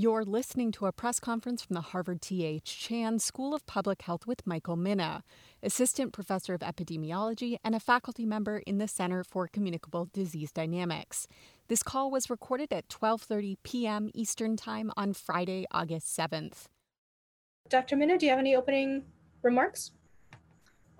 You're 0.00 0.24
listening 0.24 0.70
to 0.74 0.86
a 0.86 0.92
press 0.92 1.18
conference 1.18 1.60
from 1.60 1.74
the 1.74 1.80
Harvard 1.80 2.22
T.H. 2.22 2.78
Chan 2.78 3.18
School 3.18 3.52
of 3.52 3.66
Public 3.66 4.02
Health 4.02 4.28
with 4.28 4.46
Michael 4.46 4.76
Mina, 4.76 5.24
Assistant 5.60 6.12
Professor 6.12 6.54
of 6.54 6.60
Epidemiology 6.60 7.56
and 7.64 7.74
a 7.74 7.80
faculty 7.80 8.24
member 8.24 8.58
in 8.58 8.78
the 8.78 8.86
Center 8.86 9.24
for 9.24 9.48
Communicable 9.48 10.08
Disease 10.12 10.52
Dynamics. 10.52 11.26
This 11.66 11.82
call 11.82 12.12
was 12.12 12.30
recorded 12.30 12.72
at 12.72 12.88
12:30 12.88 13.56
p.m. 13.64 14.08
Eastern 14.14 14.56
Time 14.56 14.92
on 14.96 15.14
Friday, 15.14 15.66
August 15.72 16.16
7th. 16.16 16.66
Dr. 17.68 17.96
Mina, 17.96 18.18
do 18.18 18.26
you 18.26 18.30
have 18.30 18.38
any 18.38 18.54
opening 18.54 19.02
remarks? 19.42 19.90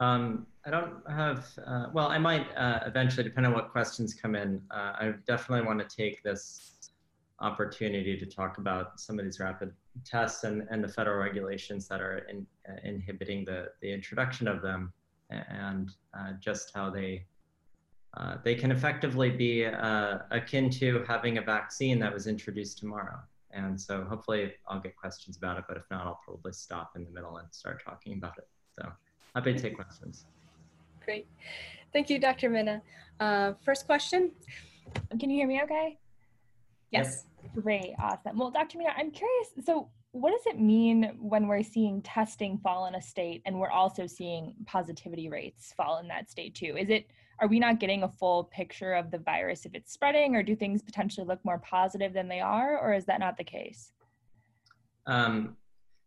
Um, 0.00 0.44
I 0.66 0.70
don't 0.70 1.08
have, 1.08 1.46
uh, 1.64 1.86
well, 1.92 2.08
I 2.08 2.18
might 2.18 2.48
uh, 2.56 2.80
eventually, 2.84 3.22
depending 3.22 3.52
on 3.52 3.56
what 3.56 3.70
questions 3.70 4.12
come 4.12 4.34
in. 4.34 4.60
Uh, 4.72 4.92
I 4.98 5.14
definitely 5.24 5.64
want 5.68 5.88
to 5.88 5.96
take 5.96 6.20
this 6.24 6.77
opportunity 7.40 8.16
to 8.16 8.26
talk 8.26 8.58
about 8.58 8.98
some 9.00 9.18
of 9.18 9.24
these 9.24 9.38
rapid 9.38 9.72
tests 10.04 10.44
and, 10.44 10.66
and 10.70 10.82
the 10.82 10.88
federal 10.88 11.22
regulations 11.22 11.86
that 11.88 12.00
are 12.00 12.18
in, 12.30 12.46
uh, 12.68 12.74
inhibiting 12.84 13.44
the, 13.44 13.68
the 13.80 13.92
introduction 13.92 14.48
of 14.48 14.62
them 14.62 14.92
and 15.30 15.92
uh, 16.18 16.32
just 16.40 16.72
how 16.74 16.90
they 16.90 17.24
uh, 18.16 18.36
they 18.42 18.54
can 18.54 18.72
effectively 18.72 19.30
be 19.30 19.66
uh, 19.66 20.18
akin 20.30 20.70
to 20.70 21.04
having 21.06 21.38
a 21.38 21.42
vaccine 21.42 21.98
that 21.98 22.12
was 22.12 22.26
introduced 22.26 22.78
tomorrow. 22.78 23.18
And 23.50 23.78
so 23.78 24.02
hopefully 24.04 24.54
I'll 24.66 24.80
get 24.80 24.96
questions 24.96 25.36
about 25.36 25.58
it, 25.58 25.64
but 25.68 25.76
if 25.76 25.84
not, 25.90 26.06
I'll 26.06 26.20
probably 26.24 26.52
stop 26.52 26.92
in 26.96 27.04
the 27.04 27.10
middle 27.10 27.36
and 27.36 27.46
start 27.50 27.82
talking 27.84 28.14
about 28.14 28.38
it. 28.38 28.48
So 28.80 28.90
happy 29.34 29.52
to 29.52 29.58
take 29.58 29.76
questions. 29.76 30.24
Great. 31.04 31.26
Thank 31.92 32.08
you, 32.10 32.18
Dr. 32.18 32.48
Mina. 32.48 32.82
Uh, 33.20 33.52
first 33.64 33.86
question. 33.86 34.32
Can 35.18 35.30
you 35.30 35.36
hear 35.36 35.46
me 35.46 35.60
okay? 35.62 35.98
Yes. 36.90 37.24
Great, 37.54 37.94
awesome. 38.00 38.38
Well, 38.38 38.50
Dr. 38.50 38.78
Mina, 38.78 38.90
I'm 38.96 39.10
curious. 39.10 39.48
So, 39.64 39.90
what 40.12 40.30
does 40.30 40.46
it 40.46 40.58
mean 40.58 41.16
when 41.20 41.46
we're 41.46 41.62
seeing 41.62 42.02
testing 42.02 42.58
fall 42.58 42.86
in 42.86 42.94
a 42.94 43.02
state 43.02 43.42
and 43.44 43.58
we're 43.58 43.70
also 43.70 44.06
seeing 44.06 44.54
positivity 44.66 45.28
rates 45.28 45.72
fall 45.76 45.98
in 45.98 46.08
that 46.08 46.30
state 46.30 46.54
too? 46.54 46.76
Is 46.78 46.88
it 46.88 47.06
are 47.40 47.46
we 47.46 47.60
not 47.60 47.78
getting 47.78 48.02
a 48.02 48.08
full 48.08 48.44
picture 48.44 48.94
of 48.94 49.10
the 49.10 49.18
virus 49.18 49.64
if 49.64 49.74
it's 49.74 49.92
spreading, 49.92 50.34
or 50.34 50.42
do 50.42 50.56
things 50.56 50.82
potentially 50.82 51.26
look 51.26 51.44
more 51.44 51.58
positive 51.58 52.12
than 52.12 52.28
they 52.28 52.40
are, 52.40 52.78
or 52.78 52.92
is 52.92 53.04
that 53.04 53.20
not 53.20 53.36
the 53.36 53.44
case? 53.44 53.92
Um, 55.06 55.56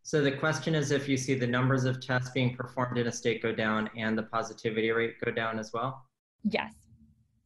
so 0.03 0.21
the 0.21 0.31
question 0.31 0.75
is 0.75 0.91
if 0.91 1.07
you 1.07 1.15
see 1.15 1.35
the 1.35 1.47
numbers 1.47 1.85
of 1.85 2.01
tests 2.01 2.31
being 2.31 2.55
performed 2.55 2.97
in 2.97 3.07
a 3.07 3.11
state 3.11 3.41
go 3.41 3.53
down 3.53 3.89
and 3.95 4.17
the 4.17 4.23
positivity 4.23 4.91
rate 4.91 5.15
go 5.23 5.31
down 5.31 5.57
as 5.57 5.71
well? 5.73 6.05
Yes. 6.43 6.73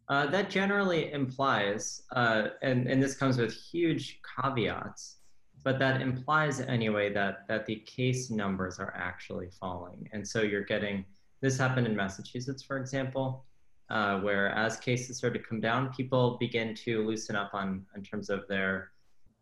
Uh, 0.08 0.28
that 0.28 0.50
generally 0.50 1.11
implies, 1.11 2.03
uh, 2.16 2.50
and, 2.61 2.88
and 2.88 3.02
this 3.02 3.16
comes 3.16 3.38
with 3.38 3.53
huge 3.53 4.20
caveats, 4.39 5.17
but 5.64 5.80
that 5.80 6.00
implies 6.00 6.61
anyway 6.61 7.11
that, 7.11 7.48
that 7.48 7.66
the 7.66 7.78
case 7.78 8.30
numbers 8.30 8.80
are 8.80 8.94
actually 8.95 9.50
falling. 9.59 10.08
And 10.14 10.28
so 10.28 10.42
you're 10.44 10.64
getting, 10.64 11.06
this 11.42 11.58
happened 11.58 11.88
in 11.88 11.95
Massachusetts, 11.95 12.61
for 12.61 12.78
example, 12.78 13.45
uh, 13.89 14.20
where 14.20 14.50
as 14.50 14.78
cases 14.78 15.17
start 15.17 15.33
to 15.33 15.39
come 15.39 15.59
down, 15.59 15.92
people 15.94 16.38
begin 16.39 16.76
to 16.76 17.06
loosen 17.06 17.36
up 17.36 17.52
on 17.53 17.86
in 17.95 18.03
terms 18.03 18.30
of 18.30 18.48
their 18.48 18.92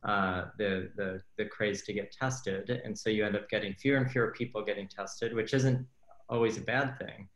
uh, 0.06 0.45
the, 0.58 0.89
the, 0.97 1.22
the 1.38 1.45
craze 1.45 1.84
to 1.84 1.94
get 1.94 2.11
tested. 2.11 2.81
And 2.84 2.97
so 2.97 3.09
you 3.09 3.25
end 3.25 3.38
up 3.38 3.50
getting 3.50 3.73
fewer 3.73 3.97
and 3.97 4.11
fewer 4.11 4.31
people 4.31 4.61
getting 4.61 4.88
tested, 4.88 5.34
which 5.34 5.53
isn't 5.53 5.88
always 6.28 6.58
a 6.58 6.61
bad 6.61 6.97
thing. 7.00 7.30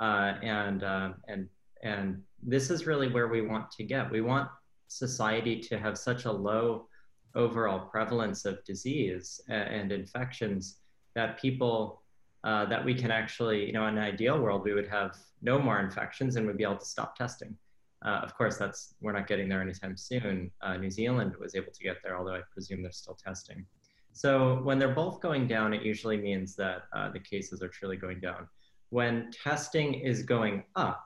Uh, 0.00 0.32
and, 0.42 0.82
uh, 0.84 1.10
and, 1.28 1.48
and 1.82 2.22
this 2.46 2.70
is 2.70 2.86
really 2.86 3.08
where 3.08 3.28
we 3.28 3.42
want 3.42 3.70
to 3.72 3.84
get. 3.84 4.10
We 4.10 4.20
want 4.20 4.48
society 4.88 5.60
to 5.60 5.78
have 5.78 5.96
such 5.98 6.24
a 6.24 6.32
low 6.32 6.88
overall 7.34 7.80
prevalence 7.80 8.44
of 8.44 8.62
disease 8.64 9.40
and 9.48 9.90
infections 9.90 10.76
that 11.14 11.40
people 11.40 12.02
uh, 12.44 12.66
that 12.66 12.84
we 12.84 12.94
can 12.94 13.10
actually, 13.10 13.64
you 13.64 13.72
know, 13.72 13.86
in 13.86 13.96
an 13.96 14.04
ideal 14.04 14.38
world, 14.38 14.64
we 14.64 14.74
would 14.74 14.86
have 14.86 15.16
no 15.40 15.58
more 15.58 15.80
infections 15.80 16.36
and 16.36 16.46
we'd 16.46 16.58
be 16.58 16.62
able 16.62 16.76
to 16.76 16.84
stop 16.84 17.16
testing. 17.16 17.56
Uh, 18.04 18.20
of 18.22 18.36
course, 18.36 18.58
that's 18.58 18.94
we're 19.00 19.12
not 19.12 19.26
getting 19.26 19.48
there 19.48 19.62
anytime 19.62 19.96
soon. 19.96 20.50
Uh, 20.60 20.76
New 20.76 20.90
Zealand 20.90 21.34
was 21.40 21.54
able 21.54 21.72
to 21.72 21.82
get 21.82 21.96
there, 22.04 22.18
although 22.18 22.34
I 22.34 22.42
presume 22.52 22.82
they're 22.82 22.92
still 22.92 23.14
testing. 23.14 23.64
So 24.12 24.60
when 24.62 24.78
they're 24.78 24.94
both 24.94 25.20
going 25.20 25.48
down, 25.48 25.72
it 25.72 25.82
usually 25.82 26.18
means 26.18 26.54
that 26.56 26.82
uh, 26.94 27.08
the 27.10 27.18
cases 27.18 27.62
are 27.62 27.68
truly 27.68 27.96
going 27.96 28.20
down. 28.20 28.46
When 28.90 29.30
testing 29.32 29.94
is 29.94 30.22
going 30.22 30.64
up, 30.76 31.02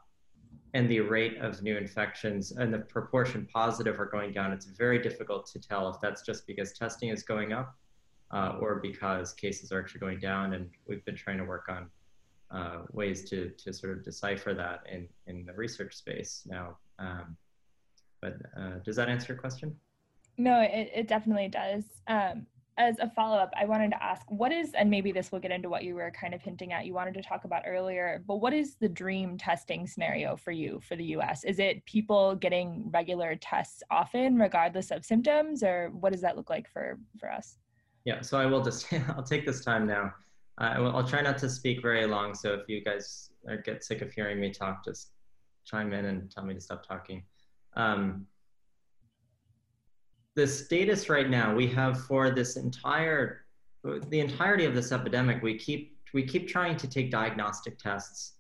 and 0.75 0.91
the 0.91 1.01
rate 1.01 1.39
of 1.39 1.62
new 1.62 1.77
infections 1.77 2.53
and 2.53 2.73
the 2.73 2.79
proportion 2.79 3.49
positive 3.53 3.99
are 3.99 4.06
going 4.06 4.33
down, 4.33 4.53
it's 4.53 4.67
very 4.67 5.01
difficult 5.01 5.47
to 5.47 5.59
tell 5.59 5.89
if 5.89 6.01
that's 6.01 6.23
just 6.23 6.47
because 6.47 6.73
testing 6.73 7.09
is 7.09 7.23
going 7.23 7.53
up 7.53 7.75
uh, 8.33 8.56
or 8.61 8.77
because 8.77 9.33
cases 9.33 9.73
are 9.73 9.81
actually 9.81 10.01
going 10.01 10.19
down. 10.19 10.55
And 10.55 10.69
we've 10.87 11.05
been 11.05 11.17
trying 11.17 11.39
to 11.39 11.45
work 11.45 11.69
on 11.69 11.89
uh, 12.51 12.83
ways 12.93 13.29
to, 13.31 13.51
to 13.51 13.73
sort 13.73 13.97
of 13.97 14.05
decipher 14.05 14.55
that 14.55 14.83
in, 14.91 15.09
in 15.27 15.47
the 15.47 15.53
research 15.53 15.95
space 15.95 16.43
now. 16.47 16.77
Um, 16.99 17.37
but 18.21 18.37
uh, 18.56 18.79
does 18.85 18.97
that 18.97 19.09
answer 19.09 19.33
your 19.33 19.41
question? 19.41 19.75
No, 20.37 20.61
it, 20.61 20.91
it 20.95 21.09
definitely 21.09 21.49
does. 21.49 21.85
Um, 22.06 22.47
as 22.78 22.99
a 23.00 23.11
follow-up 23.11 23.53
i 23.61 23.65
wanted 23.65 23.91
to 23.91 24.03
ask 24.03 24.22
what 24.31 24.53
is 24.53 24.72
and 24.75 24.89
maybe 24.89 25.12
this 25.12 25.31
will 25.31 25.39
get 25.39 25.50
into 25.50 25.69
what 25.69 25.84
you 25.84 25.94
were 25.94 26.11
kind 26.11 26.33
of 26.33 26.41
hinting 26.41 26.72
at 26.72 26.87
you 26.87 26.94
wanted 26.94 27.12
to 27.12 27.22
talk 27.22 27.44
about 27.44 27.62
earlier 27.66 28.22
but 28.27 28.37
what 28.37 28.53
is 28.53 28.77
the 28.81 28.89
dream 28.89 29.37
testing 29.37 29.87
scenario 29.87 30.37
for 30.37 30.53
you 30.53 30.81
for 30.87 30.97
the 30.97 31.05
us 31.05 31.44
is 31.44 31.59
it 31.59 31.84
people 31.84 32.34
getting 32.37 32.88
regular 32.93 33.37
tests 33.37 33.83
often 33.91 34.37
regardless 34.37 34.91
of 34.91 35.05
symptoms 35.05 35.62
or 35.62 35.91
what 36.00 36.12
does 36.12 36.22
that 36.22 36.37
look 36.37 36.49
like 36.49 36.69
for 36.71 36.99
for 37.19 37.31
us? 37.31 37.59
Yeah 38.05 38.21
so 38.22 38.38
i 38.38 38.47
will 38.47 38.62
just 38.62 38.87
i'll 39.09 39.22
take 39.22 39.44
this 39.44 39.65
time 39.65 39.87
now. 39.87 40.15
Uh, 40.61 40.72
I 40.75 40.78
will, 40.78 40.97
i'll 40.97 41.06
try 41.06 41.21
not 41.21 41.38
to 41.38 41.49
speak 41.49 41.83
very 41.83 42.06
long 42.06 42.34
so 42.34 42.55
if 42.55 42.69
you 42.69 42.83
guys 42.83 43.31
get 43.65 43.84
sick 43.84 44.03
of 44.03 44.12
hearing 44.12 44.41
me 44.41 44.50
talk 44.53 44.84
just 44.84 45.12
chime 45.69 45.93
in 45.93 46.06
and 46.06 46.31
tell 46.31 46.44
me 46.44 46.55
to 46.55 46.61
stop 46.61 46.87
talking. 46.87 47.22
Um, 47.77 48.27
the 50.38 50.47
status 50.47 51.09
right 51.09 51.28
now 51.28 51.53
we 51.53 51.66
have 51.66 52.00
for 52.04 52.31
this 52.31 52.56
entire 52.56 53.44
the 54.09 54.21
entirety 54.21 54.65
of 54.65 54.72
this 54.72 54.93
epidemic 54.93 55.43
we 55.43 55.59
keep 55.59 55.99
we 56.15 56.22
keep 56.22 56.47
trying 56.47 56.76
to 56.76 56.88
take 56.88 57.10
diagnostic 57.10 57.76
tests 57.76 58.34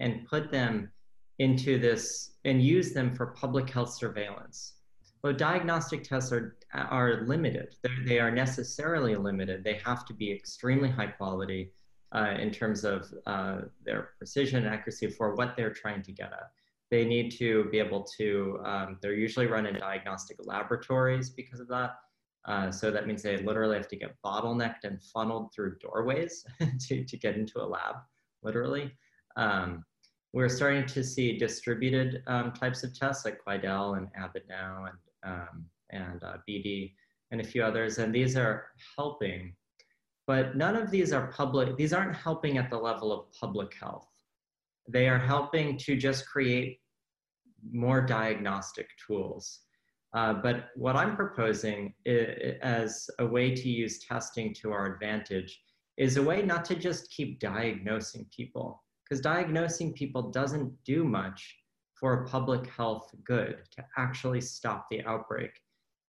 and 0.00 0.26
put 0.26 0.50
them 0.50 0.90
into 1.38 1.78
this 1.78 2.32
and 2.44 2.60
use 2.60 2.92
them 2.92 3.14
for 3.14 3.26
public 3.26 3.70
health 3.70 3.92
surveillance. 3.94 4.74
But 5.22 5.38
diagnostic 5.38 6.02
tests 6.02 6.32
are 6.32 6.56
are 6.74 7.24
limited. 7.24 7.76
They're, 7.82 8.04
they 8.04 8.18
are 8.18 8.32
necessarily 8.32 9.14
limited. 9.14 9.62
They 9.62 9.80
have 9.84 10.04
to 10.06 10.12
be 10.12 10.32
extremely 10.32 10.90
high 10.90 11.12
quality 11.18 11.70
uh, 12.12 12.34
in 12.36 12.50
terms 12.50 12.84
of 12.84 13.14
uh, 13.26 13.58
their 13.84 14.10
precision 14.18 14.66
and 14.66 14.74
accuracy 14.74 15.06
for 15.06 15.36
what 15.36 15.56
they're 15.56 15.72
trying 15.72 16.02
to 16.02 16.10
get 16.10 16.32
at 16.32 16.50
they 16.90 17.04
need 17.04 17.30
to 17.38 17.64
be 17.70 17.78
able 17.78 18.04
to, 18.18 18.60
um, 18.64 18.98
they're 19.00 19.14
usually 19.14 19.46
run 19.46 19.66
in 19.66 19.78
diagnostic 19.78 20.36
laboratories 20.44 21.30
because 21.30 21.60
of 21.60 21.68
that. 21.68 21.92
Uh, 22.46 22.70
so 22.70 22.90
that 22.90 23.06
means 23.06 23.22
they 23.22 23.38
literally 23.38 23.76
have 23.76 23.88
to 23.88 23.96
get 23.96 24.14
bottlenecked 24.24 24.84
and 24.84 25.02
funneled 25.02 25.50
through 25.54 25.78
doorways 25.78 26.44
to, 26.80 27.04
to 27.04 27.16
get 27.16 27.36
into 27.36 27.60
a 27.60 27.64
lab, 27.64 27.96
literally. 28.42 28.92
Um, 29.36 29.84
we're 30.34 30.48
starting 30.48 30.84
to 30.86 31.02
see 31.02 31.38
distributed 31.38 32.22
um, 32.26 32.52
types 32.52 32.82
of 32.82 32.98
tests 32.98 33.24
like 33.24 33.38
Quidel 33.42 33.96
and 33.96 34.08
Abbott 34.16 34.44
now 34.48 34.86
and, 34.86 35.32
um, 35.32 35.64
and 35.90 36.22
uh, 36.22 36.36
BD 36.48 36.92
and 37.30 37.40
a 37.40 37.44
few 37.44 37.62
others. 37.62 37.98
And 37.98 38.14
these 38.14 38.36
are 38.36 38.66
helping, 38.96 39.54
but 40.26 40.56
none 40.56 40.76
of 40.76 40.90
these 40.90 41.12
are 41.12 41.28
public, 41.28 41.76
these 41.76 41.92
aren't 41.92 42.16
helping 42.16 42.58
at 42.58 42.68
the 42.68 42.76
level 42.76 43.12
of 43.12 43.32
public 43.32 43.74
health. 43.80 44.08
They 44.88 45.08
are 45.08 45.18
helping 45.18 45.78
to 45.78 45.96
just 45.96 46.26
create 46.28 46.80
more 47.72 48.00
diagnostic 48.00 48.88
tools. 49.06 49.60
Uh, 50.14 50.34
but 50.34 50.66
what 50.76 50.94
I'm 50.94 51.16
proposing 51.16 51.94
is, 52.04 52.58
as 52.62 53.08
a 53.18 53.26
way 53.26 53.54
to 53.54 53.68
use 53.68 53.98
testing 53.98 54.54
to 54.54 54.72
our 54.72 54.86
advantage 54.94 55.60
is 55.96 56.16
a 56.16 56.22
way 56.22 56.42
not 56.42 56.64
to 56.66 56.74
just 56.74 57.10
keep 57.10 57.40
diagnosing 57.40 58.26
people, 58.34 58.84
because 59.02 59.20
diagnosing 59.20 59.92
people 59.92 60.30
doesn't 60.30 60.72
do 60.84 61.04
much 61.04 61.56
for 61.98 62.26
public 62.26 62.68
health 62.68 63.10
good 63.24 63.58
to 63.70 63.84
actually 63.96 64.40
stop 64.40 64.86
the 64.90 65.02
outbreak. 65.04 65.50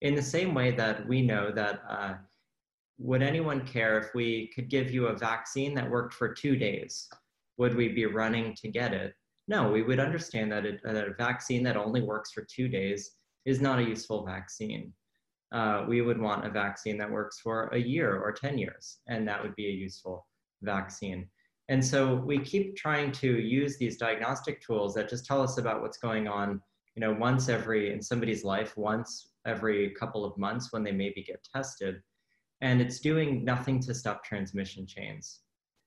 In 0.01 0.13
the 0.13 0.21
same 0.21 0.53
way 0.53 0.71
that 0.71 1.07
we 1.07 1.21
know 1.21 1.51
that 1.51 1.81
uh, 1.89 2.13
would 2.97 3.21
anyone 3.21 3.65
care 3.65 3.97
if 3.97 4.13
we 4.13 4.51
could 4.53 4.69
give 4.69 4.91
you 4.91 5.07
a 5.07 5.17
vaccine 5.17 5.73
that 5.75 5.89
worked 5.89 6.13
for 6.13 6.33
two 6.33 6.55
days? 6.55 7.07
Would 7.57 7.75
we 7.75 7.89
be 7.89 8.05
running 8.05 8.53
to 8.55 8.67
get 8.67 8.93
it? 8.93 9.13
No, 9.47 9.71
we 9.71 9.83
would 9.83 9.99
understand 9.99 10.51
that, 10.51 10.65
it, 10.65 10.81
that 10.83 11.07
a 11.07 11.13
vaccine 11.13 11.63
that 11.63 11.77
only 11.77 12.01
works 12.01 12.31
for 12.31 12.45
two 12.49 12.67
days 12.67 13.11
is 13.45 13.61
not 13.61 13.79
a 13.79 13.83
useful 13.83 14.25
vaccine. 14.25 14.91
Uh, 15.51 15.85
we 15.87 16.01
would 16.01 16.19
want 16.19 16.45
a 16.45 16.49
vaccine 16.49 16.97
that 16.97 17.09
works 17.09 17.39
for 17.39 17.67
a 17.67 17.77
year 17.77 18.19
or 18.19 18.31
10 18.31 18.57
years, 18.57 18.97
and 19.07 19.27
that 19.27 19.41
would 19.41 19.55
be 19.55 19.67
a 19.67 19.71
useful 19.71 20.27
vaccine. 20.63 21.29
And 21.69 21.83
so 21.83 22.15
we 22.15 22.39
keep 22.39 22.75
trying 22.75 23.11
to 23.13 23.39
use 23.39 23.77
these 23.77 23.97
diagnostic 23.97 24.61
tools 24.61 24.93
that 24.95 25.09
just 25.09 25.25
tell 25.25 25.41
us 25.41 25.57
about 25.57 25.81
what's 25.81 25.97
going 25.97 26.27
on, 26.27 26.61
you 26.95 26.99
know, 26.99 27.13
once 27.13 27.49
every, 27.49 27.93
in 27.93 28.01
somebody's 28.01 28.43
life, 28.43 28.75
once 28.77 29.31
every 29.45 29.91
couple 29.91 30.25
of 30.25 30.37
months 30.37 30.71
when 30.71 30.83
they 30.83 30.91
maybe 30.91 31.23
get 31.23 31.47
tested. 31.53 32.01
and 32.61 32.81
it's 32.81 32.99
doing 32.99 33.43
nothing 33.43 33.79
to 33.81 33.93
stop 33.93 34.23
transmission 34.23 34.87
chains. 34.87 35.41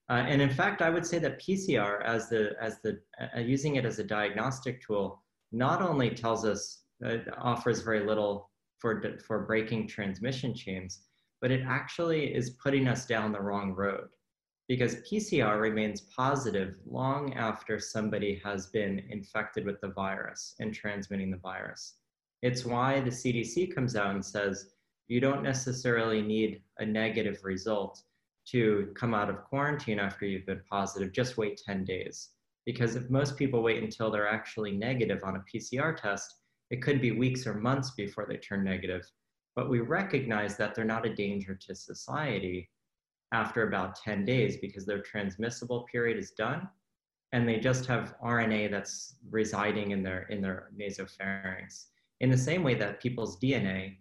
Uh, 0.09 0.23
and 0.27 0.41
in 0.41 0.49
fact, 0.49 0.81
I 0.81 0.89
would 0.89 1.05
say 1.05 1.19
that 1.19 1.39
PCR, 1.39 2.03
as 2.03 2.29
the 2.29 2.55
as 2.59 2.81
the 2.81 2.99
uh, 3.21 3.39
using 3.39 3.75
it 3.75 3.85
as 3.85 3.99
a 3.99 4.03
diagnostic 4.03 4.81
tool, 4.85 5.23
not 5.51 5.81
only 5.81 6.09
tells 6.09 6.45
us 6.45 6.83
uh, 7.05 7.17
offers 7.37 7.81
very 7.81 8.05
little 8.05 8.49
for 8.79 9.03
for 9.25 9.45
breaking 9.45 9.87
transmission 9.87 10.55
chains, 10.55 11.01
but 11.41 11.51
it 11.51 11.61
actually 11.65 12.33
is 12.33 12.51
putting 12.51 12.87
us 12.87 13.05
down 13.05 13.31
the 13.31 13.41
wrong 13.41 13.73
road 13.73 14.07
because 14.67 14.97
PCR 14.97 15.59
remains 15.59 16.01
positive 16.15 16.75
long 16.85 17.33
after 17.33 17.79
somebody 17.79 18.39
has 18.43 18.67
been 18.67 19.03
infected 19.09 19.65
with 19.65 19.81
the 19.81 19.89
virus 19.89 20.55
and 20.59 20.73
transmitting 20.73 21.31
the 21.31 21.37
virus. 21.37 21.95
It's 22.41 22.65
why 22.65 23.01
the 23.01 23.09
CDC 23.09 23.73
comes 23.73 23.95
out 23.95 24.13
and 24.13 24.23
says 24.23 24.71
you 25.07 25.19
don't 25.19 25.43
necessarily 25.43 26.21
need 26.21 26.61
a 26.77 26.85
negative 26.85 27.39
result 27.43 28.03
to 28.51 28.93
come 28.95 29.13
out 29.13 29.29
of 29.29 29.43
quarantine 29.43 29.99
after 29.99 30.25
you've 30.25 30.45
been 30.45 30.61
positive, 30.69 31.11
just 31.11 31.37
wait 31.37 31.61
10 31.65 31.85
days. 31.85 32.29
Because 32.65 32.95
if 32.95 33.09
most 33.09 33.37
people 33.37 33.63
wait 33.63 33.83
until 33.83 34.11
they're 34.11 34.27
actually 34.27 34.71
negative 34.71 35.23
on 35.23 35.35
a 35.35 35.43
PCR 35.51 35.95
test, 35.95 36.35
it 36.69 36.81
could 36.81 37.01
be 37.01 37.11
weeks 37.11 37.47
or 37.47 37.55
months 37.55 37.91
before 37.91 38.25
they 38.27 38.37
turn 38.37 38.63
negative. 38.63 39.09
But 39.55 39.69
we 39.69 39.79
recognize 39.79 40.55
that 40.57 40.75
they're 40.75 40.85
not 40.85 41.05
a 41.05 41.13
danger 41.13 41.55
to 41.55 41.75
society 41.75 42.69
after 43.31 43.67
about 43.67 43.95
10 43.95 44.25
days 44.25 44.57
because 44.57 44.85
their 44.85 45.01
transmissible 45.01 45.85
period 45.91 46.17
is 46.17 46.31
done 46.31 46.67
and 47.31 47.47
they 47.47 47.59
just 47.59 47.85
have 47.85 48.15
RNA 48.23 48.71
that's 48.71 49.15
residing 49.29 49.91
in 49.91 50.01
their 50.01 50.23
in 50.23 50.41
their 50.41 50.71
nasopharynx. 50.79 51.85
In 52.21 52.29
the 52.29 52.37
same 52.37 52.63
way 52.63 52.73
that 52.75 53.01
people's 53.01 53.39
DNA 53.39 53.97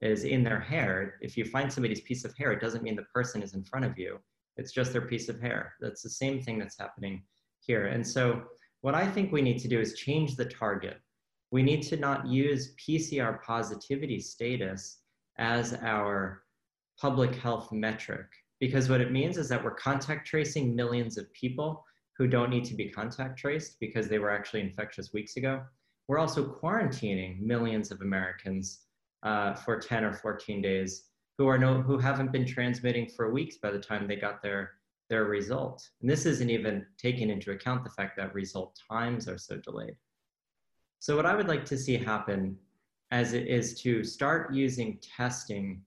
is 0.00 0.24
in 0.24 0.42
their 0.42 0.60
hair, 0.60 1.14
if 1.20 1.36
you 1.36 1.44
find 1.44 1.72
somebody's 1.72 2.00
piece 2.00 2.24
of 2.24 2.36
hair, 2.36 2.52
it 2.52 2.60
doesn't 2.60 2.82
mean 2.82 2.96
the 2.96 3.02
person 3.14 3.42
is 3.42 3.54
in 3.54 3.64
front 3.64 3.84
of 3.84 3.98
you. 3.98 4.18
It's 4.56 4.72
just 4.72 4.92
their 4.92 5.06
piece 5.06 5.28
of 5.28 5.40
hair. 5.40 5.74
That's 5.80 6.02
the 6.02 6.10
same 6.10 6.40
thing 6.42 6.58
that's 6.58 6.78
happening 6.78 7.22
here. 7.60 7.86
And 7.86 8.06
so 8.06 8.42
what 8.80 8.94
I 8.94 9.06
think 9.06 9.30
we 9.30 9.42
need 9.42 9.58
to 9.58 9.68
do 9.68 9.78
is 9.78 9.94
change 9.94 10.36
the 10.36 10.44
target. 10.44 10.98
We 11.50 11.62
need 11.62 11.82
to 11.84 11.96
not 11.96 12.26
use 12.26 12.74
PCR 12.76 13.42
positivity 13.42 14.20
status 14.20 14.98
as 15.38 15.74
our 15.82 16.44
public 17.00 17.34
health 17.34 17.72
metric 17.72 18.26
because 18.60 18.88
what 18.88 19.00
it 19.00 19.10
means 19.10 19.36
is 19.38 19.48
that 19.48 19.62
we're 19.62 19.74
contact 19.74 20.26
tracing 20.26 20.76
millions 20.76 21.16
of 21.16 21.32
people 21.32 21.84
who 22.16 22.26
don't 22.26 22.50
need 22.50 22.64
to 22.66 22.74
be 22.74 22.90
contact 22.90 23.38
traced 23.38 23.80
because 23.80 24.08
they 24.08 24.18
were 24.18 24.30
actually 24.30 24.60
infectious 24.60 25.12
weeks 25.12 25.36
ago. 25.36 25.62
We're 26.08 26.18
also 26.18 26.54
quarantining 26.60 27.40
millions 27.40 27.90
of 27.90 28.02
Americans 28.02 28.80
uh, 29.22 29.54
for 29.54 29.78
10 29.78 30.04
or 30.04 30.12
14 30.12 30.62
days 30.62 31.04
who 31.38 31.46
are 31.46 31.58
no 31.58 31.80
who 31.80 31.98
haven't 31.98 32.32
been 32.32 32.46
transmitting 32.46 33.08
for 33.08 33.32
weeks 33.32 33.56
by 33.56 33.70
the 33.70 33.78
time 33.78 34.06
they 34.06 34.16
got 34.16 34.42
their 34.42 34.72
their 35.08 35.24
result. 35.24 35.88
And 36.00 36.08
this 36.08 36.24
isn't 36.24 36.50
even 36.50 36.86
taking 36.96 37.30
into 37.30 37.50
account 37.50 37.82
the 37.82 37.90
fact 37.90 38.16
that 38.16 38.34
result 38.34 38.80
times 38.90 39.28
are 39.28 39.38
so 39.38 39.56
delayed. 39.56 39.96
So 41.00 41.16
what 41.16 41.26
I 41.26 41.34
would 41.34 41.48
like 41.48 41.64
to 41.66 41.78
see 41.78 41.96
happen 41.96 42.56
as 43.10 43.32
it 43.32 43.46
is 43.48 43.80
to 43.82 44.04
start 44.04 44.54
using 44.54 44.98
testing 44.98 45.82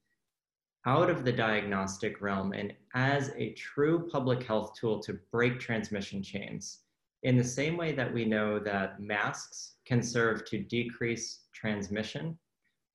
out 0.85 1.09
of 1.09 1.23
the 1.23 1.31
diagnostic 1.31 2.21
realm 2.21 2.51
and 2.51 2.73
as 2.93 3.31
a 3.37 3.53
true 3.53 4.09
public 4.11 4.43
health 4.43 4.73
tool 4.79 4.99
to 4.99 5.19
break 5.31 5.59
transmission 5.59 6.21
chains. 6.21 6.79
In 7.23 7.37
the 7.37 7.43
same 7.43 7.77
way 7.77 7.93
that 7.93 8.13
we 8.13 8.25
know 8.25 8.59
that 8.59 8.99
masks 8.99 9.75
can 9.85 10.03
serve 10.03 10.45
to 10.45 10.59
decrease 10.59 11.45
transmission, 11.53 12.37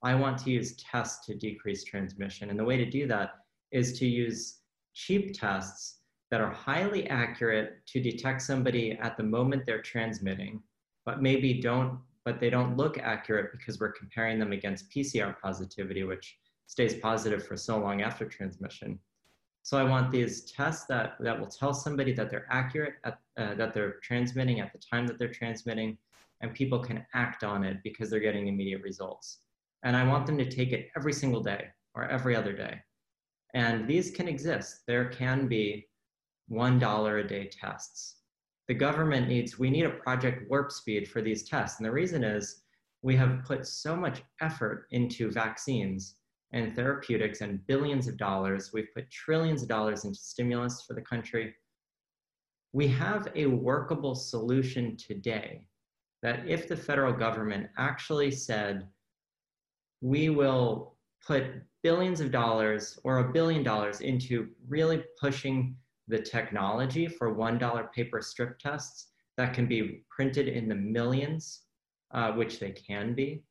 I 0.03 0.15
want 0.15 0.39
to 0.39 0.51
use 0.51 0.77
tests 0.77 1.27
to 1.27 1.35
decrease 1.35 1.85
transmission. 1.85 2.51
And 2.51 2.59
the 2.59 2.65
way 2.65 2.77
to 2.77 2.89
do 2.89 3.07
that 3.09 3.31
is 3.73 3.99
to 3.99 4.07
use 4.07 4.61
cheap 4.95 5.39
tests 5.39 5.99
that 6.31 6.41
are 6.41 6.51
highly 6.51 7.09
accurate 7.09 7.87
to 7.87 8.01
detect 8.01 8.43
somebody 8.43 8.93
at 9.01 9.17
the 9.17 9.23
moment 9.23 9.65
they're 9.65 9.83
transmitting, 9.83 10.63
but 11.05 11.23
maybe 11.23 11.55
don't, 11.55 11.99
but 12.25 12.39
they 12.39 12.51
don't 12.51 12.77
look 12.77 12.99
accurate 12.99 13.51
because 13.53 13.81
we're 13.81 13.93
comparing 13.93 14.39
them 14.39 14.53
against 14.53 14.91
PCR 14.91 15.35
positivity, 15.41 16.05
which 16.05 16.37
stays 16.67 16.95
positive 16.95 17.47
for 17.47 17.57
so 17.57 17.79
long 17.79 18.03
after 18.03 18.27
transmission. 18.27 18.99
So 19.63 19.79
I 19.79 19.85
want 19.85 20.13
these 20.13 20.51
tests 20.53 20.87
that, 20.87 21.17
that 21.21 21.39
will 21.39 21.47
tell 21.47 21.75
somebody 21.75 22.13
that 22.13 22.31
they're 22.31 22.47
accurate, 22.51 22.95
at, 23.05 23.19
uh, 23.37 23.55
that 23.55 23.75
they're 23.75 23.97
transmitting 24.03 24.61
at 24.61 24.73
the 24.73 24.79
time 24.79 25.07
that 25.07 25.19
they're 25.19 25.33
transmitting, 25.33 25.99
and 26.41 26.55
people 26.55 26.79
can 26.79 27.05
act 27.15 27.43
on 27.43 27.65
it 27.65 27.79
because 27.83 28.11
they're 28.11 28.21
getting 28.21 28.49
immediate 28.49 28.83
results. 28.83 29.41
And 29.85 29.97
I 29.97 30.07
want 30.07 30.27
them 30.27 30.39
to 30.39 30.51
take 30.51 30.73
it 30.73 30.89
every 30.97 31.13
single 31.13 31.43
day 31.43 31.67
or 31.95 32.05
every 32.05 32.35
other 32.35 32.53
day. 32.53 32.81
And 33.55 33.89
these 33.89 34.11
can 34.11 34.29
exist. 34.29 34.83
There 34.87 35.07
can 35.07 35.49
be 35.49 35.89
$1 36.51 37.25
a 37.25 37.29
day 37.29 37.51
tests. 37.51 38.17
The 38.67 38.75
government 38.75 39.29
needs, 39.29 39.59
we 39.59 39.71
need 39.71 39.87
a 39.87 39.91
project 39.91 40.51
warp 40.51 40.71
speed 40.71 41.09
for 41.09 41.23
these 41.23 41.49
tests. 41.49 41.79
And 41.79 41.87
the 41.87 41.93
reason 41.93 42.23
is 42.23 42.63
we 43.03 43.17
have 43.17 43.45
put 43.45 43.67
so 43.67 43.97
much 43.97 44.23
effort 44.41 44.87
into 44.91 45.31
vaccines 45.31 46.17
and 46.53 46.75
therapeutics 46.75 47.41
and 47.41 47.67
billions 47.67 48.09
of 48.09 48.17
dollars. 48.17 48.71
We've 48.73 48.93
put 48.95 49.11
trillions 49.11 49.63
of 49.63 49.69
dollars 49.69 50.05
into 50.05 50.19
stimulus 50.19 50.85
for 50.87 50.95
the 50.95 51.03
country. 51.03 51.55
We 52.73 52.89
have 52.89 53.29
a 53.35 53.47
workable 53.47 54.15
solution 54.15 54.97
today 54.97 55.63
that 56.23 56.47
if 56.47 56.69
the 56.69 56.77
federal 56.77 57.13
government 57.13 57.69
actually 57.79 58.31
said, 58.31 58.87
we 60.01 60.29
will 60.29 60.97
put 61.27 61.45
billions 61.83 62.21
of 62.21 62.31
dollars 62.31 62.99
or 63.05 63.19
a 63.19 63.33
billion 63.33 63.63
dollars 63.63 64.01
into 64.01 64.49
really 64.69 65.05
pushing 65.21 65.77
the 66.09 66.19
technology 66.19 67.07
for 67.07 67.35
$1 67.35 67.93
paper 67.93 68.21
strip 68.23 68.59
tests 68.59 69.09
that 69.37 69.55
can 69.55 69.67
be 69.67 70.03
printed 70.11 70.49
in 70.49 70.69
the 70.69 70.75
millions, 70.75 71.63
uh, 72.13 72.33
which 72.33 72.59
they 72.59 72.73
can 72.73 73.15
be, 73.15 73.43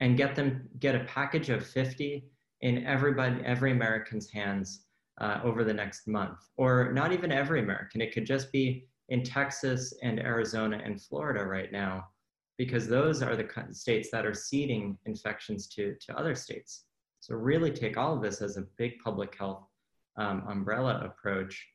and 0.00 0.16
get 0.16 0.34
them 0.34 0.68
get 0.78 0.94
a 0.94 1.04
package 1.04 1.50
of 1.50 1.66
50 1.66 2.24
in 2.62 2.86
everybody, 2.86 3.42
every 3.44 3.72
American's 3.72 4.30
hands 4.30 4.86
uh, 5.20 5.40
over 5.42 5.64
the 5.64 5.74
next 5.74 6.06
month, 6.06 6.38
or 6.56 6.92
not 6.92 7.12
even 7.12 7.32
every 7.32 7.60
American. 7.60 8.00
It 8.00 8.12
could 8.12 8.26
just 8.26 8.52
be 8.52 8.86
in 9.08 9.22
Texas 9.22 9.92
and 10.02 10.18
Arizona 10.18 10.80
and 10.82 11.00
Florida 11.00 11.44
right 11.44 11.70
now, 11.72 12.06
because 12.58 12.88
those 12.88 13.22
are 13.22 13.36
the 13.36 13.48
states 13.70 14.10
that 14.10 14.24
are 14.24 14.34
seeding 14.34 14.96
infections 15.04 15.66
to, 15.68 15.94
to 16.00 16.18
other 16.18 16.34
states. 16.34 16.84
So 17.20 17.34
really 17.34 17.70
take 17.70 17.96
all 17.96 18.14
of 18.14 18.22
this 18.22 18.40
as 18.40 18.56
a 18.56 18.66
big 18.78 18.98
public 19.02 19.36
health 19.36 19.64
um, 20.16 20.44
umbrella 20.48 21.00
approach. 21.04 21.66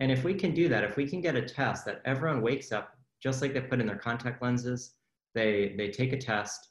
And 0.00 0.10
if 0.10 0.24
we 0.24 0.34
can 0.34 0.52
do 0.52 0.68
that, 0.68 0.84
if 0.84 0.96
we 0.96 1.08
can 1.08 1.20
get 1.20 1.36
a 1.36 1.42
test 1.42 1.84
that 1.86 2.02
everyone 2.04 2.42
wakes 2.42 2.72
up, 2.72 2.92
just 3.22 3.40
like 3.40 3.54
they 3.54 3.60
put 3.60 3.80
in 3.80 3.86
their 3.86 3.96
contact 3.96 4.42
lenses, 4.42 4.94
they, 5.34 5.74
they 5.76 5.90
take 5.90 6.12
a 6.12 6.18
test, 6.18 6.68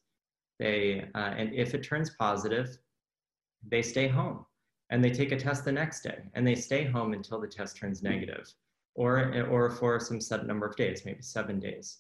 they, 0.60 1.06
uh, 1.16 1.34
and 1.38 1.54
if 1.54 1.74
it 1.74 1.84
turns 1.84 2.12
positive, 2.12 2.78
they 3.68 3.82
stay 3.82 4.08
home 4.08 4.46
and 4.90 5.04
they 5.04 5.10
take 5.10 5.32
a 5.32 5.38
test 5.38 5.66
the 5.66 5.72
next 5.72 6.02
day 6.02 6.20
and 6.34 6.46
they 6.46 6.56
stay 6.56 6.84
home 6.84 7.14
until 7.14 7.40
the 7.40 7.48
test 7.48 7.78
turns 7.78 8.04
negative 8.04 8.54
or, 8.96 9.46
or 9.50 9.70
for 9.70 10.00
some 10.00 10.22
set 10.22 10.46
number 10.46 10.66
of 10.66 10.76
days, 10.76 11.04
maybe 11.06 11.22
seven 11.22 11.60
days. 11.60 12.00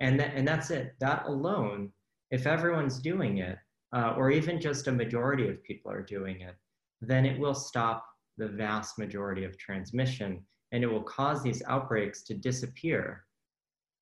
And, 0.00 0.18
that, 0.20 0.32
and 0.34 0.46
that's 0.46 0.70
it. 0.70 0.94
That 1.00 1.26
alone, 1.26 1.90
if 2.30 2.46
everyone's 2.46 2.98
doing 2.98 3.38
it, 3.38 3.58
uh, 3.92 4.14
or 4.16 4.30
even 4.30 4.60
just 4.60 4.86
a 4.86 4.92
majority 4.92 5.48
of 5.48 5.62
people 5.64 5.90
are 5.90 6.02
doing 6.02 6.40
it, 6.40 6.54
then 7.00 7.24
it 7.24 7.38
will 7.38 7.54
stop 7.54 8.04
the 8.36 8.48
vast 8.48 8.98
majority 8.98 9.44
of 9.44 9.58
transmission 9.58 10.44
and 10.72 10.84
it 10.84 10.86
will 10.86 11.02
cause 11.02 11.42
these 11.42 11.62
outbreaks 11.66 12.22
to 12.22 12.34
disappear 12.34 13.24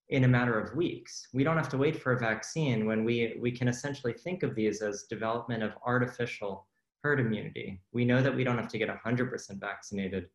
in 0.08 0.24
a 0.24 0.28
matter 0.28 0.58
of 0.58 0.74
weeks. 0.76 1.28
We 1.32 1.44
don't 1.44 1.56
have 1.56 1.68
to 1.70 1.78
wait 1.78 2.00
for 2.00 2.12
a 2.12 2.18
vaccine 2.18 2.86
when 2.86 3.04
we, 3.04 3.36
we 3.40 3.50
can 3.50 3.68
essentially 3.68 4.12
think 4.12 4.42
of 4.42 4.54
these 4.54 4.82
as 4.82 5.04
development 5.04 5.62
of 5.62 5.72
artificial 5.84 6.66
herd 7.02 7.20
immunity. 7.20 7.80
We 7.92 8.04
know 8.04 8.22
that 8.22 8.34
we 8.34 8.44
don't 8.44 8.58
have 8.58 8.68
to 8.68 8.78
get 8.78 8.88
100% 8.88 9.60
vaccinated 9.60 10.26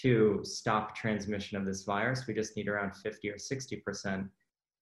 to 0.00 0.40
stop 0.44 0.94
transmission 0.94 1.56
of 1.56 1.64
this 1.64 1.82
virus. 1.82 2.26
We 2.26 2.34
just 2.34 2.56
need 2.56 2.68
around 2.68 2.94
50 2.94 3.30
or 3.30 3.36
60%. 3.36 4.28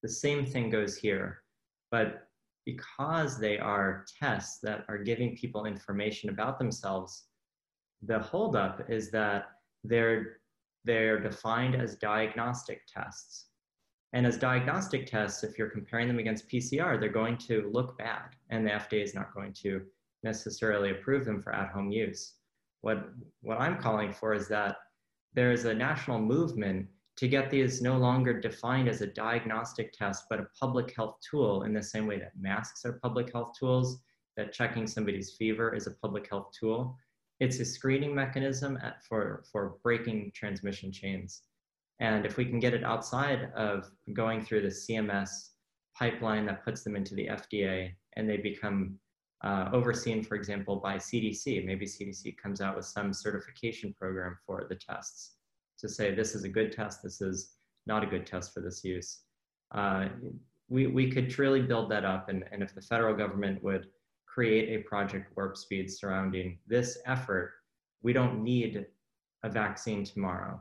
The 0.03 0.09
same 0.09 0.45
thing 0.45 0.69
goes 0.69 0.95
here. 0.97 1.43
But 1.91 2.27
because 2.65 3.39
they 3.39 3.57
are 3.57 4.05
tests 4.19 4.59
that 4.61 4.83
are 4.89 4.97
giving 4.97 5.35
people 5.37 5.65
information 5.65 6.29
about 6.29 6.59
themselves, 6.59 7.25
the 8.01 8.19
holdup 8.19 8.89
is 8.89 9.09
that 9.11 9.45
they're, 9.83 10.39
they're 10.83 11.19
defined 11.19 11.75
as 11.75 11.95
diagnostic 11.95 12.81
tests. 12.93 13.45
And 14.13 14.25
as 14.25 14.37
diagnostic 14.37 15.05
tests, 15.05 15.43
if 15.43 15.57
you're 15.57 15.69
comparing 15.69 16.07
them 16.07 16.19
against 16.19 16.49
PCR, 16.49 16.99
they're 16.99 17.09
going 17.09 17.37
to 17.39 17.69
look 17.73 17.97
bad, 17.97 18.35
and 18.49 18.65
the 18.65 18.71
FDA 18.71 19.03
is 19.03 19.15
not 19.15 19.33
going 19.33 19.53
to 19.63 19.81
necessarily 20.23 20.91
approve 20.91 21.25
them 21.25 21.41
for 21.41 21.53
at-home 21.53 21.91
use. 21.91 22.35
What, 22.81 23.09
what 23.41 23.59
I'm 23.59 23.77
calling 23.77 24.13
for 24.13 24.33
is 24.33 24.47
that 24.47 24.77
there 25.33 25.51
is 25.51 25.65
a 25.65 25.73
national 25.73 26.19
movement 26.19 26.87
to 27.17 27.27
get 27.27 27.49
these 27.49 27.81
no 27.81 27.97
longer 27.97 28.39
defined 28.39 28.87
as 28.87 29.01
a 29.01 29.07
diagnostic 29.07 29.91
test, 29.91 30.25
but 30.29 30.39
a 30.39 30.47
public 30.59 30.95
health 30.95 31.17
tool 31.27 31.63
in 31.63 31.73
the 31.73 31.81
same 31.81 32.05
way 32.05 32.19
that 32.19 32.39
masks 32.39 32.85
are 32.85 32.99
public 33.01 33.33
health 33.33 33.53
tools, 33.59 33.99
that 34.37 34.53
checking 34.53 34.85
somebody's 34.85 35.35
fever 35.35 35.75
is 35.75 35.87
a 35.87 35.91
public 35.91 36.29
health 36.29 36.51
tool. 36.57 36.95
it's 37.39 37.59
a 37.59 37.65
screening 37.65 38.15
mechanism 38.15 38.79
at, 38.81 39.03
for, 39.03 39.43
for 39.51 39.77
breaking 39.83 40.31
transmission 40.33 40.91
chains. 40.91 41.43
And 41.99 42.25
if 42.25 42.37
we 42.37 42.45
can 42.45 42.59
get 42.59 42.73
it 42.73 42.83
outside 42.83 43.51
of 43.55 43.91
going 44.13 44.43
through 44.43 44.61
the 44.61 44.67
CMS 44.69 45.29
pipeline 45.95 46.45
that 46.47 46.63
puts 46.63 46.83
them 46.83 46.95
into 46.95 47.13
the 47.15 47.27
FDA 47.27 47.91
and 48.15 48.27
they 48.27 48.37
become 48.37 48.97
uh, 49.43 49.69
overseen, 49.71 50.23
for 50.23 50.35
example, 50.35 50.77
by 50.77 50.97
CDC, 50.97 51.63
maybe 51.63 51.85
CDC 51.85 52.37
comes 52.37 52.59
out 52.59 52.75
with 52.75 52.85
some 52.85 53.13
certification 53.13 53.93
program 53.93 54.35
for 54.45 54.65
the 54.67 54.75
tests 54.75 55.36
to 55.79 55.89
say 55.89 56.13
this 56.13 56.35
is 56.35 56.43
a 56.43 56.49
good 56.49 56.71
test, 56.71 57.03
this 57.03 57.21
is 57.21 57.53
not 57.85 58.03
a 58.03 58.07
good 58.07 58.25
test 58.25 58.53
for 58.53 58.61
this 58.61 58.83
use. 58.83 59.19
Uh, 59.71 60.07
we, 60.69 60.87
we 60.87 61.09
could 61.09 61.29
truly 61.29 61.61
build 61.61 61.89
that 61.91 62.05
up. 62.05 62.29
And, 62.29 62.43
and 62.51 62.61
if 62.61 62.75
the 62.75 62.81
federal 62.81 63.15
government 63.15 63.63
would 63.63 63.87
create 64.25 64.69
a 64.69 64.83
project 64.83 65.35
warp 65.35 65.57
speed 65.57 65.89
surrounding 65.91 66.59
this 66.67 66.99
effort, 67.05 67.53
we 68.03 68.13
don't 68.13 68.43
need 68.43 68.85
a 69.43 69.49
vaccine 69.49 70.03
tomorrow. 70.03 70.59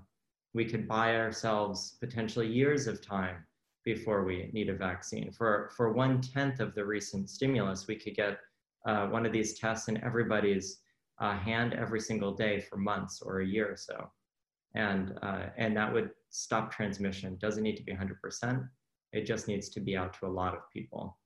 We 0.55 0.65
could 0.65 0.89
buy 0.89 1.17
ourselves 1.17 1.97
potentially 2.01 2.47
years 2.47 2.87
of 2.87 3.03
time 3.03 3.45
before 3.85 4.25
we 4.25 4.51
need 4.53 4.69
a 4.69 4.75
vaccine. 4.75 5.31
For, 5.31 5.71
for 5.77 5.93
one 5.93 6.21
tenth 6.21 6.61
of 6.61 6.75
the 6.75 6.85
recent 6.85 7.29
stimulus, 7.29 7.87
we 7.87 7.97
could 7.97 8.15
get 8.15 8.39
uh, 8.87 9.07
one 9.07 9.27
of 9.27 9.33
these 9.33 9.59
tests 9.59 9.89
in 9.89 10.03
everybody's 10.03 10.81
uh, 11.21 11.37
hand 11.37 11.75
every 11.75 12.01
single 12.01 12.33
day 12.33 12.61
for 12.61 12.77
months 12.77 13.23
or 13.23 13.41
a 13.41 13.47
year 13.47 13.71
or 13.71 13.77
so. 13.77 14.11
And, 14.77 15.19
uh, 15.23 15.47
and 15.57 15.77
that 15.77 15.93
would 15.93 16.11
stop 16.31 16.71
transmission. 16.71 17.37
Doesn't 17.41 17.63
need 17.63 17.77
to 17.77 17.83
be 17.83 17.93
100%. 17.93 18.69
It 19.13 19.27
just 19.27 19.49
needs 19.49 19.69
to 19.71 19.81
be 19.81 19.97
out 19.97 20.13
to 20.21 20.27
a 20.27 20.29
lot 20.29 20.55
of 20.55 20.61
people. 20.73 21.19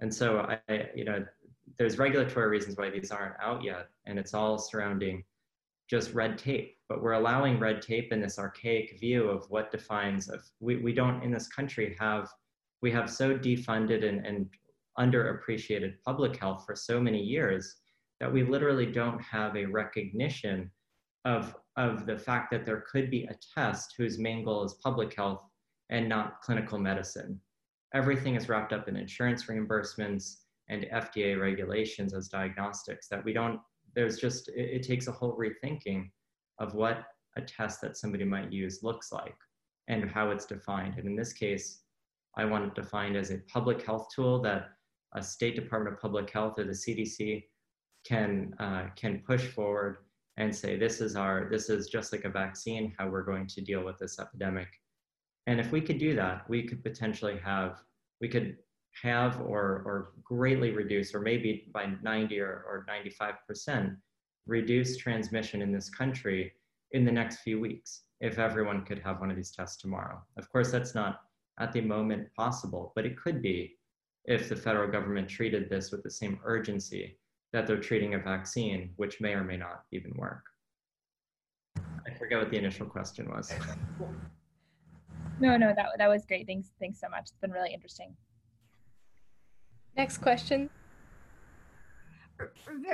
And 0.00 0.12
so 0.12 0.40
I, 0.68 0.88
you 0.94 1.04
know, 1.04 1.24
there's 1.78 1.98
regulatory 1.98 2.48
reasons 2.48 2.76
why 2.76 2.90
these 2.90 3.10
aren't 3.10 3.40
out 3.40 3.62
yet, 3.62 3.88
and 4.06 4.18
it's 4.18 4.34
all 4.34 4.58
surrounding 4.58 5.24
just 5.88 6.14
red 6.14 6.38
tape. 6.38 6.76
But 6.88 7.02
we're 7.02 7.12
allowing 7.12 7.58
red 7.58 7.82
tape 7.82 8.12
in 8.12 8.20
this 8.20 8.38
archaic 8.38 8.98
view 8.98 9.28
of 9.28 9.44
what 9.50 9.70
defines 9.70 10.28
of 10.28 10.42
we, 10.60 10.76
we 10.76 10.92
don't 10.92 11.22
in 11.22 11.30
this 11.30 11.48
country 11.48 11.96
have 11.98 12.28
we 12.82 12.90
have 12.90 13.10
so 13.10 13.36
defunded 13.38 14.06
and, 14.06 14.26
and 14.26 14.46
underappreciated 14.98 15.94
public 16.04 16.36
health 16.36 16.64
for 16.66 16.76
so 16.76 17.00
many 17.00 17.20
years 17.20 17.76
that 18.20 18.32
we 18.32 18.42
literally 18.42 18.86
don't 18.86 19.20
have 19.20 19.56
a 19.56 19.64
recognition 19.64 20.70
of, 21.24 21.54
of 21.76 22.06
the 22.06 22.18
fact 22.18 22.50
that 22.50 22.64
there 22.64 22.84
could 22.90 23.10
be 23.10 23.24
a 23.24 23.36
test 23.54 23.94
whose 23.96 24.18
main 24.18 24.44
goal 24.44 24.64
is 24.64 24.74
public 24.74 25.14
health 25.14 25.42
and 25.90 26.08
not 26.08 26.40
clinical 26.42 26.78
medicine. 26.78 27.40
Everything 27.94 28.34
is 28.34 28.48
wrapped 28.48 28.72
up 28.72 28.88
in 28.88 28.96
insurance 28.96 29.46
reimbursements 29.46 30.36
and 30.68 30.86
FDA 30.92 31.40
regulations 31.40 32.14
as 32.14 32.28
diagnostics 32.28 33.08
that 33.08 33.24
we 33.24 33.32
don't, 33.32 33.60
there's 33.94 34.18
just, 34.18 34.48
it, 34.48 34.70
it 34.76 34.82
takes 34.82 35.06
a 35.06 35.12
whole 35.12 35.36
rethinking 35.36 36.10
of 36.58 36.74
what 36.74 37.04
a 37.36 37.42
test 37.42 37.80
that 37.80 37.96
somebody 37.96 38.24
might 38.24 38.52
use 38.52 38.82
looks 38.82 39.12
like 39.12 39.36
and 39.88 40.10
how 40.10 40.30
it's 40.30 40.46
defined. 40.46 40.94
And 40.98 41.06
in 41.06 41.16
this 41.16 41.32
case, 41.32 41.80
I 42.36 42.44
want 42.44 42.64
it 42.64 42.74
defined 42.74 43.16
as 43.16 43.30
a 43.30 43.38
public 43.52 43.84
health 43.84 44.08
tool 44.14 44.40
that 44.42 44.70
a 45.14 45.22
state 45.22 45.54
department 45.54 45.96
of 45.96 46.00
public 46.02 46.30
health 46.30 46.58
or 46.58 46.64
the 46.64 46.72
CDC 46.72 47.44
can, 48.06 48.54
uh, 48.58 48.86
can 48.96 49.22
push 49.26 49.46
forward 49.46 49.98
and 50.36 50.54
say, 50.54 50.76
this 50.76 51.00
is 51.00 51.16
our, 51.16 51.48
this 51.50 51.70
is 51.70 51.88
just 51.88 52.12
like 52.12 52.24
a 52.24 52.28
vaccine, 52.28 52.92
how 52.98 53.08
we're 53.08 53.22
going 53.22 53.46
to 53.46 53.60
deal 53.60 53.84
with 53.84 53.98
this 53.98 54.18
epidemic. 54.18 54.68
And 55.46 55.60
if 55.60 55.70
we 55.72 55.80
could 55.80 55.98
do 55.98 56.14
that, 56.16 56.48
we 56.48 56.66
could 56.66 56.82
potentially 56.82 57.38
have, 57.44 57.82
we 58.20 58.28
could 58.28 58.56
have 59.02 59.40
or, 59.40 59.82
or 59.84 60.12
greatly 60.22 60.70
reduce, 60.70 61.14
or 61.14 61.20
maybe 61.20 61.70
by 61.72 61.92
90 62.02 62.40
or, 62.40 62.64
or 62.66 62.86
95%, 62.88 63.96
reduce 64.46 64.96
transmission 64.96 65.62
in 65.62 65.72
this 65.72 65.90
country 65.90 66.52
in 66.92 67.04
the 67.04 67.12
next 67.12 67.38
few 67.38 67.60
weeks 67.60 68.02
if 68.20 68.38
everyone 68.38 68.84
could 68.84 68.98
have 68.98 69.20
one 69.20 69.30
of 69.30 69.36
these 69.36 69.50
tests 69.50 69.80
tomorrow. 69.80 70.20
Of 70.36 70.50
course, 70.50 70.70
that's 70.70 70.94
not 70.94 71.20
at 71.60 71.72
the 71.72 71.80
moment 71.80 72.28
possible, 72.34 72.92
but 72.94 73.06
it 73.06 73.16
could 73.16 73.42
be 73.42 73.76
if 74.24 74.48
the 74.48 74.56
federal 74.56 74.90
government 74.90 75.28
treated 75.28 75.68
this 75.68 75.92
with 75.92 76.02
the 76.02 76.10
same 76.10 76.38
urgency 76.44 77.18
that 77.54 77.68
they're 77.68 77.78
treating 77.78 78.14
a 78.14 78.18
vaccine, 78.18 78.90
which 78.96 79.20
may 79.20 79.32
or 79.32 79.44
may 79.44 79.56
not 79.56 79.84
even 79.92 80.12
work. 80.16 80.42
I 81.78 82.12
forget 82.18 82.40
what 82.40 82.50
the 82.50 82.58
initial 82.58 82.84
question 82.84 83.30
was. 83.30 83.54
No, 85.38 85.56
no, 85.56 85.72
that, 85.76 85.86
that 85.98 86.08
was 86.08 86.26
great. 86.26 86.48
Thanks, 86.48 86.72
thanks 86.80 87.00
so 87.00 87.08
much. 87.08 87.22
It's 87.22 87.40
been 87.40 87.52
really 87.52 87.72
interesting. 87.72 88.16
Next 89.96 90.18
question. 90.18 90.68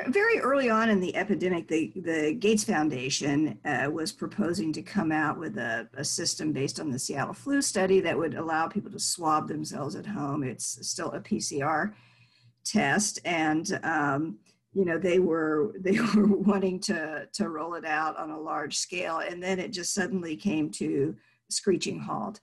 Very 0.08 0.38
early 0.40 0.68
on 0.68 0.90
in 0.90 1.00
the 1.00 1.16
epidemic, 1.16 1.66
the, 1.66 1.90
the 1.96 2.34
Gates 2.34 2.62
Foundation 2.62 3.58
uh, 3.64 3.88
was 3.90 4.12
proposing 4.12 4.74
to 4.74 4.82
come 4.82 5.10
out 5.10 5.38
with 5.38 5.56
a, 5.56 5.88
a, 5.94 6.04
system 6.04 6.52
based 6.52 6.78
on 6.78 6.90
the 6.90 6.98
Seattle 6.98 7.32
flu 7.32 7.62
study 7.62 8.00
that 8.00 8.18
would 8.18 8.34
allow 8.34 8.68
people 8.68 8.90
to 8.90 9.00
swab 9.00 9.48
themselves 9.48 9.96
at 9.96 10.04
home. 10.04 10.42
It's 10.42 10.86
still 10.86 11.10
a 11.12 11.20
PCR 11.20 11.94
test, 12.64 13.18
and 13.24 13.80
um, 13.82 14.38
you 14.72 14.84
know 14.84 14.98
they 14.98 15.18
were 15.18 15.74
they 15.80 15.98
were 16.00 16.26
wanting 16.26 16.80
to 16.80 17.28
to 17.32 17.48
roll 17.48 17.74
it 17.74 17.84
out 17.84 18.16
on 18.16 18.30
a 18.30 18.40
large 18.40 18.76
scale, 18.78 19.18
and 19.18 19.42
then 19.42 19.58
it 19.58 19.72
just 19.72 19.94
suddenly 19.94 20.36
came 20.36 20.70
to 20.70 21.16
screeching 21.48 21.98
halt 21.98 22.40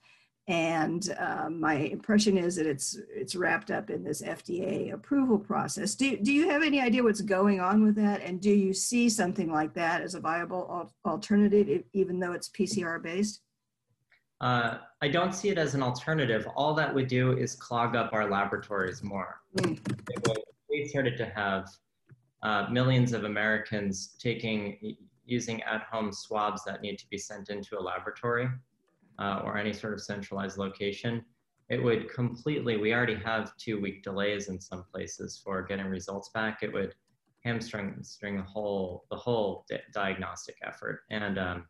and 0.48 1.14
um, 1.18 1.60
my 1.60 1.74
impression 1.74 2.38
is 2.38 2.56
that 2.56 2.66
it's 2.66 2.98
it's 3.14 3.36
wrapped 3.36 3.70
up 3.70 3.90
in 3.90 4.02
this 4.02 4.22
FDA 4.22 4.94
approval 4.94 5.38
process. 5.38 5.94
Do, 5.94 6.16
do 6.16 6.32
you 6.32 6.48
have 6.48 6.62
any 6.62 6.80
idea 6.80 7.02
what's 7.02 7.20
going 7.20 7.60
on 7.60 7.84
with 7.84 7.94
that? 7.96 8.22
And 8.22 8.40
do 8.40 8.50
you 8.50 8.72
see 8.72 9.10
something 9.10 9.52
like 9.52 9.74
that 9.74 10.00
as 10.00 10.14
a 10.14 10.20
viable 10.20 10.66
al 11.04 11.12
alternative, 11.12 11.84
even 11.92 12.18
though 12.18 12.32
it's 12.32 12.48
PCR 12.48 13.00
based? 13.00 13.42
Uh, 14.40 14.78
I 15.02 15.08
don't 15.08 15.34
see 15.34 15.50
it 15.50 15.58
as 15.58 15.74
an 15.74 15.82
alternative. 15.82 16.48
All 16.56 16.72
that 16.74 16.94
would 16.94 17.08
do 17.08 17.36
is 17.36 17.54
clog 17.54 17.94
up 17.94 18.14
our 18.14 18.30
laboratories 18.30 19.02
more. 19.02 19.40
Mm. 19.58 19.78
We 20.70 20.88
started 20.88 21.18
to 21.18 21.26
have 21.26 21.68
uh, 22.42 22.66
millions 22.70 23.12
of 23.12 23.24
Americans 23.24 24.16
taking 24.18 24.96
using 25.24 25.62
at-home 25.62 26.12
swabs 26.12 26.64
that 26.64 26.80
need 26.80 26.98
to 26.98 27.08
be 27.10 27.18
sent 27.18 27.50
into 27.50 27.78
a 27.78 27.82
laboratory 27.82 28.48
uh, 29.18 29.42
or 29.44 29.58
any 29.58 29.72
sort 29.72 29.92
of 29.92 30.00
centralized 30.00 30.56
location, 30.56 31.22
it 31.68 31.82
would 31.82 32.10
completely, 32.10 32.78
we 32.78 32.94
already 32.94 33.14
have 33.16 33.54
two 33.58 33.78
week 33.78 34.02
delays 34.02 34.48
in 34.48 34.58
some 34.58 34.84
places 34.90 35.40
for 35.44 35.62
getting 35.62 35.86
results 35.86 36.30
back. 36.30 36.62
It 36.62 36.72
would 36.72 36.94
hamstring 37.44 37.96
string 38.02 38.38
the 38.38 38.42
whole, 38.42 39.04
the 39.10 39.16
whole 39.16 39.66
di 39.68 39.78
diagnostic 39.92 40.56
effort. 40.64 41.00
And, 41.10 41.38
um, 41.38 41.66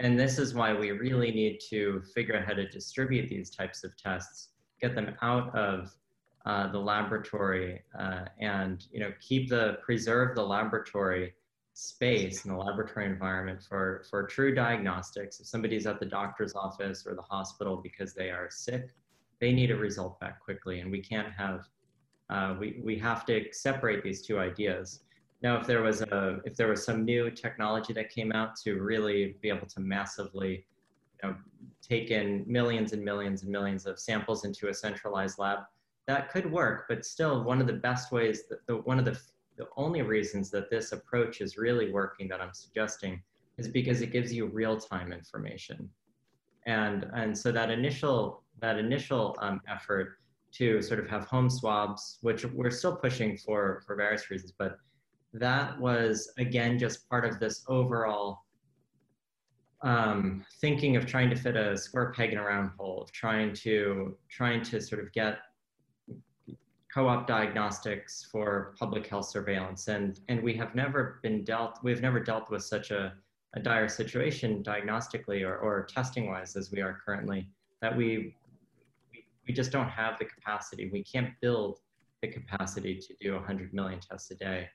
and 0.00 0.18
this 0.18 0.38
is 0.38 0.54
why 0.54 0.72
we 0.72 0.90
really 0.92 1.30
need 1.30 1.60
to 1.70 2.02
figure 2.14 2.36
out 2.36 2.46
how 2.46 2.54
to 2.54 2.66
distribute 2.66 3.28
these 3.28 3.50
types 3.50 3.84
of 3.84 3.94
tests, 3.96 4.50
get 4.80 4.94
them 4.94 5.14
out 5.20 5.54
of 5.54 5.94
uh, 6.44 6.70
the 6.70 6.78
laboratory 6.78 7.80
uh, 7.98 8.24
and 8.38 8.86
you 8.92 9.00
know 9.00 9.12
keep 9.20 9.48
the 9.48 9.78
preserve 9.82 10.34
the 10.34 10.42
laboratory 10.42 11.34
space 11.74 12.44
and 12.44 12.54
the 12.54 12.58
laboratory 12.58 13.04
environment 13.04 13.60
for, 13.68 14.04
for 14.08 14.22
true 14.22 14.54
diagnostics. 14.54 15.40
If 15.40 15.46
somebody's 15.46 15.86
at 15.86 15.98
the 15.98 16.06
doctor's 16.06 16.54
office 16.54 17.04
or 17.06 17.14
the 17.14 17.22
hospital 17.22 17.76
because 17.76 18.14
they 18.14 18.30
are 18.30 18.48
sick, 18.48 18.90
they 19.40 19.52
need 19.52 19.72
a 19.72 19.76
result 19.76 20.18
back 20.20 20.40
quickly. 20.40 20.80
And 20.80 20.90
we 20.90 21.00
can't 21.00 21.32
have, 21.32 21.68
uh, 22.30 22.54
we, 22.58 22.80
we 22.82 22.96
have 22.98 23.26
to 23.26 23.52
separate 23.52 24.04
these 24.04 24.22
two 24.22 24.38
ideas. 24.38 25.00
Now, 25.42 25.60
if 25.60 25.66
there 25.66 25.82
was 25.82 26.00
a, 26.00 26.40
if 26.44 26.56
there 26.56 26.68
was 26.68 26.84
some 26.84 27.04
new 27.04 27.28
technology 27.30 27.92
that 27.92 28.08
came 28.08 28.32
out 28.32 28.56
to 28.62 28.80
really 28.80 29.36
be 29.42 29.48
able 29.48 29.66
to 29.66 29.80
massively, 29.80 30.64
you 31.22 31.28
know, 31.28 31.36
take 31.82 32.10
in 32.10 32.44
millions 32.46 32.92
and 32.92 33.04
millions 33.04 33.42
and 33.42 33.50
millions 33.50 33.84
of 33.84 33.98
samples 33.98 34.44
into 34.44 34.68
a 34.68 34.74
centralized 34.74 35.38
lab, 35.38 35.58
that 36.06 36.30
could 36.30 36.50
work. 36.50 36.86
But 36.88 37.04
still, 37.04 37.44
one 37.44 37.60
of 37.60 37.66
the 37.66 37.74
best 37.74 38.12
ways, 38.12 38.42
that 38.48 38.66
the, 38.66 38.76
one 38.76 38.98
of 38.98 39.04
the 39.04 39.18
the 39.56 39.66
only 39.76 40.02
reasons 40.02 40.50
that 40.50 40.70
this 40.70 40.92
approach 40.92 41.40
is 41.40 41.56
really 41.56 41.92
working 41.92 42.28
that 42.28 42.40
I'm 42.40 42.52
suggesting 42.52 43.22
is 43.56 43.68
because 43.68 44.00
it 44.00 44.10
gives 44.10 44.32
you 44.32 44.46
real-time 44.46 45.12
information. 45.12 45.88
And, 46.66 47.06
and 47.14 47.36
so 47.36 47.52
that 47.52 47.70
initial, 47.70 48.42
that 48.60 48.78
initial 48.78 49.36
um, 49.40 49.60
effort 49.68 50.18
to 50.54 50.82
sort 50.82 50.98
of 50.98 51.08
have 51.08 51.26
home 51.26 51.50
swabs, 51.50 52.18
which 52.22 52.44
we're 52.44 52.70
still 52.70 52.96
pushing 52.96 53.36
for, 53.36 53.82
for 53.86 53.94
various 53.94 54.30
reasons, 54.30 54.52
but 54.58 54.76
that 55.32 55.78
was 55.80 56.32
again 56.38 56.78
just 56.78 57.08
part 57.08 57.24
of 57.24 57.40
this 57.40 57.64
overall 57.68 58.44
um, 59.82 60.44
thinking 60.60 60.96
of 60.96 61.06
trying 61.06 61.28
to 61.28 61.36
fit 61.36 61.56
a 61.56 61.76
square 61.76 62.12
peg 62.12 62.32
in 62.32 62.38
a 62.38 62.42
round 62.42 62.70
hole, 62.78 63.02
of 63.02 63.12
trying 63.12 63.52
to 63.52 64.16
trying 64.30 64.62
to 64.62 64.80
sort 64.80 65.02
of 65.02 65.12
get 65.12 65.38
co-op 66.94 67.26
diagnostics 67.26 68.28
for 68.30 68.74
public 68.78 69.06
health 69.08 69.26
surveillance. 69.26 69.88
And, 69.88 70.20
and 70.28 70.40
we 70.40 70.54
have 70.54 70.76
never 70.76 71.18
been 71.22 71.42
dealt, 71.42 71.80
we've 71.82 72.00
never 72.00 72.20
dealt 72.20 72.50
with 72.50 72.62
such 72.62 72.92
a, 72.92 73.14
a 73.54 73.60
dire 73.60 73.88
situation 73.88 74.62
diagnostically 74.62 75.42
or, 75.42 75.56
or 75.58 75.84
testing 75.86 76.28
wise 76.28 76.54
as 76.54 76.70
we 76.70 76.80
are 76.80 77.00
currently, 77.04 77.48
that 77.82 77.96
we, 77.96 78.36
we, 79.46 79.52
just 79.52 79.72
don't 79.72 79.88
have 79.88 80.20
the 80.20 80.24
capacity. 80.24 80.88
We 80.92 81.02
can't 81.02 81.30
build 81.40 81.80
the 82.22 82.28
capacity 82.28 83.00
to 83.00 83.14
do 83.20 83.34
100 83.34 83.74
million 83.74 83.98
tests 83.98 84.30
a 84.30 84.36
day. 84.36 84.68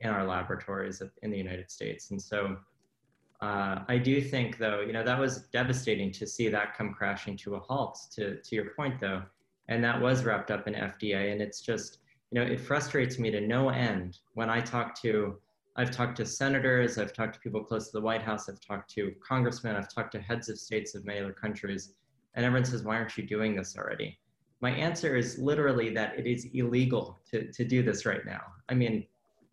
in 0.00 0.10
our 0.10 0.26
laboratories 0.26 1.02
in 1.22 1.30
the 1.30 1.38
United 1.38 1.70
States. 1.70 2.10
And 2.10 2.20
so 2.20 2.56
uh, 3.40 3.84
I 3.86 3.96
do 3.96 4.20
think, 4.20 4.58
though, 4.58 4.80
you 4.80 4.92
know, 4.92 5.04
that 5.04 5.18
was 5.18 5.42
devastating 5.52 6.10
to 6.12 6.26
see 6.26 6.48
that 6.48 6.76
come 6.76 6.92
crashing 6.92 7.36
to 7.38 7.54
a 7.54 7.60
halt, 7.60 7.96
to, 8.14 8.40
to 8.40 8.54
your 8.56 8.70
point, 8.70 8.98
though. 9.00 9.22
And 9.70 9.82
that 9.82 10.00
was 10.00 10.24
wrapped 10.24 10.50
up 10.50 10.68
in 10.68 10.74
FDA. 10.74 11.32
And 11.32 11.40
it's 11.40 11.60
just, 11.60 11.98
you 12.30 12.40
know, 12.40 12.46
it 12.46 12.60
frustrates 12.60 13.18
me 13.18 13.30
to 13.30 13.40
no 13.40 13.70
end 13.70 14.18
when 14.34 14.50
I 14.50 14.60
talk 14.60 15.00
to, 15.02 15.38
I've 15.76 15.90
talked 15.90 16.16
to 16.18 16.26
senators, 16.26 16.98
I've 16.98 17.12
talked 17.12 17.34
to 17.34 17.40
people 17.40 17.64
close 17.64 17.86
to 17.86 17.92
the 17.92 18.00
White 18.02 18.22
House, 18.22 18.48
I've 18.48 18.60
talked 18.60 18.90
to 18.94 19.14
congressmen, 19.26 19.76
I've 19.76 19.92
talked 19.92 20.12
to 20.12 20.20
heads 20.20 20.48
of 20.48 20.58
states 20.58 20.94
of 20.94 21.06
many 21.06 21.20
other 21.20 21.32
countries. 21.32 21.94
And 22.34 22.44
everyone 22.44 22.64
says, 22.64 22.82
why 22.82 22.96
aren't 22.96 23.16
you 23.16 23.26
doing 23.26 23.56
this 23.56 23.76
already? 23.78 24.18
My 24.60 24.70
answer 24.70 25.16
is 25.16 25.38
literally 25.38 25.94
that 25.94 26.18
it 26.18 26.26
is 26.26 26.46
illegal 26.52 27.18
to, 27.30 27.50
to 27.50 27.64
do 27.64 27.82
this 27.82 28.04
right 28.04 28.26
now. 28.26 28.42
I 28.68 28.74
mean, 28.74 29.06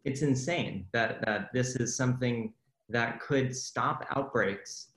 it's 0.03 0.21
insane 0.21 0.85
that, 0.91 1.23
that 1.25 1.53
this 1.53 1.75
is 1.75 1.95
something 1.95 2.53
that 2.89 3.19
could 3.19 3.55
stop 3.55 4.05
outbreaks 4.15 4.87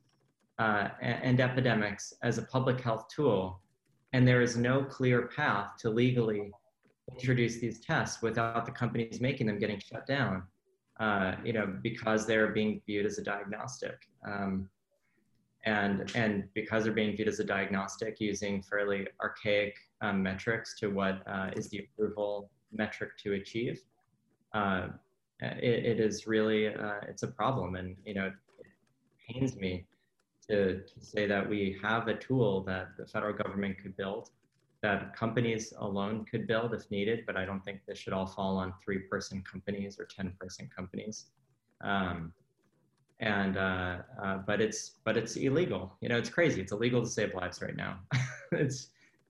uh, 0.59 0.89
and, 1.01 1.23
and 1.23 1.41
epidemics 1.41 2.13
as 2.23 2.39
a 2.39 2.43
public 2.43 2.81
health 2.81 3.07
tool. 3.09 3.61
And 4.13 4.27
there 4.27 4.43
is 4.43 4.57
no 4.57 4.83
clear 4.83 5.29
path 5.29 5.77
to 5.79 5.91
legally 5.91 6.51
introduce 7.13 7.59
these 7.59 7.81
tests 7.81 8.23
without 8.23 8.67
the 8.67 8.73
companies 8.73 9.21
making 9.21 9.47
them 9.47 9.59
getting 9.59 9.79
shut 9.79 10.07
down, 10.07 10.43
uh, 10.99 11.35
you 11.45 11.53
know, 11.53 11.67
because 11.83 12.27
they're 12.27 12.49
being 12.49 12.81
viewed 12.87 13.07
as 13.07 13.19
a 13.19 13.23
diagnostic. 13.23 13.97
Um, 14.27 14.69
and, 15.65 16.11
and 16.15 16.45
because 16.55 16.85
they're 16.85 16.93
being 16.93 17.15
viewed 17.15 17.29
as 17.29 17.39
a 17.39 17.45
diagnostic 17.45 18.21
using 18.21 18.63
fairly 18.63 19.07
archaic 19.21 19.77
um, 20.01 20.23
metrics 20.23 20.79
to 20.81 20.89
what 20.89 21.23
uh, 21.27 21.51
is 21.55 21.69
the 21.69 21.79
approval 21.79 22.51
metric 22.73 23.11
to 23.23 23.35
achieve, 23.35 23.81
uh, 24.55 24.89
it, 25.43 25.85
it 25.87 26.01
is 26.01 26.27
really 26.27 26.69
uh, 26.69 27.01
it's 27.09 27.23
a 27.23 27.29
problem 27.29 27.77
and 27.77 27.97
you 28.05 28.15
know 28.15 28.27
it 28.27 28.35
pains 29.29 29.57
me 29.57 29.85
to, 30.51 30.81
to 30.81 31.05
say 31.05 31.27
that 31.27 31.49
we 31.49 31.79
have 31.83 32.09
a 32.09 32.15
tool 32.15 32.63
that 32.65 32.97
the 32.99 33.07
federal 33.07 33.33
government 33.33 33.77
could 33.83 33.97
build 33.97 34.31
that 34.83 35.15
companies 35.15 35.75
alone 35.79 36.25
could 36.25 36.47
build 36.47 36.73
if 36.73 36.91
needed 36.91 37.25
but 37.27 37.37
i 37.37 37.45
don't 37.45 37.63
think 37.65 37.81
this 37.87 37.99
should 37.99 38.13
all 38.13 38.27
fall 38.27 38.57
on 38.57 38.73
three 38.83 38.99
person 38.99 39.43
companies 39.51 39.99
or 39.99 40.07
10 40.07 40.33
person 40.41 40.69
companies. 40.75 41.27
Um, 41.83 42.33
and 43.21 43.59
uh, 43.59 43.99
uh, 44.23 44.39
but 44.47 44.61
it's 44.63 44.93
but 45.05 45.17
it's 45.17 45.37
illegal. 45.37 45.97
You 46.01 46.09
know 46.09 46.17
it's 46.17 46.31
crazy. 46.31 46.61
It's 46.61 46.73
illegal 46.73 47.03
to 47.03 47.09
save 47.09 47.35
lives 47.35 47.63
right 47.63 47.77
now. 47.77 47.99
It's 48.53 48.89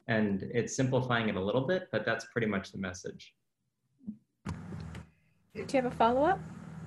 and 0.08 0.44
it's 0.54 0.74
simplifying 0.74 1.28
it 1.28 1.36
a 1.36 1.40
little 1.40 1.66
bit 1.66 1.88
but 1.92 2.06
that's 2.06 2.24
pretty 2.32 2.46
much 2.46 2.72
the 2.72 2.78
message. 2.78 3.34
Do 4.46 5.66
you 5.76 5.82
have 5.82 5.84
a 5.84 5.90
follow 5.90 6.24
up? 6.24 6.40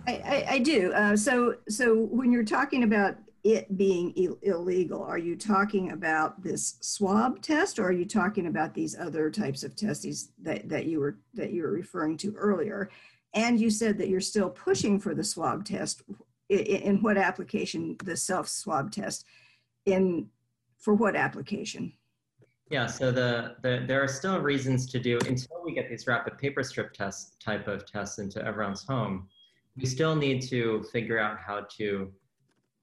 I, 0.07 0.11
I, 0.11 0.45
I 0.55 0.59
do. 0.59 0.91
Uh, 0.93 1.15
so, 1.15 1.55
so 1.69 1.95
when 1.95 2.31
you're 2.31 2.43
talking 2.43 2.83
about 2.83 3.15
it 3.43 3.77
being 3.77 4.13
Ill 4.15 4.37
illegal, 4.41 5.03
are 5.03 5.17
you 5.17 5.35
talking 5.35 5.91
about 5.91 6.41
this 6.41 6.75
swab 6.79 7.41
test, 7.41 7.77
or 7.77 7.85
are 7.87 7.91
you 7.91 8.05
talking 8.05 8.47
about 8.47 8.73
these 8.73 8.97
other 8.97 9.29
types 9.29 9.63
of 9.63 9.75
tests 9.75 10.29
that, 10.41 10.69
that 10.69 10.85
you 10.85 10.99
were 10.99 11.17
that 11.33 11.51
you 11.51 11.63
were 11.63 11.71
referring 11.71 12.17
to 12.17 12.33
earlier? 12.35 12.89
And 13.33 13.59
you 13.59 13.69
said 13.69 13.97
that 13.97 14.07
you're 14.07 14.21
still 14.21 14.49
pushing 14.49 14.99
for 14.99 15.13
the 15.13 15.23
swab 15.23 15.65
test. 15.65 16.03
In, 16.49 16.59
in 16.59 17.01
what 17.01 17.17
application? 17.17 17.97
The 18.03 18.15
self 18.15 18.47
swab 18.47 18.91
test. 18.91 19.25
In 19.85 20.29
for 20.79 20.93
what 20.93 21.15
application? 21.15 21.93
Yeah, 22.69 22.87
so 22.87 23.11
the, 23.11 23.55
the 23.61 23.83
there 23.85 24.01
are 24.01 24.07
still 24.07 24.39
reasons 24.39 24.85
to 24.91 24.99
do 24.99 25.19
until 25.27 25.61
we 25.65 25.73
get 25.73 25.89
these 25.89 26.07
rapid 26.07 26.37
paper 26.37 26.63
strip 26.63 26.93
test 26.93 27.41
type 27.41 27.67
of 27.67 27.85
tests 27.85 28.19
into 28.19 28.43
everyone's 28.45 28.83
home. 28.83 29.27
We 29.75 29.85
still 29.85 30.15
need 30.15 30.43
to 30.43 30.83
figure 30.93 31.19
out 31.19 31.39
how 31.39 31.65
to 31.77 32.11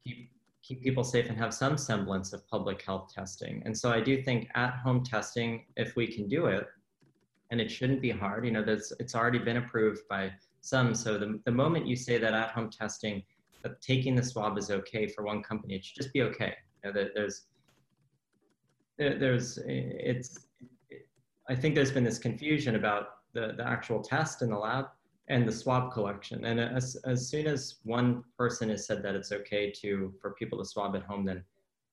keep 0.05 0.31
keep 0.71 0.83
people 0.85 1.03
safe 1.03 1.29
and 1.29 1.37
have 1.37 1.53
some 1.53 1.77
semblance 1.77 2.33
of 2.33 2.47
public 2.47 2.81
health 2.83 3.13
testing. 3.13 3.61
And 3.67 3.77
so 3.77 3.91
I 3.91 4.01
do 4.01 4.23
think 4.23 4.49
at-home 4.55 5.03
testing, 5.03 5.67
if 5.77 5.97
we 5.97 6.07
can 6.07 6.29
do 6.29 6.47
it, 6.47 6.65
and 7.51 7.61
it 7.61 7.69
shouldn't 7.69 8.01
be 8.01 8.11
hard. 8.11 8.45
You 8.45 8.53
know, 8.53 8.63
there's 8.63 8.93
it's 9.01 9.17
already 9.17 9.41
been 9.41 9.57
approved 9.57 10.03
by 10.09 10.31
some. 10.61 10.95
So 10.95 11.19
the 11.19 11.41
the 11.45 11.51
moment 11.51 11.89
you 11.89 11.97
say 11.97 12.19
that 12.19 12.33
at-home 12.35 12.71
testing, 12.71 13.25
that 13.63 13.81
taking 13.81 14.15
the 14.15 14.23
swab 14.23 14.57
is 14.59 14.71
okay 14.71 15.09
for 15.09 15.25
one 15.25 15.43
company, 15.43 15.75
it 15.75 15.85
should 15.85 15.97
just 15.97 16.13
be 16.13 16.23
okay. 16.23 16.55
You 16.85 16.93
know, 16.93 16.93
that 17.01 17.15
there's 17.17 17.47
there's 18.97 19.59
it's 19.67 20.47
I 21.49 21.57
think 21.57 21.75
there's 21.75 21.91
been 21.91 22.05
this 22.05 22.19
confusion 22.19 22.77
about 22.77 23.05
the, 23.33 23.55
the 23.57 23.67
actual 23.67 24.01
test 24.01 24.43
in 24.43 24.51
the 24.51 24.59
lab 24.59 24.87
and 25.31 25.47
the 25.47 25.53
swab 25.53 25.93
collection. 25.93 26.45
And 26.45 26.61
as, 26.61 26.97
as 27.07 27.29
soon 27.29 27.47
as 27.47 27.77
one 27.85 28.25
person 28.37 28.69
has 28.69 28.85
said 28.85 29.03
that 29.05 29.15
it's 29.15 29.33
okay 29.33 29.71
to 29.81 30.13
for 30.21 30.33
people 30.33 30.59
to 30.59 30.65
swab 30.65 30.95
at 30.97 31.03
home, 31.05 31.25
then 31.25 31.43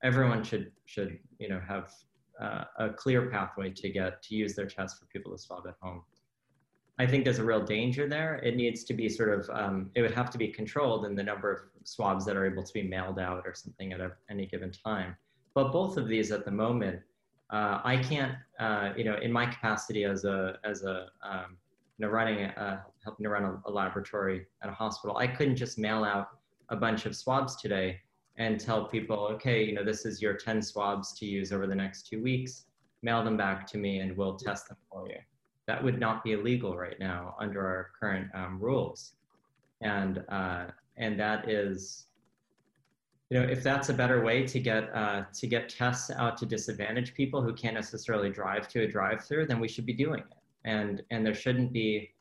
everyone 0.04 0.44
should 0.44 0.72
should 0.86 1.18
you 1.40 1.48
know 1.48 1.62
have 1.66 1.94
uh, 2.42 2.64
a 2.80 2.90
clear 2.90 3.30
pathway 3.30 3.70
to 3.70 3.90
get 3.90 4.22
to 4.24 4.36
use 4.36 4.56
their 4.56 4.66
test 4.66 5.00
for 5.00 5.06
people 5.06 5.32
to 5.32 5.38
swab 5.38 5.66
at 5.68 5.76
home. 5.82 6.02
I 7.00 7.06
think 7.06 7.24
there's 7.24 7.38
a 7.38 7.44
real 7.44 7.64
danger 7.64 8.10
there. 8.10 8.38
It 8.38 8.56
needs 8.56 8.84
to 8.86 8.94
be 8.96 9.08
sort 9.08 9.32
of 9.38 9.50
um, 9.54 9.92
it 9.94 10.02
would 10.02 10.16
have 10.16 10.32
to 10.32 10.40
be 10.40 10.48
controlled 10.48 11.06
in 11.06 11.16
the 11.16 11.24
number 11.24 11.52
of 11.52 11.60
swabs 11.84 12.26
that 12.26 12.36
are 12.36 12.46
able 12.46 12.64
to 12.64 12.74
be 12.74 12.82
mailed 12.82 13.20
out 13.20 13.44
or 13.46 13.54
something 13.54 13.94
at 13.94 14.02
a, 14.02 14.12
any 14.32 14.48
given 14.48 14.72
time. 14.72 15.16
But 15.54 15.72
both 15.72 15.98
of 15.98 16.08
these 16.08 16.32
at 16.32 16.44
the 16.44 16.52
moment, 16.52 17.00
uh, 17.52 17.82
I 17.84 17.98
can't, 17.98 18.36
uh, 18.60 18.90
you 18.98 19.04
know, 19.04 19.18
in 19.22 19.32
my 19.32 19.46
capacity 19.46 20.04
as 20.04 20.26
a, 20.26 20.58
as 20.64 20.84
a, 20.84 21.08
um, 21.24 21.58
you 21.98 22.06
know, 22.06 22.12
running, 22.12 22.46
a, 22.46 22.86
helping 23.04 23.24
to 23.24 23.30
run 23.30 23.44
a, 23.44 23.62
a, 23.66 23.72
laboratory 23.72 24.46
at 24.62 24.70
a 24.70 24.74
hospital, 24.74 25.18
I 25.18 25.28
couldn't 25.28 25.56
just 25.56 25.78
mail 25.78 26.04
out 26.04 26.30
a 26.70 26.76
bunch 26.76 27.06
of 27.06 27.16
swabs 27.16 27.56
today 27.56 28.00
and 28.38 28.60
tell 28.60 28.86
people, 28.86 29.28
okay, 29.32 29.64
you 29.64 29.74
know, 29.74 29.84
this 29.84 30.06
is 30.06 30.22
your 30.22 30.34
10 30.36 30.62
swabs 30.62 31.14
to 31.20 31.26
use 31.26 31.52
over 31.52 31.66
the 31.66 31.76
next 31.76 32.08
two 32.08 32.22
weeks, 32.22 32.66
mail 33.02 33.24
them 33.24 33.36
back 33.36 33.66
to 33.68 33.78
me 33.78 34.00
and 34.00 34.16
we'll 34.16 34.36
test 34.36 34.68
them 34.68 34.78
for 34.92 35.08
you. 35.08 35.18
That 35.66 35.84
would 35.84 36.00
not 36.00 36.24
be 36.24 36.34
illegal 36.34 36.78
right 36.78 37.00
now 37.00 37.36
under 37.40 37.66
our 37.66 37.90
current 38.00 38.30
um, 38.36 38.60
rules. 38.60 39.14
And, 39.82 40.24
uh, 40.30 40.66
and 40.98 41.20
that 41.20 41.50
is, 41.50 42.06
you 43.30 43.40
know, 43.40 43.46
if 43.46 43.64
that's 43.64 43.90
a 43.90 43.94
better 43.94 44.24
way 44.24 44.46
to 44.48 44.60
get 44.60 44.96
uh, 44.96 45.24
to 45.34 45.48
get 45.48 45.68
tests 45.68 46.10
out 46.12 46.38
to 46.38 46.46
disadvantaged 46.46 47.14
people 47.14 47.42
who 47.42 47.54
can't 47.54 47.76
necessarily 47.76 48.30
drive 48.30 48.70
to 48.70 48.84
a 48.84 48.88
drive-through, 48.88 49.48
then 49.48 49.60
we 49.60 49.68
should 49.68 49.86
be 49.86 49.92
doing 49.92 50.20
it. 50.20 50.37
And 50.68 51.02
and 51.10 51.26
there 51.26 51.34
shouldn't 51.34 51.74
be 51.74 52.12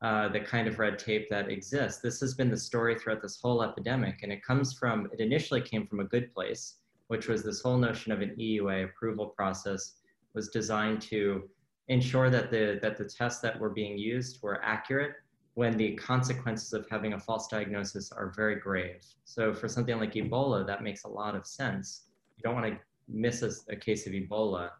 uh, 0.00 0.28
the 0.28 0.40
kind 0.40 0.68
of 0.68 0.78
red 0.78 0.98
tape 0.98 1.28
that 1.28 1.50
exists. 1.50 2.00
This 2.00 2.20
has 2.20 2.34
been 2.34 2.50
the 2.50 2.56
story 2.56 2.98
throughout 2.98 3.22
this 3.22 3.40
whole 3.40 3.62
epidemic, 3.62 4.22
and 4.22 4.32
it 4.32 4.42
comes 4.42 4.72
from 4.72 5.08
it 5.12 5.20
initially 5.20 5.60
came 5.60 5.86
from 5.86 6.00
a 6.00 6.04
good 6.04 6.32
place, 6.32 6.76
which 7.08 7.28
was 7.28 7.42
this 7.42 7.62
whole 7.62 7.78
notion 7.78 8.12
of 8.12 8.20
an 8.20 8.34
EUA 8.38 8.84
approval 8.84 9.26
process 9.26 9.94
was 10.34 10.48
designed 10.48 11.00
to 11.02 11.48
ensure 11.88 12.30
that 12.30 12.50
the 12.50 12.78
that 12.82 12.96
the 12.96 13.04
tests 13.04 13.40
that 13.40 13.58
were 13.58 13.70
being 13.70 13.96
used 13.98 14.42
were 14.42 14.62
accurate 14.62 15.14
when 15.54 15.74
the 15.78 15.94
consequences 15.94 16.74
of 16.74 16.86
having 16.90 17.14
a 17.14 17.18
false 17.18 17.48
diagnosis 17.48 18.12
are 18.12 18.30
very 18.36 18.56
grave. 18.56 19.02
So 19.24 19.54
for 19.54 19.68
something 19.68 19.98
like 19.98 20.12
Ebola, 20.12 20.66
that 20.66 20.82
makes 20.82 21.04
a 21.04 21.08
lot 21.08 21.34
of 21.34 21.46
sense. 21.46 22.02
You 22.36 22.42
don't 22.42 22.54
want 22.54 22.66
to 22.66 22.78
miss 23.08 23.40
a, 23.40 23.50
a, 23.72 23.76
case 23.76 24.06
of 24.06 24.12
Ebola, 24.12 24.72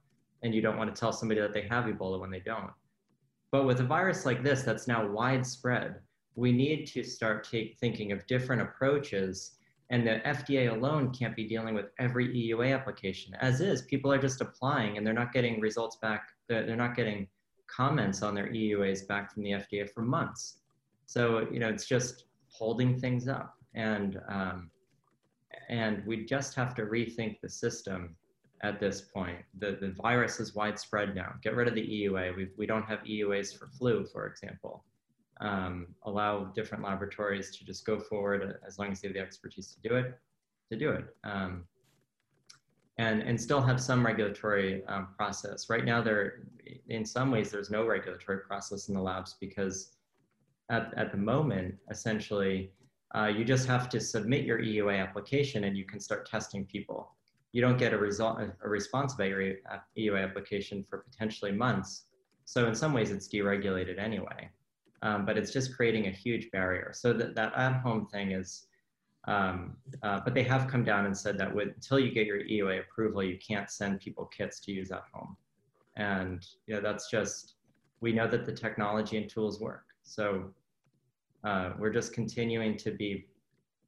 and 0.43 0.55
you 0.55 0.61
don't 0.61 0.77
want 0.77 0.95
to 0.95 1.01
tell 1.01 1.15
somebody 1.15 1.41
that 1.41 1.55
they 1.55 1.63
have 1.63 1.87
Ebola 1.87 2.21
when 2.21 2.31
they 2.31 2.41
don't. 2.41 2.71
But 3.53 3.65
with 3.65 3.81
a 3.81 3.85
virus 3.85 4.27
like 4.27 4.43
this 4.43 4.63
that's 4.63 4.89
now 4.89 5.07
widespread, 5.07 5.97
we 6.35 6.53
need 6.53 6.87
to 6.89 7.03
start 7.03 7.49
take, 7.49 7.79
thinking 7.79 8.13
of 8.13 8.27
different 8.27 8.63
approaches. 8.63 9.53
And 9.91 10.07
the 10.07 10.21
FDA 10.27 10.71
alone 10.71 11.13
can't 11.13 11.37
be 11.37 11.47
dealing 11.47 11.75
with 11.75 11.87
every 11.99 12.29
EUA 12.29 12.75
application. 12.75 13.35
As 13.41 13.61
is, 13.61 13.83
people 13.83 14.13
are 14.13 14.19
just 14.19 14.41
applying 14.41 14.97
and 14.97 15.07
they're 15.07 15.15
not 15.15 15.33
getting 15.33 15.61
results 15.61 15.97
back, 15.97 16.29
they're 16.49 16.77
not 16.77 16.97
getting 16.97 17.29
comments 17.69 18.23
on 18.23 18.35
their 18.35 18.49
EUAs 18.49 19.07
back 19.07 19.33
from 19.33 19.43
the 19.43 19.53
FDA 19.53 19.89
for 19.89 20.03
months. 20.03 20.59
So, 21.07 21.47
you 21.53 21.61
know, 21.61 21.69
it's 21.69 21.87
just 21.87 22.25
holding 22.49 22.99
things 22.99 23.29
up. 23.29 23.55
And, 23.75 24.21
um, 24.29 24.71
and 25.69 26.05
we 26.07 26.25
just 26.25 26.55
have 26.55 26.75
to 26.75 26.83
rethink 26.83 27.41
the 27.41 27.49
system 27.49 28.17
at 28.63 28.81
this 28.81 29.01
point. 29.01 29.39
The, 29.59 29.79
the 29.81 29.95
virus 30.03 30.41
is 30.41 30.55
widespread 30.55 31.15
now. 31.15 31.35
Get 31.43 31.55
rid 31.55 31.69
of 31.69 31.75
the 31.75 31.83
EUA. 31.87 32.37
We, 32.37 32.49
we 32.57 32.67
don't 32.67 32.85
have 32.85 33.01
EUAs 33.01 33.57
for 33.57 33.67
flu, 33.67 34.07
for 34.07 34.27
example. 34.27 34.85
Um, 35.41 35.89
allow 36.05 36.45
different 36.45 36.83
laboratories 36.83 37.55
to 37.57 37.65
just 37.65 37.85
go 37.85 37.99
forward 37.99 38.59
as 38.67 38.79
long 38.79 38.93
as 38.93 39.01
they 39.01 39.09
have 39.09 39.15
the 39.15 39.21
expertise 39.21 39.75
to 39.75 39.89
do 39.89 39.97
it, 39.97 40.19
to 40.71 40.79
do 40.79 40.91
it. 40.91 41.05
Um, 41.25 41.65
and, 42.99 43.21
and 43.23 43.39
still 43.39 43.61
have 43.61 43.79
some 43.81 44.05
regulatory 44.05 44.83
um, 44.87 45.09
process. 45.17 45.69
Right 45.69 45.85
now, 45.85 46.01
there, 46.01 46.45
in 46.89 47.05
some 47.05 47.31
ways, 47.31 47.51
there's 47.51 47.71
no 47.71 47.87
regulatory 47.87 48.39
process 48.39 48.89
in 48.89 48.95
the 48.95 49.01
labs 49.03 49.37
because 49.39 49.97
at, 50.71 50.95
at 50.97 51.13
the 51.13 51.19
moment, 51.19 51.75
essentially, 51.91 52.73
uh, 53.15 53.27
you 53.27 53.45
just 53.45 53.67
have 53.67 53.89
to 53.91 54.01
submit 54.01 54.45
your 54.45 54.59
EUA 54.59 54.99
application 54.99 55.65
and 55.65 55.77
you 55.77 55.85
can 55.85 56.01
start 56.01 56.29
testing 56.29 56.65
people. 56.65 57.16
You 57.57 57.63
don't 57.67 57.79
get 57.79 57.93
a 57.95 58.01
result, 58.11 58.37
a 58.69 58.69
response 58.69 59.15
about 59.15 59.29
your 59.29 59.43
EUA 59.97 60.21
application 60.29 60.85
for 60.89 60.97
potentially 61.09 61.53
months. 61.53 61.91
So 62.45 62.59
in 62.71 62.75
some 62.75 62.93
ways, 62.93 63.11
it's 63.11 63.29
deregulated 63.35 63.99
anyway. 63.99 64.41
um, 65.03 65.25
but 65.25 65.37
it's 65.37 65.53
just 65.53 65.77
creating 65.77 66.07
a 66.07 66.11
huge 66.11 66.51
barrier. 66.51 66.93
So 66.95 67.13
that, 67.13 67.35
that 67.35 67.53
at-home 67.57 68.07
thing 68.07 68.33
is, 68.33 68.67
um, 69.29 69.77
uh, 70.03 70.21
but 70.25 70.35
they 70.35 70.43
have 70.45 70.69
come 70.69 70.85
down 70.85 71.07
and 71.07 71.17
said 71.17 71.39
that 71.39 71.55
with, 71.55 71.69
until 71.75 71.99
you 71.99 72.13
get 72.13 72.27
your 72.27 72.41
EUA 72.41 72.81
approval, 72.81 73.23
you 73.23 73.39
can't 73.39 73.71
send 73.71 74.01
people 74.01 74.27
kits 74.27 74.61
to 74.61 74.73
use 74.73 74.91
at 74.91 75.03
home. 75.13 75.37
And 75.97 76.47
you 76.67 76.75
know, 76.75 76.81
that's 76.81 77.11
just, 77.11 77.55
we 78.01 78.13
know 78.13 78.29
that 78.29 78.45
the 78.45 78.53
technology 78.53 79.17
and 79.17 79.29
tools 79.29 79.61
work. 79.61 79.85
So 80.03 80.51
uh, 81.45 81.73
we're 81.79 81.93
just 81.93 82.13
continuing 82.13 82.77
to 82.79 82.91
be 82.91 83.27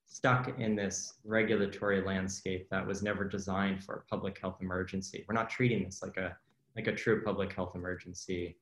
stuck 0.08 0.58
in 0.58 0.74
this 0.74 1.14
regulatory 1.24 2.02
landscape 2.02 2.66
that 2.70 2.84
was 2.84 3.02
never 3.02 3.24
designed 3.24 3.84
for 3.84 3.94
a 3.94 4.10
public 4.10 4.38
health 4.40 4.56
emergency. 4.60 5.24
We're 5.28 5.34
not 5.34 5.50
treating 5.50 5.84
this 5.84 6.02
like 6.02 6.16
a 6.16 6.36
like 6.76 6.86
a 6.86 6.94
true 6.94 7.22
public 7.22 7.52
health 7.52 7.72
emergency, 7.74 8.56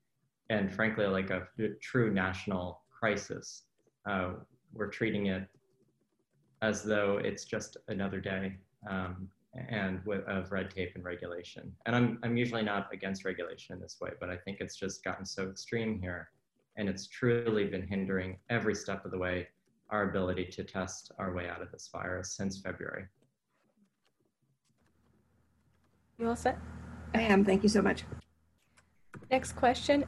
and 0.48 0.72
frankly, 0.72 1.06
like 1.06 1.30
a, 1.30 1.46
true 1.80 2.12
national 2.12 2.82
crisis. 2.90 3.64
Uh, 4.08 4.32
we're 4.72 4.88
treating 4.88 5.26
it 5.26 5.46
as 6.62 6.82
though 6.82 7.18
it's 7.18 7.44
just 7.44 7.76
another 7.88 8.20
day 8.20 8.56
um, 8.88 9.28
and 9.68 10.00
of 10.26 10.50
red 10.50 10.70
tape 10.70 10.92
and 10.94 11.04
regulation. 11.04 11.72
And 11.86 11.94
I'm 11.94 12.18
I'm 12.24 12.36
usually 12.36 12.62
not 12.62 12.88
against 12.92 13.24
regulation 13.24 13.74
in 13.74 13.80
this 13.80 13.98
way, 14.00 14.10
but 14.18 14.30
I 14.30 14.36
think 14.36 14.58
it's 14.60 14.76
just 14.76 15.04
gotten 15.04 15.24
so 15.24 15.48
extreme 15.48 16.00
here, 16.00 16.30
and 16.76 16.88
it's 16.88 17.06
truly 17.06 17.66
been 17.66 17.86
hindering 17.86 18.38
every 18.50 18.74
step 18.74 19.04
of 19.04 19.12
the 19.12 19.18
way 19.18 19.46
our 19.90 20.08
ability 20.08 20.46
to 20.46 20.64
test 20.64 21.12
our 21.18 21.32
way 21.34 21.48
out 21.48 21.62
of 21.62 21.70
this 21.70 21.88
virus 21.92 22.32
since 22.36 22.60
February. 22.60 23.04
You 26.18 26.28
all 26.28 26.36
set? 26.36 26.58
I 27.14 27.20
am. 27.20 27.44
Thank 27.44 27.62
you 27.62 27.68
so 27.68 27.82
much. 27.82 28.04
Next 29.30 29.52
question. 29.52 30.04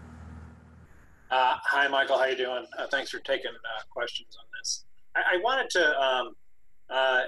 Uh, 1.30 1.56
hi, 1.62 1.86
Michael. 1.88 2.18
How 2.18 2.24
you 2.24 2.36
doing? 2.36 2.64
Uh, 2.78 2.86
thanks 2.90 3.10
for 3.10 3.18
taking 3.20 3.50
uh, 3.50 3.82
questions 3.90 4.36
on 4.38 4.46
this. 4.58 4.84
I, 5.14 5.36
I 5.36 5.40
wanted 5.42 5.68
to 5.70 6.00
um, 6.00 6.34
uh, 6.88 7.22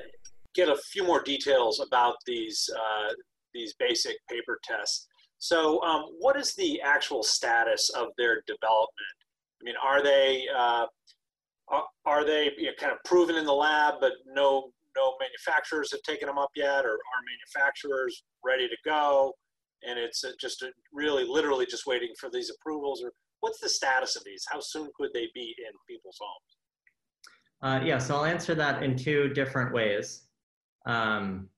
get 0.55 0.69
a 0.69 0.77
few 0.77 1.05
more 1.05 1.23
details 1.23 1.81
about 1.81 2.15
these 2.27 2.69
uh, 2.75 3.13
these 3.53 3.75
basic 3.79 4.17
paper 4.29 4.59
tests. 4.65 5.09
So, 5.39 5.83
um, 5.83 6.05
what 6.19 6.37
is 6.37 6.55
the 6.55 6.81
actual 6.81 7.23
status 7.23 7.91
of 7.91 8.09
their 8.17 8.43
development? 8.47 9.17
I 9.61 9.65
mean, 9.65 9.75
are 9.83 10.03
they 10.03 10.47
uh, 10.57 10.87
are, 11.71 11.85
are 12.05 12.25
they 12.25 12.51
you 12.59 12.67
know, 12.67 12.73
kind 12.79 12.93
of 12.93 12.99
proven 13.05 13.37
in 13.37 13.45
the 13.45 13.53
lab, 13.53 13.95
but 14.01 14.13
no 14.27 14.73
no 14.97 15.15
manufacturers 15.21 15.93
have 15.93 16.03
taken 16.03 16.27
them 16.27 16.39
up 16.39 16.51
yet, 16.57 16.85
or 16.85 16.95
are 16.95 17.23
manufacturers 17.55 18.25
ready 18.45 18.69
to 18.69 18.77
go? 18.85 19.33
And 19.87 19.99
it's 19.99 20.25
just 20.41 20.63
a, 20.63 20.71
really, 20.93 21.25
literally, 21.25 21.65
just 21.65 21.87
waiting 21.87 22.11
for 22.19 22.29
these 22.31 22.51
approvals, 22.51 23.03
or 23.03 23.13
what's 23.41 23.61
the 23.61 23.69
status 23.69 24.17
of 24.17 24.25
these? 24.25 24.45
How 24.51 24.61
soon 24.61 24.89
could 24.97 25.11
they 25.15 25.29
be 25.33 25.55
in 25.59 25.73
people's 25.89 26.19
homes? 26.21 26.57
Uh, 27.63 27.85
yeah, 27.85 27.99
so 27.99 28.17
I'll 28.17 28.25
answer 28.25 28.55
that 28.55 28.83
in 28.83 28.97
two 28.97 29.29
different 29.29 29.73
ways. 29.73 30.25
Um, 30.87 31.49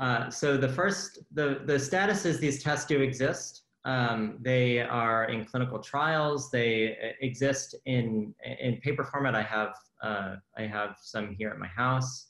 uh, 0.00 0.30
so 0.30 0.56
the 0.56 0.68
first, 0.68 1.18
the, 1.32 1.62
the 1.64 1.78
status 1.78 2.24
is 2.24 2.38
these 2.38 2.62
tests 2.62 2.86
do 2.86 3.00
exist. 3.00 3.64
Um, 3.84 4.38
they 4.40 4.80
are 4.80 5.26
in 5.26 5.44
clinical 5.44 5.78
trials. 5.78 6.50
They 6.50 6.92
uh, 6.92 7.12
exist 7.20 7.74
in 7.86 8.34
in 8.60 8.76
paper 8.78 9.04
format. 9.04 9.34
I 9.34 9.42
have 9.42 9.74
uh, 10.02 10.36
I 10.56 10.62
have 10.62 10.96
some 11.00 11.34
here 11.38 11.50
at 11.50 11.58
my 11.58 11.68
house, 11.68 12.28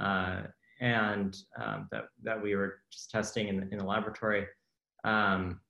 uh, 0.00 0.42
and 0.80 1.36
um, 1.62 1.88
that 1.90 2.04
that 2.22 2.42
we 2.42 2.56
were 2.56 2.80
just 2.90 3.10
testing 3.10 3.48
in 3.48 3.60
the, 3.60 3.68
in 3.70 3.78
the 3.78 3.84
laboratory. 3.84 4.46
Um, 5.04 5.60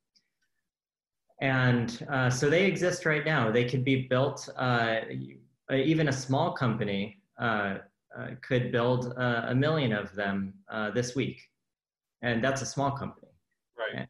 and 1.40 2.06
uh, 2.10 2.30
so 2.30 2.48
they 2.48 2.64
exist 2.64 3.04
right 3.04 3.24
now. 3.24 3.50
They 3.50 3.64
could 3.68 3.84
be 3.84 4.06
built. 4.08 4.48
Uh, 4.56 5.00
even 5.70 6.08
a 6.08 6.12
small 6.12 6.52
company 6.52 7.20
uh, 7.38 7.78
could 8.40 8.72
build 8.72 9.12
a 9.18 9.54
million 9.54 9.92
of 9.92 10.14
them 10.14 10.54
this 10.94 11.14
week, 11.14 11.42
and 12.22 12.42
that's 12.42 12.62
a 12.62 12.66
small 12.66 12.92
company. 12.92 13.25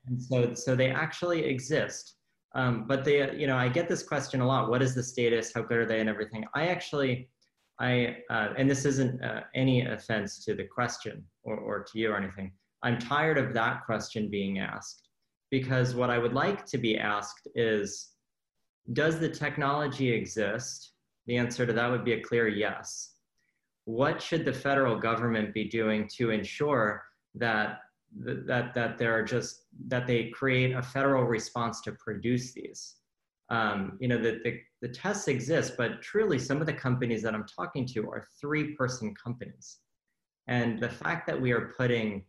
And 0.07 0.21
so, 0.21 0.55
so 0.55 0.75
they 0.75 0.91
actually 0.91 1.45
exist. 1.45 2.17
Um, 2.55 2.87
but 2.87 3.05
they, 3.05 3.37
you 3.37 3.47
know, 3.47 3.57
I 3.57 3.69
get 3.69 3.89
this 3.89 4.03
question 4.03 4.41
a 4.41 4.47
lot. 4.47 4.71
What 4.71 4.83
is 4.83 4.95
the 4.95 5.03
status? 5.03 5.53
How 5.55 5.63
good 5.63 5.79
are 5.79 5.87
they 5.87 6.01
and 6.01 6.09
everything? 6.09 6.45
I 6.55 6.69
actually, 6.69 7.29
I, 7.79 8.17
uh, 8.31 8.55
and 8.57 8.71
this 8.71 8.87
isn't 8.87 9.23
uh, 9.23 9.43
any 9.55 9.85
offense 9.87 10.43
to 10.47 10.55
the 10.55 10.65
question 10.65 11.23
or, 11.43 11.57
or 11.57 11.85
to 11.85 11.99
you 11.99 12.13
or 12.13 12.17
anything. 12.17 12.53
I'm 12.83 12.99
tired 12.99 13.37
of 13.37 13.53
that 13.55 13.85
question 13.85 14.31
being 14.31 14.59
asked 14.59 15.09
because 15.51 15.95
what 15.95 16.11
I 16.11 16.19
would 16.19 16.33
like 16.33 16.65
to 16.67 16.79
be 16.79 16.97
asked 16.97 17.49
is, 17.55 18.11
does 18.93 19.19
the 19.19 19.29
technology 19.29 20.11
exist? 20.11 20.93
The 21.27 21.37
answer 21.37 21.67
to 21.67 21.73
that 21.73 21.91
would 21.91 22.05
be 22.05 22.15
a 22.15 22.23
clear 22.23 22.49
yes. 22.49 23.17
What 23.85 24.23
should 24.23 24.45
the 24.45 24.53
federal 24.53 24.99
government 24.99 25.53
be 25.53 25.65
doing 25.65 26.09
to 26.17 26.31
ensure 26.31 27.05
that 27.35 27.81
that 28.15 28.75
that 28.75 28.99
there 28.99 29.17
are 29.17 29.23
just 29.23 29.67
that 29.89 30.07
they 30.07 30.29
create 30.31 30.73
a 30.73 30.83
federal 30.83 31.25
response 31.25 31.81
to 31.83 31.93
produce 31.93 32.53
these. 32.53 32.97
Um, 33.49 33.97
you 34.01 34.09
know, 34.09 34.19
the, 34.19 34.41
the, 34.43 34.59
the 34.83 34.89
tests 34.89 35.29
exist, 35.29 35.75
but 35.77 36.03
truly 36.03 36.39
some 36.39 36.61
of 36.61 36.67
the 36.67 36.73
companies 36.73 37.23
that 37.23 37.35
I'm 37.35 37.47
talking 37.47 37.87
to 37.89 38.11
are 38.11 38.27
three 38.41 38.75
person 38.75 39.15
companies. 39.15 39.79
And 40.49 40.81
the 40.81 40.89
fact 40.89 41.27
that 41.29 41.41
we 41.41 41.53
are 41.53 41.73
putting, 41.77 42.25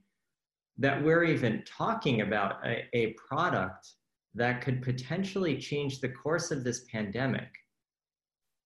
that 0.77 1.03
we're 1.03 1.23
even 1.23 1.63
talking 1.65 2.21
about 2.21 2.63
a, 2.65 2.85
a 2.93 3.13
product 3.13 3.93
that 4.35 4.61
could 4.61 4.83
potentially 4.83 5.57
change 5.57 6.01
the 6.01 6.09
course 6.09 6.51
of 6.51 6.63
this 6.63 6.85
pandemic, 6.91 7.49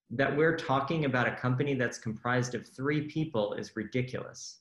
that 0.09 0.35
we're 0.35 0.57
talking 0.57 1.05
about 1.05 1.27
a 1.27 1.35
company 1.35 1.73
that's 1.73 1.97
comprised 1.97 2.53
of 2.53 2.67
three 2.67 3.07
people 3.07 3.53
is 3.53 3.77
ridiculous. 3.77 4.59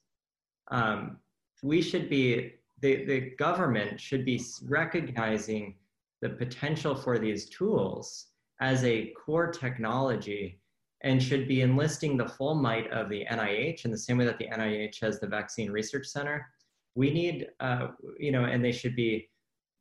Um, 0.71 1.19
we 1.63 1.83
should 1.83 2.09
be, 2.09 2.55
the, 2.81 3.05
the 3.05 3.21
government 3.39 4.01
should 4.01 4.25
be 4.25 4.43
recognizing 4.65 5.75
the 6.23 6.31
potential 6.31 6.95
for 6.95 7.19
these 7.19 7.49
tools 7.49 8.27
as 8.61 8.85
a 8.85 9.13
core 9.25 9.51
technology 9.51 10.61
and 11.03 11.23
should 11.23 11.49
be 11.49 11.63
enlisting 11.63 12.17
the 12.17 12.29
full 12.29 12.55
might 12.55 12.91
of 12.91 13.09
the 13.09 13.25
NIH 13.31 13.85
in 13.85 13.91
the 13.91 13.99
same 13.99 14.19
way 14.19 14.27
that 14.27 14.39
the 14.39 14.49
NIH 14.49 15.01
has 15.01 15.19
the 15.19 15.27
Vaccine 15.27 15.71
Research 15.71 16.07
Center. 16.07 16.47
We 16.95 17.11
need, 17.11 17.49
uh, 17.61 17.89
you 18.19 18.33
know, 18.33 18.45
and 18.45 18.63
they 18.63 18.73
should 18.73 18.97
be 18.97 19.31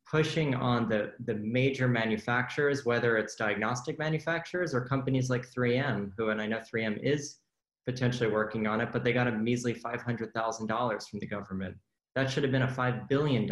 pushing 0.10 0.56
on 0.56 0.88
the, 0.88 1.12
the 1.26 1.36
major 1.36 1.88
manufacturers, 1.88 2.86
whether 2.86 3.18
it's 3.18 3.36
diagnostic 3.36 4.00
manufacturers 4.00 4.74
or 4.74 4.82
companies 4.82 5.30
like 5.30 5.46
3M, 5.52 6.12
who, 6.18 6.30
and 6.30 6.42
I 6.42 6.48
know 6.48 6.60
3M 6.60 7.04
is 7.04 7.38
potentially 7.86 8.30
working 8.30 8.68
on 8.68 8.82
it, 8.82 8.89
but 8.92 9.04
they 9.04 9.13
got 9.13 9.28
a 9.28 9.32
measly 9.32 9.74
$500,000 9.74 11.10
from 11.10 11.20
the 11.20 11.28
government. 11.28 11.76
That 12.15 12.30
should 12.30 12.44
have 12.44 12.52
been 12.52 12.63
a 12.63 12.68
$5 12.68 13.08
billion 13.08 13.50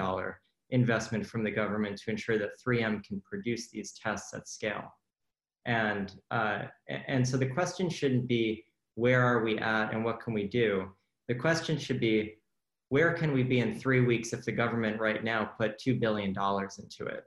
investment 0.70 1.26
from 1.26 1.44
the 1.44 1.52
government 1.52 1.98
to 1.98 2.12
ensure 2.12 2.38
that 2.38 2.60
3M 2.66 3.04
can 3.04 3.22
produce 3.22 3.70
these 3.70 3.94
tests 3.94 4.34
at 4.34 4.48
scale. 4.48 4.84
And, 5.66 6.14
uh, 6.32 6.64
and 6.88 7.28
so 7.28 7.38
the 7.38 7.48
question 7.48 7.90
shouldn't 7.90 8.28
be, 8.28 8.66
where 8.96 9.22
are 9.22 9.44
we 9.44 9.58
at 9.60 9.94
and 9.94 10.04
what 10.04 10.20
can 10.20 10.34
we 10.34 10.48
do? 10.48 10.90
The 11.28 11.36
question 11.36 11.78
should 11.78 12.00
be, 12.00 12.36
where 12.90 13.14
can 13.14 13.34
we 13.34 13.44
be 13.44 13.60
in 13.60 13.80
three 13.80 14.02
weeks 14.02 14.34
if 14.34 14.46
the 14.46 14.52
government 14.52 15.00
right 15.00 15.24
now 15.24 15.52
put 15.60 15.80
$2 15.80 16.00
billion 16.00 16.30
into 16.30 17.06
it? 17.06 17.24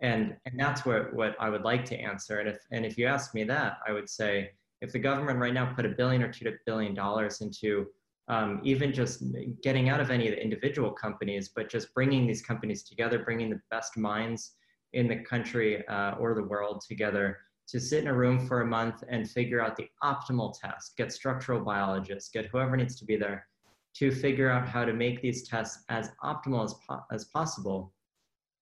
And, 0.00 0.36
and 0.46 0.58
that's 0.58 0.86
what, 0.86 1.12
what 1.12 1.34
I 1.40 1.50
would 1.50 1.62
like 1.62 1.84
to 1.86 1.96
answer. 1.96 2.38
And 2.38 2.48
if, 2.48 2.58
and 2.70 2.86
if 2.86 2.96
you 2.96 3.06
ask 3.06 3.34
me 3.34 3.44
that, 3.44 3.78
I 3.86 3.92
would 3.92 4.08
say, 4.08 4.52
if 4.80 4.92
the 4.92 4.98
government 4.98 5.38
right 5.38 5.54
now 5.54 5.72
put 5.74 5.86
a 5.86 5.90
billion 5.90 6.22
or 6.22 6.32
two 6.32 6.52
billion 6.66 6.94
dollars 6.94 7.40
into 7.40 7.86
um, 8.28 8.60
even 8.62 8.92
just 8.92 9.24
getting 9.62 9.88
out 9.88 10.00
of 10.00 10.10
any 10.10 10.28
of 10.28 10.34
the 10.34 10.42
individual 10.42 10.92
companies, 10.92 11.50
but 11.54 11.68
just 11.68 11.92
bringing 11.94 12.26
these 12.26 12.42
companies 12.42 12.84
together, 12.84 13.18
bringing 13.18 13.50
the 13.50 13.60
best 13.70 13.96
minds 13.96 14.52
in 14.92 15.08
the 15.08 15.16
country 15.16 15.86
uh, 15.88 16.12
or 16.12 16.34
the 16.34 16.42
world 16.42 16.82
together 16.86 17.38
to 17.66 17.80
sit 17.80 18.02
in 18.02 18.08
a 18.08 18.14
room 18.14 18.46
for 18.46 18.62
a 18.62 18.66
month 18.66 19.02
and 19.08 19.30
figure 19.30 19.60
out 19.60 19.76
the 19.76 19.88
optimal 20.02 20.52
test, 20.58 20.96
get 20.96 21.12
structural 21.12 21.60
biologists, 21.60 22.30
get 22.30 22.46
whoever 22.46 22.76
needs 22.76 22.96
to 22.96 23.04
be 23.04 23.16
there 23.16 23.46
to 23.94 24.10
figure 24.10 24.50
out 24.50 24.68
how 24.68 24.84
to 24.84 24.92
make 24.92 25.20
these 25.20 25.48
tests 25.48 25.84
as 25.88 26.10
optimal 26.22 26.64
as, 26.64 26.74
po 26.88 27.00
as 27.12 27.24
possible, 27.26 27.92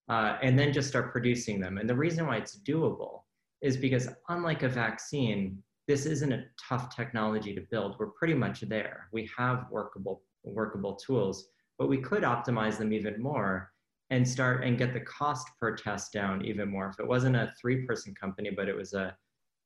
uh, 0.08 0.38
and 0.42 0.58
then 0.58 0.72
just 0.72 0.88
start 0.88 1.12
producing 1.12 1.60
them. 1.60 1.78
And 1.78 1.88
the 1.88 1.94
reason 1.94 2.26
why 2.26 2.36
it's 2.38 2.58
doable 2.60 3.20
is 3.60 3.76
because 3.76 4.08
unlike 4.28 4.62
a 4.62 4.68
vaccine, 4.68 5.62
this 5.88 6.04
isn't 6.04 6.32
a 6.32 6.44
tough 6.68 6.94
technology 6.94 7.54
to 7.54 7.62
build. 7.70 7.96
We're 7.98 8.10
pretty 8.10 8.34
much 8.34 8.60
there. 8.60 9.08
We 9.10 9.28
have 9.36 9.66
workable, 9.70 10.22
workable 10.44 10.94
tools, 10.96 11.48
but 11.78 11.88
we 11.88 11.96
could 11.96 12.22
optimize 12.22 12.76
them 12.76 12.92
even 12.92 13.20
more 13.20 13.72
and 14.10 14.28
start 14.28 14.64
and 14.64 14.76
get 14.76 14.92
the 14.92 15.00
cost 15.00 15.48
per 15.58 15.74
test 15.74 16.12
down 16.12 16.44
even 16.44 16.68
more. 16.68 16.90
If 16.90 17.00
it 17.00 17.08
wasn't 17.08 17.36
a 17.36 17.52
three 17.58 17.86
person 17.86 18.14
company, 18.14 18.50
but 18.50 18.68
it 18.68 18.76
was 18.76 18.92
a, 18.92 19.16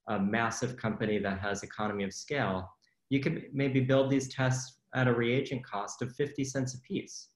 a 0.08 0.18
massive 0.18 0.76
company 0.76 1.18
that 1.18 1.40
has 1.40 1.64
economy 1.64 2.04
of 2.04 2.14
scale, 2.14 2.70
you 3.10 3.18
could 3.18 3.46
maybe 3.52 3.80
build 3.80 4.08
these 4.08 4.32
tests 4.32 4.78
at 4.94 5.08
a 5.08 5.12
reagent 5.12 5.64
cost 5.64 6.02
of 6.02 6.14
50 6.14 6.44
cents 6.44 6.74
a 6.74 6.80
piece 6.82 7.30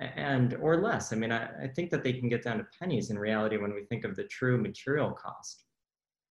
and 0.00 0.56
or 0.62 0.80
less. 0.80 1.12
I 1.12 1.16
mean, 1.16 1.32
I, 1.32 1.48
I 1.64 1.68
think 1.74 1.90
that 1.90 2.04
they 2.04 2.14
can 2.14 2.30
get 2.30 2.42
down 2.42 2.58
to 2.58 2.66
pennies 2.80 3.10
in 3.10 3.18
reality 3.18 3.58
when 3.58 3.74
we 3.74 3.84
think 3.84 4.04
of 4.04 4.16
the 4.16 4.24
true 4.24 4.56
material 4.56 5.10
cost. 5.10 5.64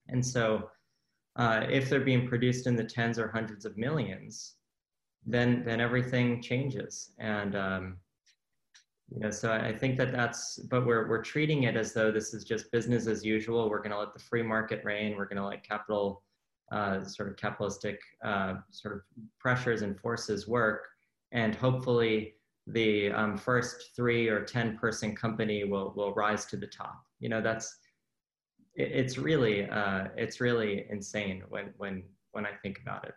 And 0.07 0.25
so 0.25 0.69
uh, 1.37 1.65
if 1.69 1.89
they're 1.89 1.99
being 1.99 2.27
produced 2.27 2.67
in 2.67 2.75
the 2.75 2.83
tens 2.83 3.19
or 3.19 3.27
hundreds 3.27 3.65
of 3.65 3.77
millions, 3.77 4.55
then 5.25 5.63
then 5.65 5.79
everything 5.79 6.41
changes. 6.41 7.11
And 7.19 7.55
um, 7.55 7.97
you 9.09 9.21
know, 9.21 9.31
so 9.31 9.53
I 9.53 9.73
think 9.73 9.97
that 9.97 10.11
that's, 10.11 10.57
but 10.69 10.85
we're 10.85 11.07
we're 11.07 11.23
treating 11.23 11.63
it 11.63 11.77
as 11.77 11.93
though 11.93 12.11
this 12.11 12.33
is 12.33 12.43
just 12.43 12.71
business 12.71 13.07
as 13.07 13.23
usual. 13.23 13.69
We're 13.69 13.79
going 13.79 13.91
to 13.91 13.99
let 13.99 14.13
the 14.13 14.19
free 14.19 14.43
market 14.43 14.81
reign. 14.83 15.15
We're 15.15 15.27
going 15.27 15.37
to 15.37 15.45
let 15.45 15.63
capital, 15.63 16.23
uh, 16.71 17.03
sort 17.05 17.29
of 17.29 17.37
capitalistic 17.37 17.99
uh, 18.23 18.55
sort 18.71 18.95
of 18.95 19.01
pressures 19.39 19.81
and 19.81 19.97
forces 19.97 20.47
work, 20.47 20.87
and 21.31 21.55
hopefully 21.55 22.33
the 22.65 23.11
um, 23.11 23.37
first 23.37 23.95
three 23.95 24.27
or 24.27 24.43
ten 24.43 24.77
person 24.77 25.15
company 25.15 25.63
will 25.63 25.93
will 25.95 26.13
rise 26.13 26.45
to 26.47 26.57
the 26.57 26.67
top. 26.67 27.01
You 27.19 27.29
know, 27.29 27.41
that's 27.41 27.77
it, 28.77 28.91
it's 28.91 29.17
really 29.17 29.69
uh, 29.69 30.05
it's 30.15 30.39
really 30.39 30.85
insane 30.89 31.43
when 31.49 31.73
when 31.77 32.03
when 32.31 32.45
I 32.45 32.51
think 32.61 32.79
about 32.81 33.05
it. 33.05 33.13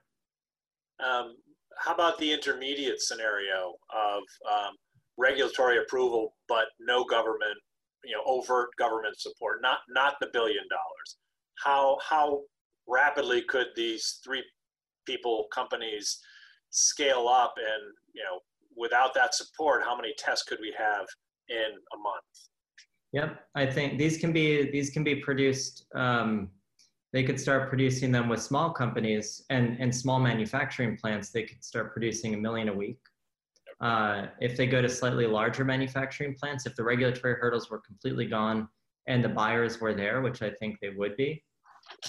Um, 1.05 1.37
how 1.79 1.95
about 1.95 2.19
the 2.19 2.33
intermediate 2.33 3.01
scenario 3.01 3.75
of 3.95 4.23
um, 4.51 4.75
regulatory 5.17 5.79
approval, 5.79 6.35
but 6.49 6.67
no 6.79 7.05
government, 7.05 7.57
you 8.05 8.13
know, 8.13 8.23
overt 8.27 8.71
government 8.79 9.19
support, 9.19 9.63
not 9.63 9.79
not 9.89 10.15
the 10.21 10.29
billion 10.33 10.65
dollars. 10.69 11.17
How 11.63 11.99
how 12.09 12.41
rapidly 12.89 13.43
could 13.43 13.69
these 13.77 14.21
three 14.25 14.43
people 15.07 15.47
companies 15.53 16.19
scale 16.71 17.29
up 17.29 17.55
and 17.57 17.93
you 18.15 18.23
know 18.23 18.41
without 18.77 19.13
that 19.15 19.35
support 19.35 19.83
how 19.83 19.97
many 19.97 20.15
tests 20.19 20.45
could 20.45 20.59
we 20.61 20.73
have 20.77 21.07
in 21.49 21.71
a 21.95 21.99
month 21.99 22.50
yep 23.13 23.47
i 23.55 23.67
think 23.67 23.99
these 23.99 24.19
can 24.19 24.33
be 24.33 24.71
these 24.71 24.91
can 24.91 25.05
be 25.05 25.17
produced 25.17 25.87
um, 25.95 26.49
they 27.13 27.25
could 27.25 27.41
start 27.41 27.69
producing 27.69 28.13
them 28.13 28.29
with 28.29 28.41
small 28.41 28.71
companies 28.71 29.45
and 29.51 29.77
and 29.81 29.95
small 29.95 30.21
manufacturing 30.21 30.97
plants 30.97 31.31
they 31.31 31.43
could 31.43 31.63
start 31.65 31.93
producing 31.93 32.35
a 32.35 32.37
million 32.37 32.69
a 32.69 32.73
week 32.73 32.99
uh, 33.81 34.27
if 34.41 34.57
they 34.57 34.67
go 34.67 34.83
to 34.83 34.89
slightly 34.89 35.27
larger 35.27 35.65
manufacturing 35.65 36.35
plants, 36.35 36.67
if 36.67 36.77
the 36.77 36.85
regulatory 36.85 37.35
hurdles 37.35 37.71
were 37.71 37.79
completely 37.79 38.27
gone 38.27 38.69
and 39.07 39.25
the 39.25 39.29
buyers 39.29 39.81
were 39.81 39.95
there, 39.95 40.21
which 40.21 40.43
I 40.43 40.51
think 40.51 40.79
they 40.81 40.91
would 40.91 41.17
be, 41.17 41.43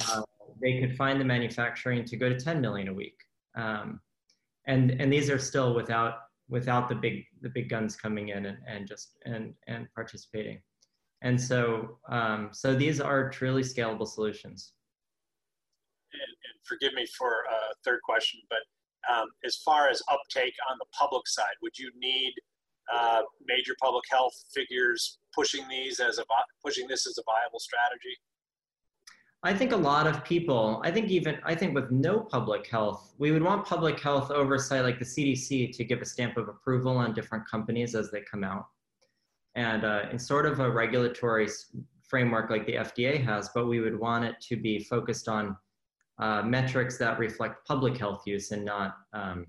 uh, 0.09 0.21
they 0.61 0.81
could 0.81 0.97
find 0.97 1.19
the 1.19 1.25
manufacturing 1.25 2.03
to 2.05 2.17
go 2.17 2.27
to 2.27 2.37
10 2.37 2.59
million 2.59 2.89
a 2.89 2.93
week. 2.93 3.17
Um, 3.55 4.01
and 4.67 4.91
and 4.91 5.11
these 5.11 5.29
are 5.29 5.39
still 5.39 5.73
without 5.73 6.13
without 6.47 6.87
the 6.87 6.93
big 6.93 7.25
the 7.41 7.49
big 7.49 7.67
guns 7.67 7.95
coming 7.95 8.29
in 8.29 8.45
and, 8.45 8.57
and 8.67 8.87
just 8.87 9.17
and 9.25 9.53
and 9.67 9.87
participating. 9.95 10.61
And 11.21 11.39
so 11.39 11.99
um, 12.09 12.49
so 12.51 12.75
these 12.75 12.99
are 12.99 13.29
truly 13.29 13.61
scalable 13.61 14.07
solutions. 14.07 14.73
And, 16.13 16.21
and 16.21 16.59
forgive 16.63 16.93
me 16.93 17.05
for 17.17 17.29
a 17.29 17.73
third 17.85 17.99
question, 18.03 18.41
but 18.49 18.59
um, 19.11 19.27
as 19.45 19.57
far 19.57 19.87
as 19.87 20.01
uptake 20.11 20.53
on 20.69 20.77
the 20.79 20.85
public 20.97 21.27
side, 21.27 21.55
would 21.61 21.77
you 21.77 21.91
need 21.97 22.33
uh, 22.93 23.21
major 23.47 23.75
public 23.81 24.03
health 24.11 24.33
figures 24.53 25.19
pushing 25.33 25.67
these 25.69 25.99
as 25.99 26.17
a 26.17 26.23
pushing 26.63 26.87
this 26.87 27.07
as 27.07 27.17
a 27.17 27.23
viable 27.25 27.59
strategy? 27.59 28.15
I 29.43 29.55
think 29.55 29.71
a 29.71 29.77
lot 29.77 30.05
of 30.05 30.23
people, 30.23 30.81
I 30.83 30.91
think 30.91 31.09
even, 31.09 31.39
I 31.43 31.55
think 31.55 31.73
with 31.73 31.89
no 31.89 32.19
public 32.19 32.67
health, 32.67 33.15
we 33.17 33.31
would 33.31 33.41
want 33.41 33.65
public 33.65 33.99
health 33.99 34.29
oversight 34.29 34.83
like 34.83 34.99
the 34.99 35.05
CDC 35.05 35.75
to 35.75 35.83
give 35.83 35.99
a 36.01 36.05
stamp 36.05 36.37
of 36.37 36.47
approval 36.47 36.95
on 36.95 37.13
different 37.13 37.47
companies 37.49 37.95
as 37.95 38.11
they 38.11 38.21
come 38.21 38.43
out. 38.43 38.67
And 39.55 39.83
uh, 39.83 40.03
in 40.11 40.19
sort 40.19 40.45
of 40.45 40.59
a 40.59 40.69
regulatory 40.69 41.47
framework 42.07 42.49
like 42.49 42.65
the 42.65 42.75
FDA 42.75 43.23
has, 43.23 43.49
but 43.53 43.67
we 43.67 43.79
would 43.79 43.99
want 43.99 44.25
it 44.25 44.35
to 44.49 44.55
be 44.55 44.79
focused 44.79 45.27
on 45.27 45.55
uh, 46.19 46.41
metrics 46.43 46.97
that 46.97 47.19
reflect 47.19 47.65
public 47.67 47.97
health 47.97 48.23
use 48.25 48.51
and 48.51 48.63
not, 48.63 48.97
um, 49.13 49.47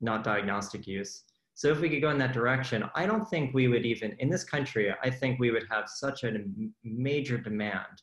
not 0.00 0.24
diagnostic 0.24 0.86
use. 0.86 1.24
So 1.54 1.68
if 1.68 1.80
we 1.80 1.88
could 1.88 2.00
go 2.00 2.10
in 2.10 2.18
that 2.18 2.32
direction, 2.32 2.84
I 2.94 3.06
don't 3.06 3.28
think 3.28 3.54
we 3.54 3.68
would 3.68 3.84
even, 3.84 4.16
in 4.18 4.30
this 4.30 4.44
country, 4.44 4.92
I 5.02 5.10
think 5.10 5.38
we 5.38 5.50
would 5.50 5.66
have 5.70 5.88
such 5.88 6.24
a 6.24 6.32
major 6.82 7.38
demand 7.38 8.02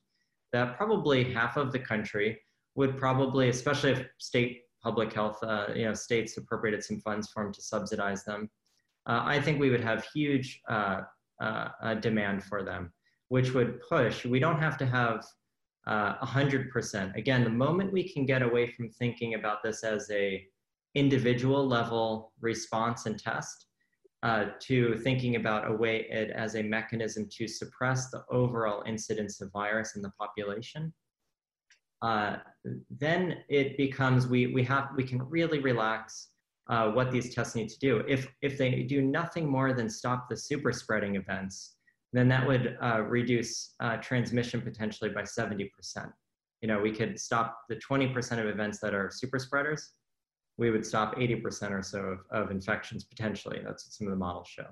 that 0.54 0.78
probably 0.78 1.24
half 1.24 1.58
of 1.58 1.72
the 1.72 1.80
country 1.80 2.40
would 2.76 2.98
probably, 2.98 3.50
especially 3.50 3.92
if 3.92 4.08
state 4.18 4.62
public 4.82 5.12
health, 5.14 5.44
uh, 5.44 5.68
you 5.76 5.86
know, 5.86 5.94
states 5.94 6.38
appropriated 6.38 6.84
some 6.84 7.00
funds 7.02 7.30
for 7.30 7.44
them 7.44 7.54
to 7.54 7.62
subsidize 7.62 8.24
them, 8.24 8.50
uh, 9.08 9.22
I 9.26 9.42
think 9.42 9.60
we 9.60 9.70
would 9.70 9.84
have 9.84 10.06
huge 10.14 10.62
uh, 10.70 11.02
uh 11.40 11.94
demand 11.96 12.44
for 12.44 12.64
them, 12.64 12.92
which 13.30 13.54
would 13.54 13.82
push. 13.82 14.26
We 14.26 14.40
don't 14.40 14.60
have 14.60 14.78
to 14.80 14.86
have 14.86 15.26
uh, 15.88 16.24
100%. 16.26 17.16
Again, 17.16 17.44
the 17.44 17.50
moment 17.50 17.92
we 17.92 18.08
can 18.08 18.26
get 18.26 18.42
away 18.42 18.72
from 18.72 18.90
thinking 18.90 19.34
about 19.34 19.64
this 19.64 19.84
as 19.84 20.10
a 20.12 20.46
individual 20.96 21.68
level 21.68 22.34
response 22.42 23.06
and 23.06 23.20
test 23.20 23.66
uh, 24.22 24.46
to 24.60 24.98
thinking 24.98 25.36
about 25.36 25.70
a 25.70 25.74
way 25.74 26.06
it 26.10 26.30
as 26.32 26.56
a 26.56 26.64
mechanism 26.64 27.28
to 27.32 27.48
suppress 27.48 28.10
the 28.10 28.24
overall 28.30 28.84
incidence 28.86 29.40
of 29.42 29.52
virus 29.52 29.96
in 29.96 30.02
the 30.02 30.12
population, 30.20 30.94
uh, 32.02 32.38
then 32.90 33.38
it 33.50 33.78
becomes 33.78 34.28
we 34.28 34.48
we 34.48 34.64
have 34.64 34.90
we 34.96 35.04
can 35.04 35.22
really 35.30 35.60
relax 35.60 36.30
uh, 36.70 36.92
what 36.92 37.12
these 37.12 37.34
tests 37.34 37.56
need 37.56 37.68
to 37.70 37.80
do. 37.80 38.04
If 38.08 38.28
if 38.42 38.58
they 38.58 38.84
do 38.84 39.02
nothing 39.02 39.50
more 39.50 39.74
than 39.74 39.90
stop 39.90 40.30
the 40.30 40.38
super 40.38 40.72
spreading 40.72 41.16
events, 41.16 41.76
then 42.14 42.28
that 42.30 42.48
would 42.48 42.78
uh, 42.82 43.02
reduce 43.02 43.74
uh, 43.80 43.98
transmission 43.98 44.62
potentially 44.62 45.10
by 45.10 45.24
70%. 45.24 45.70
You 46.62 46.68
know, 46.68 46.80
we 46.80 46.92
could 46.92 47.20
stop 47.20 47.62
the 47.70 47.76
20% 47.76 48.40
of 48.40 48.48
events 48.48 48.80
that 48.80 48.94
are 48.94 49.10
super 49.12 49.40
spreaders. 49.40 49.92
We 50.58 50.72
would 50.72 50.86
stop 50.86 51.16
80% 51.16 51.72
or 51.72 51.82
so 51.82 52.00
of, 52.00 52.20
of 52.32 52.52
infections 52.52 53.04
potentially. 53.04 53.60
That's 53.64 53.86
what 53.86 53.94
some 53.94 54.08
of 54.08 54.12
the 54.12 54.18
models 54.18 54.48
show. 54.48 54.66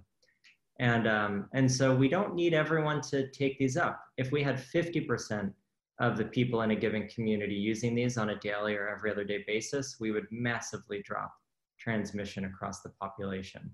And, 0.79 1.07
um, 1.07 1.47
and 1.53 1.71
so 1.71 1.95
we 1.95 2.09
don't 2.09 2.35
need 2.35 2.53
everyone 2.53 3.01
to 3.09 3.29
take 3.31 3.57
these 3.57 3.77
up. 3.77 4.01
If 4.17 4.31
we 4.31 4.43
had 4.43 4.57
50% 4.57 5.53
of 5.99 6.17
the 6.17 6.25
people 6.25 6.61
in 6.61 6.71
a 6.71 6.75
given 6.75 7.07
community 7.07 7.55
using 7.55 7.95
these 7.95 8.17
on 8.17 8.29
a 8.31 8.39
daily 8.39 8.75
or 8.75 8.89
every 8.89 9.11
other 9.11 9.23
day 9.23 9.43
basis, 9.47 9.97
we 9.99 10.11
would 10.11 10.27
massively 10.29 11.01
drop 11.03 11.33
transmission 11.79 12.45
across 12.45 12.81
the 12.81 12.89
population. 13.01 13.69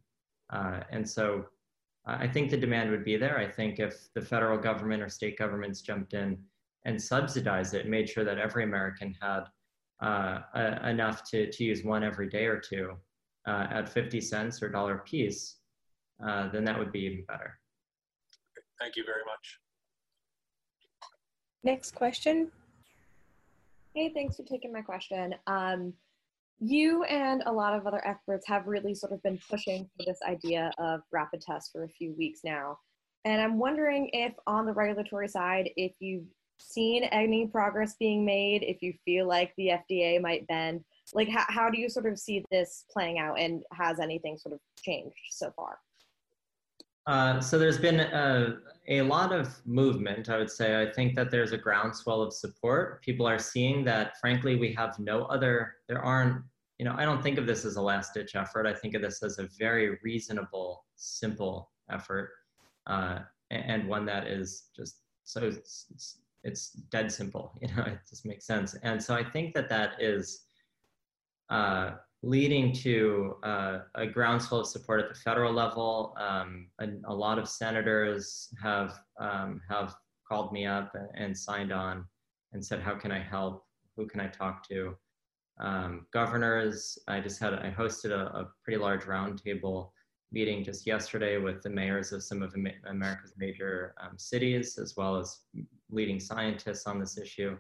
Uh, 0.52 0.82
and 0.92 1.08
so 1.08 1.46
I 2.06 2.28
think 2.28 2.50
the 2.50 2.58
demand 2.58 2.92
would 2.92 3.06
be 3.06 3.16
there. 3.16 3.38
I 3.38 3.50
think 3.50 3.80
if 3.80 4.10
the 4.13 4.22
federal 4.22 4.58
government 4.58 5.02
or 5.02 5.10
state 5.10 5.38
governments 5.38 5.82
jumped 5.82 6.13
in 6.13 6.38
and 6.86 7.02
subsidized 7.02 7.74
it 7.74 7.82
and 7.82 7.92
made 7.92 8.10
sure 8.10 8.26
that 8.26 8.38
every 8.38 8.63
American 8.63 9.16
had 9.22 9.44
uh, 10.02 10.39
uh, 10.54 10.80
enough 10.86 11.24
to, 11.32 11.50
to 11.50 11.63
use 11.63 11.84
one 11.84 12.04
every 12.04 12.30
day 12.30 12.46
or 12.46 12.60
two 12.60 12.92
uh, 13.48 13.68
at 13.72 13.88
50 13.88 14.20
cents 14.20 14.62
or 14.62 14.70
dollar 14.70 14.96
a 14.96 15.00
piece, 15.00 15.60
uh, 16.26 16.50
then 16.50 16.66
that 16.66 16.78
would 16.78 16.92
be 16.92 17.00
even 17.00 17.24
better. 17.26 17.58
Thank 18.80 18.98
you 18.98 19.06
very 19.06 19.24
much. 19.26 19.60
Next 21.63 21.96
question. 21.96 22.52
Hey, 23.96 24.12
thanks 24.13 24.36
for 24.36 24.44
taking 24.44 24.74
my 24.74 24.82
question. 24.82 25.36
Um, 25.48 25.94
you 26.63 27.04
and 27.04 27.43
a 27.45 27.52
lot 27.52 27.76
of 27.76 27.86
other 27.86 28.06
experts 28.08 28.47
have 28.47 28.67
really 28.67 28.93
sort 28.93 29.12
of 29.12 29.21
been 29.23 29.39
pushing 29.49 29.89
for 29.97 30.06
this 30.06 30.19
idea 30.28 30.71
of 30.78 31.02
rapid 31.12 31.41
tests 31.41 31.69
for 31.71 31.84
a 31.84 31.89
few 31.89 32.13
weeks 32.17 32.41
now. 32.43 32.78
And 33.26 33.41
I'm 33.41 33.58
wondering 33.58 34.10
if 34.13 34.34
on 34.47 34.65
the 34.65 34.73
regulatory 34.73 35.28
side, 35.28 35.69
if 35.76 35.93
you've 35.99 36.28
seen 36.60 37.04
any 37.06 37.47
progress 37.47 37.95
being 37.99 38.26
made, 38.26 38.63
if 38.63 38.82
you 38.82 38.93
feel 39.06 39.28
like 39.28 39.54
the 39.58 39.71
FDA 39.91 40.21
might 40.21 40.47
bend, 40.47 40.84
like 41.13 41.30
how, 41.30 41.45
how 41.49 41.69
do 41.69 41.80
you 41.80 41.89
sort 41.89 42.06
of 42.06 42.17
see 42.17 42.43
this 42.52 42.86
playing 42.91 43.19
out 43.19 43.39
and 43.39 43.63
has 43.73 43.99
anything 43.99 44.38
sort 44.38 44.54
of 44.54 44.60
changed 44.82 45.15
so 45.32 45.52
far? 45.56 45.78
Uh, 47.06 47.41
so 47.41 47.60
there's 47.60 47.78
been 47.78 47.99
a, 47.99 48.58
a, 48.88 49.02
lot 49.02 49.34
of 49.34 49.60
movement, 49.65 50.30
I 50.30 50.38
would 50.38 50.49
say. 50.49 50.82
I 50.82 50.89
think 50.89 51.15
that 51.15 51.30
there's 51.30 51.52
a 51.52 51.58
groundswell 51.58 52.21
of 52.21 52.32
support. 52.34 53.02
People 53.02 53.28
are 53.28 53.39
seeing 53.39 53.84
that, 53.84 54.17
frankly, 54.21 54.56
we 54.56 54.71
have 54.73 54.97
no 54.99 55.23
other, 55.26 55.76
there 55.89 56.02
aren't, 56.02 56.41
you 56.80 56.86
know, 56.86 56.96
I 56.98 57.06
don't 57.06 57.22
think 57.22 57.38
of 57.38 57.46
this 57.46 57.66
as 57.66 57.76
a 57.76 57.82
last 57.82 58.14
ditch 58.14 58.36
effort. 58.36 58.66
I 58.66 58.74
think 58.74 58.96
of 58.96 59.02
this 59.02 59.22
as 59.24 59.40
a 59.40 59.48
very 59.58 59.98
reasonable, 60.04 60.86
simple 60.96 61.72
effort 61.92 62.32
uh, 62.88 63.20
and 63.52 63.88
one 63.88 64.06
that 64.06 64.28
is 64.28 64.70
just 64.76 64.98
so 65.24 65.42
it's, 65.44 66.18
it's, 66.44 66.72
dead 66.92 67.12
simple, 67.12 67.58
you 67.62 67.68
know, 67.76 67.84
it 67.84 68.00
just 68.10 68.26
makes 68.26 68.46
sense. 68.46 68.76
And 68.84 69.02
so 69.02 69.14
I 69.16 69.24
think 69.24 69.54
that 69.54 69.70
that 69.70 70.02
is, 70.02 70.46
uh, 71.50 71.92
leading 72.24 72.72
to 72.72 73.36
uh, 73.44 73.80
a 73.96 74.08
groundswell 74.08 74.62
of 74.62 74.68
support 74.68 75.02
at 75.02 75.10
the 75.10 75.16
federal 75.16 75.54
level. 75.54 76.16
Um, 76.18 76.70
a, 76.80 76.88
a, 77.06 77.14
lot 77.14 77.38
of 77.38 77.50
senators 77.50 78.48
have 78.62 78.98
um, 79.20 79.62
have 79.70 79.94
called 80.28 80.54
me 80.54 80.66
up 80.66 80.96
and, 81.16 81.38
signed 81.38 81.74
on 81.74 82.06
and 82.54 82.66
said, 82.66 82.80
"How 82.80 82.96
can 82.96 83.12
I 83.12 83.22
help? 83.22 83.66
Who 83.98 84.08
can 84.08 84.22
I 84.22 84.28
talk 84.28 84.68
to?" 84.70 84.96
Um, 85.60 86.08
governors. 86.12 86.98
I 87.08 87.20
just 87.20 87.39
had 87.39 87.54
I 87.54 87.72
hosted 87.72 88.12
a, 88.12 88.26
a 88.38 88.50
pretty 88.63 88.80
large 88.80 89.04
roundtable 89.04 89.92
meeting 90.32 90.63
just 90.63 90.88
yesterday 90.88 91.38
with 91.38 91.62
the 91.62 91.70
mayors 91.70 92.12
of 92.12 92.24
some 92.24 92.42
of 92.42 92.56
America's 92.88 93.34
major 93.38 93.94
um, 94.02 94.18
cities, 94.18 94.80
as 94.80 94.96
well 94.98 95.16
as 95.16 95.42
leading 95.92 96.20
scientists 96.20 96.88
on 96.88 97.00
this 97.00 97.18
issue. 97.20 97.56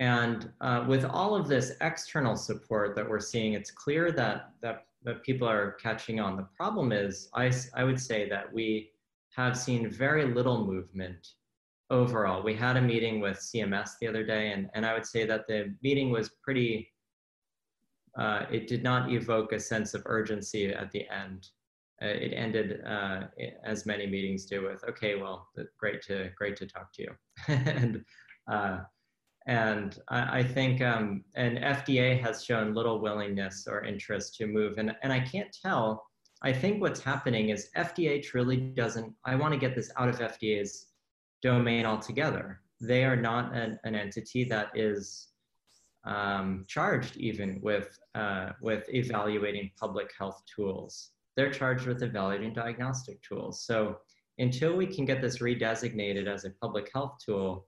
and 0.00 0.50
uh, 0.60 0.84
with 0.88 1.04
all 1.04 1.34
of 1.36 1.46
this 1.46 1.72
external 1.80 2.36
support 2.36 2.96
that 2.96 3.08
we're 3.08 3.20
seeing, 3.20 3.52
it's 3.52 3.70
clear 3.70 4.10
that, 4.10 4.50
that, 4.60 4.86
that 5.04 5.22
people 5.22 5.46
are 5.48 5.72
catching 5.72 6.18
on. 6.18 6.36
The 6.36 6.48
problem 6.56 6.92
is, 6.92 7.28
I, 7.34 7.52
I 7.74 7.84
would 7.84 8.00
say 8.00 8.28
that 8.28 8.52
we 8.52 8.90
have 9.36 9.56
seen 9.56 9.88
very 9.88 10.24
little 10.34 10.64
movement 10.66 11.28
overall. 11.94 12.42
We 12.42 12.54
had 12.54 12.76
a 12.76 12.82
meeting 12.82 13.20
with 13.20 13.38
CMS 13.38 13.90
the 14.00 14.08
other 14.08 14.24
day, 14.24 14.52
and, 14.52 14.68
and 14.74 14.84
I 14.84 14.92
would 14.94 15.06
say 15.06 15.24
that 15.26 15.46
the 15.46 15.74
meeting 15.82 16.10
was 16.10 16.30
pretty, 16.42 16.92
uh, 18.18 18.42
it 18.50 18.66
did 18.66 18.82
not 18.82 19.12
evoke 19.12 19.52
a 19.52 19.60
sense 19.60 19.94
of 19.94 20.02
urgency 20.06 20.66
at 20.66 20.90
the 20.90 21.08
end. 21.08 21.48
Uh, 22.02 22.06
it 22.06 22.32
ended 22.34 22.84
uh, 22.84 23.22
as 23.64 23.86
many 23.86 24.06
meetings 24.06 24.46
do 24.46 24.66
with, 24.66 24.82
okay, 24.88 25.14
well, 25.14 25.48
great 25.78 26.02
to, 26.02 26.30
great 26.36 26.56
to 26.56 26.66
talk 26.66 26.92
to 26.92 27.02
you. 27.02 27.12
and 27.48 28.04
uh, 28.50 28.80
and 29.46 29.98
I, 30.08 30.38
I 30.38 30.42
think, 30.42 30.80
um, 30.80 31.22
and 31.34 31.58
FDA 31.58 32.20
has 32.20 32.44
shown 32.44 32.74
little 32.74 33.00
willingness 33.00 33.66
or 33.68 33.84
interest 33.84 34.36
to 34.36 34.46
move. 34.46 34.78
And, 34.78 34.94
and 35.02 35.12
I 35.12 35.20
can't 35.20 35.54
tell, 35.62 36.04
I 36.42 36.52
think 36.52 36.80
what's 36.80 37.00
happening 37.00 37.50
is 37.50 37.68
FDA 37.76 38.22
truly 38.22 38.56
doesn't, 38.56 39.12
I 39.24 39.34
want 39.34 39.52
to 39.52 39.60
get 39.60 39.74
this 39.74 39.90
out 39.98 40.08
of 40.08 40.18
FDA's 40.18 40.86
domain 41.44 41.84
altogether. 41.84 42.60
They 42.80 43.04
are 43.04 43.16
not 43.16 43.54
an, 43.54 43.78
an 43.84 43.94
entity 43.94 44.44
that 44.44 44.68
is 44.74 45.28
um, 46.04 46.64
charged 46.66 47.16
even 47.18 47.60
with, 47.60 47.98
uh, 48.14 48.50
with 48.62 48.84
evaluating 48.88 49.70
public 49.78 50.10
health 50.18 50.42
tools. 50.46 51.10
They're 51.36 51.52
charged 51.52 51.86
with 51.86 52.02
evaluating 52.02 52.54
diagnostic 52.54 53.22
tools. 53.22 53.62
So 53.62 53.98
until 54.38 54.74
we 54.74 54.86
can 54.86 55.04
get 55.04 55.20
this 55.20 55.38
redesignated 55.38 56.26
as 56.26 56.46
a 56.46 56.50
public 56.50 56.90
health 56.94 57.18
tool, 57.24 57.66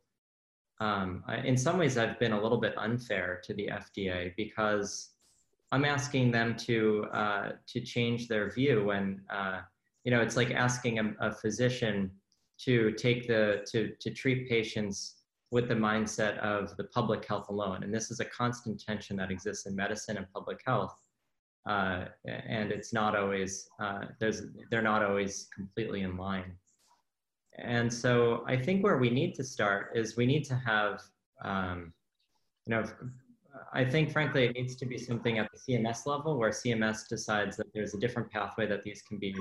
um, 0.80 1.22
I, 1.26 1.36
in 1.36 1.56
some 1.56 1.78
ways, 1.78 1.98
I've 1.98 2.18
been 2.18 2.32
a 2.32 2.42
little 2.42 2.60
bit 2.60 2.74
unfair 2.78 3.40
to 3.44 3.54
the 3.54 3.68
FDA 3.68 4.34
because 4.36 5.10
I'm 5.72 5.84
asking 5.84 6.30
them 6.30 6.56
to 6.68 7.06
uh, 7.12 7.48
to 7.66 7.80
change 7.80 8.28
their 8.28 8.50
view 8.50 8.84
when 8.84 9.22
uh, 9.30 9.60
you 10.04 10.10
know 10.10 10.20
it's 10.20 10.36
like 10.36 10.50
asking 10.50 10.98
a, 10.98 11.14
a, 11.20 11.32
physician 11.32 12.10
to 12.58 12.92
take 12.92 13.26
the 13.26 13.64
to 13.70 13.92
to 14.00 14.10
treat 14.10 14.48
patients 14.48 15.16
with 15.52 15.68
the 15.68 15.74
mindset 15.74 16.38
of 16.38 16.76
the 16.76 16.84
public 16.84 17.24
health 17.26 17.48
alone, 17.48 17.82
and 17.82 17.94
this 17.94 18.10
is 18.10 18.20
a 18.20 18.24
constant 18.24 18.80
tension 18.80 19.16
that 19.16 19.30
exists 19.30 19.66
in 19.66 19.76
medicine 19.76 20.16
and 20.16 20.26
public 20.32 20.60
health. 20.66 20.96
Uh, 21.66 22.04
and 22.26 22.70
it's 22.70 22.92
not 22.92 23.16
always 23.16 23.68
uh, 23.80 24.04
they're 24.70 24.82
not 24.82 25.02
always 25.02 25.48
completely 25.54 26.02
in 26.02 26.16
line. 26.16 26.52
And 27.58 27.92
so 27.92 28.44
I 28.46 28.56
think 28.56 28.84
where 28.84 28.98
we 28.98 29.10
need 29.10 29.34
to 29.36 29.44
start 29.44 29.92
is 29.94 30.16
we 30.16 30.26
need 30.26 30.44
to 30.44 30.54
have, 30.54 31.02
um, 31.42 31.92
you 32.66 32.74
know, 32.74 32.84
I 33.72 33.84
think 33.84 34.12
frankly 34.12 34.44
it 34.44 34.52
needs 34.52 34.76
to 34.76 34.86
be 34.86 34.98
something 34.98 35.38
at 35.38 35.48
the 35.50 35.58
CMS 35.58 36.06
level 36.06 36.38
where 36.38 36.50
CMS 36.50 37.08
decides 37.08 37.56
that 37.56 37.72
there's 37.72 37.94
a 37.94 37.98
different 37.98 38.30
pathway 38.30 38.66
that 38.66 38.84
these 38.84 39.02
can 39.02 39.18
be 39.18 39.34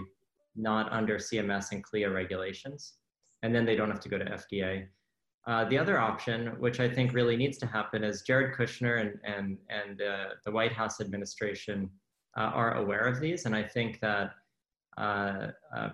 not 0.56 0.92
under 0.92 1.18
CMS 1.18 1.74
and 1.74 1.84
CLIA 1.84 2.10
regulations, 2.10 2.94
and 3.46 3.54
then 3.54 3.66
they 3.66 3.76
don't 3.76 3.90
have 3.90 4.00
to 4.02 4.10
go 4.10 4.18
to 4.18 4.26
FDA. 4.26 4.88
Uh, 5.48 5.64
the 5.70 5.78
other 5.78 6.00
option, 6.00 6.60
which 6.60 6.80
I 6.80 6.90
think 6.90 7.14
really 7.14 7.38
needs 7.38 7.58
to 7.60 7.68
happen, 7.68 8.04
is 8.04 8.24
Jared 8.24 8.56
Kushner 8.58 9.00
and 9.02 9.12
and 9.24 9.58
and 9.70 10.02
uh, 10.02 10.30
the 10.44 10.52
White 10.52 10.74
House 10.74 11.00
administration 11.00 11.90
uh, 12.36 12.52
are 12.62 12.76
aware 12.76 13.06
of 13.12 13.20
these, 13.20 13.46
and 13.46 13.56
I 13.56 13.64
think 13.64 14.00
that 14.02 14.32
uh, 14.98 15.52
uh, 15.76 15.90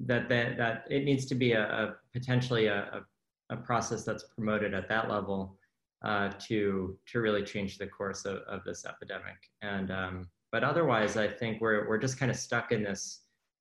that, 0.00 0.28
that, 0.28 0.56
that 0.56 0.84
it 0.90 1.04
needs 1.04 1.26
to 1.26 1.34
be 1.34 1.52
a, 1.52 1.62
a 1.62 1.94
potentially 2.12 2.66
a, 2.66 3.04
a, 3.50 3.56
process 3.56 4.02
that's 4.02 4.24
promoted 4.34 4.74
at 4.74 4.88
that 4.88 5.08
level 5.10 5.58
uh, 6.02 6.30
to, 6.40 6.98
to 7.06 7.20
really 7.20 7.44
change 7.44 7.78
the 7.78 7.86
course 7.86 8.24
of, 8.24 8.38
of 8.48 8.64
this 8.64 8.84
epidemic. 8.86 9.36
And, 9.60 9.90
um, 9.90 10.28
but 10.50 10.64
otherwise, 10.64 11.16
I 11.16 11.28
think 11.28 11.60
we're, 11.60 11.86
we're 11.86 11.98
just 11.98 12.18
kind 12.18 12.30
of 12.30 12.36
stuck 12.36 12.72
in 12.72 12.82
this 12.82 13.20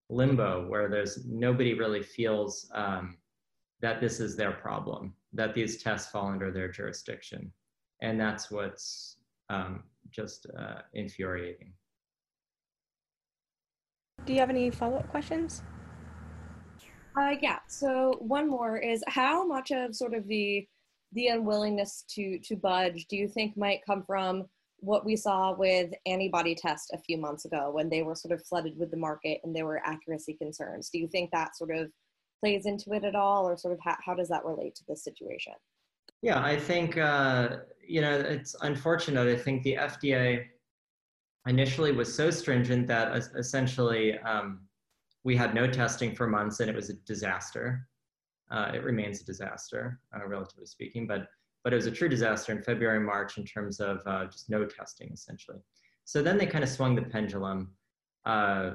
limbo 0.10 0.68
where 0.68 0.90
there's 0.90 1.26
nobody 1.26 1.74
really 1.74 2.02
feels 2.02 2.70
um, 2.74 3.18
that 3.82 4.00
this 4.00 4.20
is 4.20 4.36
their 4.36 4.52
problem, 4.52 5.14
that 5.34 5.54
these 5.54 5.82
tests 5.82 6.12
fall 6.12 6.28
under 6.28 6.52
their 6.52 6.70
jurisdiction. 6.70 7.52
And 8.02 8.20
that's 8.20 8.50
what's 8.50 9.18
um, 9.50 9.84
just 10.10 10.48
uh, 10.58 10.82
infuriating. 10.94 11.74
Do 14.26 14.34
you 14.34 14.40
have 14.40 14.50
any 14.50 14.70
follow-up 14.70 15.10
questions? 15.10 15.64
Uh, 17.18 17.36
yeah. 17.42 17.60
So 17.68 18.18
one 18.20 18.50
more 18.50 18.78
is 18.78 19.04
how 19.08 19.46
much 19.46 19.72
of 19.72 19.96
sort 19.96 20.14
of 20.14 20.28
the 20.28 20.68
the 21.14 21.28
unwillingness 21.28 22.06
to 22.08 22.40
to 22.40 22.56
budge 22.56 23.06
do 23.08 23.18
you 23.18 23.28
think 23.28 23.58
might 23.58 23.86
come 23.86 24.02
from 24.02 24.46
what 24.78 25.04
we 25.04 25.16
saw 25.18 25.54
with 25.54 25.92
antibody 26.06 26.56
test 26.56 26.90
a 26.94 26.98
few 26.98 27.18
months 27.18 27.44
ago 27.44 27.70
when 27.70 27.90
they 27.90 28.02
were 28.02 28.16
sort 28.16 28.34
of 28.34 28.44
flooded 28.46 28.78
with 28.78 28.90
the 28.92 28.98
market 28.98 29.40
and 29.44 29.54
there 29.56 29.66
were 29.66 29.86
accuracy 29.86 30.34
concerns? 30.34 30.90
Do 30.90 31.00
you 31.00 31.08
think 31.08 31.30
that 31.32 31.56
sort 31.56 31.76
of 31.76 31.92
plays 32.42 32.66
into 32.66 32.92
it 32.94 33.06
at 33.06 33.16
all, 33.16 33.48
or 33.48 33.56
sort 33.56 33.74
of 33.74 33.80
how, 33.82 33.96
how 34.06 34.14
does 34.14 34.28
that 34.28 34.44
relate 34.44 34.76
to 34.76 34.84
this 34.88 35.04
situation? 35.04 35.54
Yeah, 36.22 36.44
I 36.44 36.58
think 36.58 36.98
uh, 36.98 37.58
you 37.88 38.02
know 38.02 38.20
it's 38.20 38.56
unfortunate. 38.62 39.28
I 39.28 39.38
think 39.38 39.64
the 39.64 39.76
FDA 39.76 40.46
initially 41.48 41.92
was 41.92 42.14
so 42.14 42.30
stringent 42.30 42.88
that 42.88 43.16
essentially 43.36 44.20
um, 44.20 44.62
we 45.24 45.36
had 45.36 45.54
no 45.54 45.68
testing 45.68 46.16
for 46.16 46.28
months 46.28 46.60
and 46.60 46.70
it 46.70 46.76
was 46.76 46.90
a 46.90 46.94
disaster. 47.06 47.88
Uh, 48.50 48.72
it 48.74 48.84
remains 48.84 49.22
a 49.22 49.26
disaster, 49.26 50.00
uh, 50.16 50.28
relatively 50.28 50.66
speaking, 50.66 51.08
but, 51.08 51.28
but 51.64 51.72
it 51.72 51.76
was 51.76 51.86
a 51.86 51.92
true 51.92 52.10
disaster 52.10 52.52
in 52.52 52.62
February, 52.62 53.00
March 53.00 53.38
in 53.38 53.46
terms 53.46 53.80
of 53.80 54.02
uh, 54.06 54.26
just 54.26 54.50
no 54.50 54.66
testing 54.66 55.10
essentially. 55.14 55.58
So 56.06 56.22
then 56.22 56.38
they 56.38 56.46
kind 56.46 56.64
of 56.64 56.70
swung 56.70 56.96
the 56.96 57.04
pendulum 57.04 57.72
uh, 58.26 58.72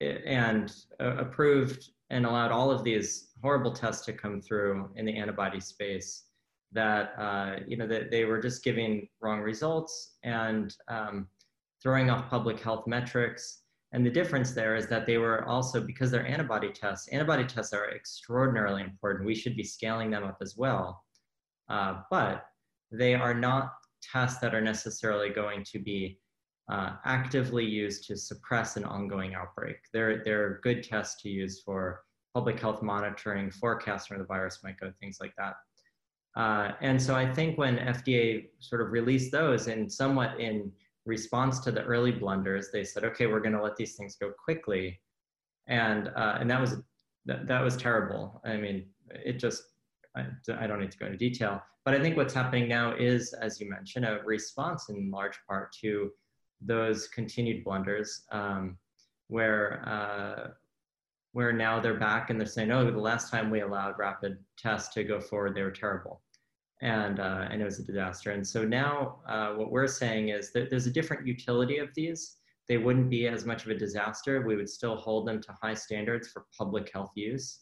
and 0.00 0.72
uh, 1.00 1.16
approved 1.16 1.90
and 2.10 2.24
allowed 2.24 2.52
all 2.52 2.70
of 2.70 2.84
these 2.84 3.28
horrible 3.42 3.72
tests 3.72 4.04
to 4.06 4.12
come 4.12 4.40
through 4.40 4.88
in 4.96 5.04
the 5.04 5.16
antibody 5.16 5.60
space 5.60 6.24
that, 6.72 7.12
uh, 7.18 7.56
you 7.66 7.76
know, 7.76 7.86
that 7.86 8.10
they 8.10 8.24
were 8.24 8.40
just 8.40 8.64
giving 8.64 9.08
wrong 9.20 9.40
results 9.40 10.16
and 10.24 10.76
um, 10.88 11.26
throwing 11.82 12.10
off 12.10 12.28
public 12.28 12.60
health 12.60 12.86
metrics 12.86 13.62
and 13.92 14.04
the 14.04 14.10
difference 14.10 14.50
there 14.50 14.76
is 14.76 14.88
that 14.88 15.06
they 15.06 15.16
were 15.16 15.44
also, 15.46 15.80
because 15.80 16.10
they're 16.10 16.26
antibody 16.26 16.70
tests, 16.70 17.08
antibody 17.08 17.44
tests 17.44 17.72
are 17.72 17.90
extraordinarily 17.94 18.82
important. 18.82 19.26
We 19.26 19.34
should 19.34 19.56
be 19.56 19.64
scaling 19.64 20.10
them 20.10 20.24
up 20.24 20.38
as 20.42 20.56
well. 20.56 21.04
Uh, 21.68 22.02
but 22.10 22.44
they 22.90 23.14
are 23.14 23.34
not 23.34 23.72
tests 24.02 24.38
that 24.40 24.54
are 24.54 24.60
necessarily 24.60 25.30
going 25.30 25.64
to 25.64 25.78
be 25.78 26.18
uh, 26.68 26.92
actively 27.04 27.64
used 27.64 28.06
to 28.08 28.16
suppress 28.16 28.76
an 28.76 28.84
ongoing 28.84 29.34
outbreak. 29.34 29.76
They're, 29.92 30.22
they're 30.24 30.60
good 30.62 30.82
tests 30.82 31.20
to 31.22 31.28
use 31.28 31.60
for 31.60 32.02
public 32.34 32.58
health 32.60 32.82
monitoring, 32.82 33.50
forecasting 33.50 34.16
where 34.16 34.22
the 34.22 34.26
virus 34.26 34.60
might 34.62 34.78
go, 34.78 34.92
things 35.00 35.18
like 35.20 35.34
that. 35.38 35.54
Uh, 36.36 36.72
and 36.82 37.00
so 37.00 37.14
I 37.14 37.32
think 37.32 37.56
when 37.56 37.78
FDA 37.78 38.48
sort 38.58 38.82
of 38.82 38.92
released 38.92 39.32
those 39.32 39.68
and 39.68 39.90
somewhat 39.90 40.38
in 40.38 40.70
response 41.06 41.60
to 41.60 41.70
the 41.70 41.82
early 41.84 42.12
blunders, 42.12 42.70
they 42.70 42.84
said, 42.84 43.04
okay, 43.04 43.26
we're 43.26 43.40
going 43.40 43.54
to 43.54 43.62
let 43.62 43.76
these 43.76 43.94
things 43.94 44.16
go 44.16 44.32
quickly. 44.32 45.00
And, 45.66 46.08
uh, 46.08 46.36
and 46.38 46.50
that 46.50 46.60
was, 46.60 46.76
that, 47.24 47.46
that 47.46 47.62
was 47.62 47.76
terrible. 47.76 48.40
I 48.44 48.56
mean, 48.56 48.86
it 49.10 49.38
just, 49.38 49.62
I, 50.14 50.26
I 50.58 50.66
don't 50.66 50.80
need 50.80 50.90
to 50.90 50.98
go 50.98 51.06
into 51.06 51.18
detail, 51.18 51.62
but 51.84 51.94
I 51.94 52.00
think 52.00 52.16
what's 52.16 52.34
happening 52.34 52.68
now 52.68 52.94
is, 52.94 53.32
as 53.32 53.60
you 53.60 53.70
mentioned, 53.70 54.04
a 54.04 54.20
response 54.24 54.88
in 54.88 55.10
large 55.10 55.38
part 55.48 55.72
to 55.80 56.10
those 56.60 57.08
continued 57.08 57.64
blunders 57.64 58.22
um, 58.32 58.76
where, 59.28 59.82
uh, 59.86 60.50
where 61.32 61.52
now 61.52 61.80
they're 61.80 61.98
back 61.98 62.30
and 62.30 62.40
they're 62.40 62.46
saying, 62.46 62.70
oh, 62.70 62.90
the 62.90 62.98
last 62.98 63.30
time 63.30 63.50
we 63.50 63.60
allowed 63.60 63.98
rapid 63.98 64.38
tests 64.56 64.92
to 64.94 65.04
go 65.04 65.20
forward, 65.20 65.54
they 65.54 65.62
were 65.62 65.70
terrible 65.70 66.22
and, 66.82 67.20
uh, 67.20 67.48
and 67.50 67.62
it 67.62 67.64
was 67.64 67.78
a 67.78 67.84
disaster. 67.84 68.32
And 68.32 68.46
so 68.46 68.64
now 68.64 69.20
uh, 69.26 69.52
what 69.52 69.70
we're 69.70 69.86
saying 69.86 70.28
is 70.28 70.52
that 70.52 70.70
there's 70.70 70.86
a 70.86 70.90
different 70.90 71.26
utility 71.26 71.78
of 71.78 71.88
these. 71.94 72.36
They 72.68 72.78
wouldn't 72.78 73.08
be 73.08 73.28
as 73.28 73.44
much 73.44 73.64
of 73.64 73.70
a 73.70 73.78
disaster. 73.78 74.42
We 74.42 74.56
would 74.56 74.68
still 74.68 74.96
hold 74.96 75.26
them 75.26 75.40
to 75.42 75.54
high 75.62 75.74
standards 75.74 76.28
for 76.28 76.46
public 76.56 76.90
health 76.92 77.12
use. 77.14 77.60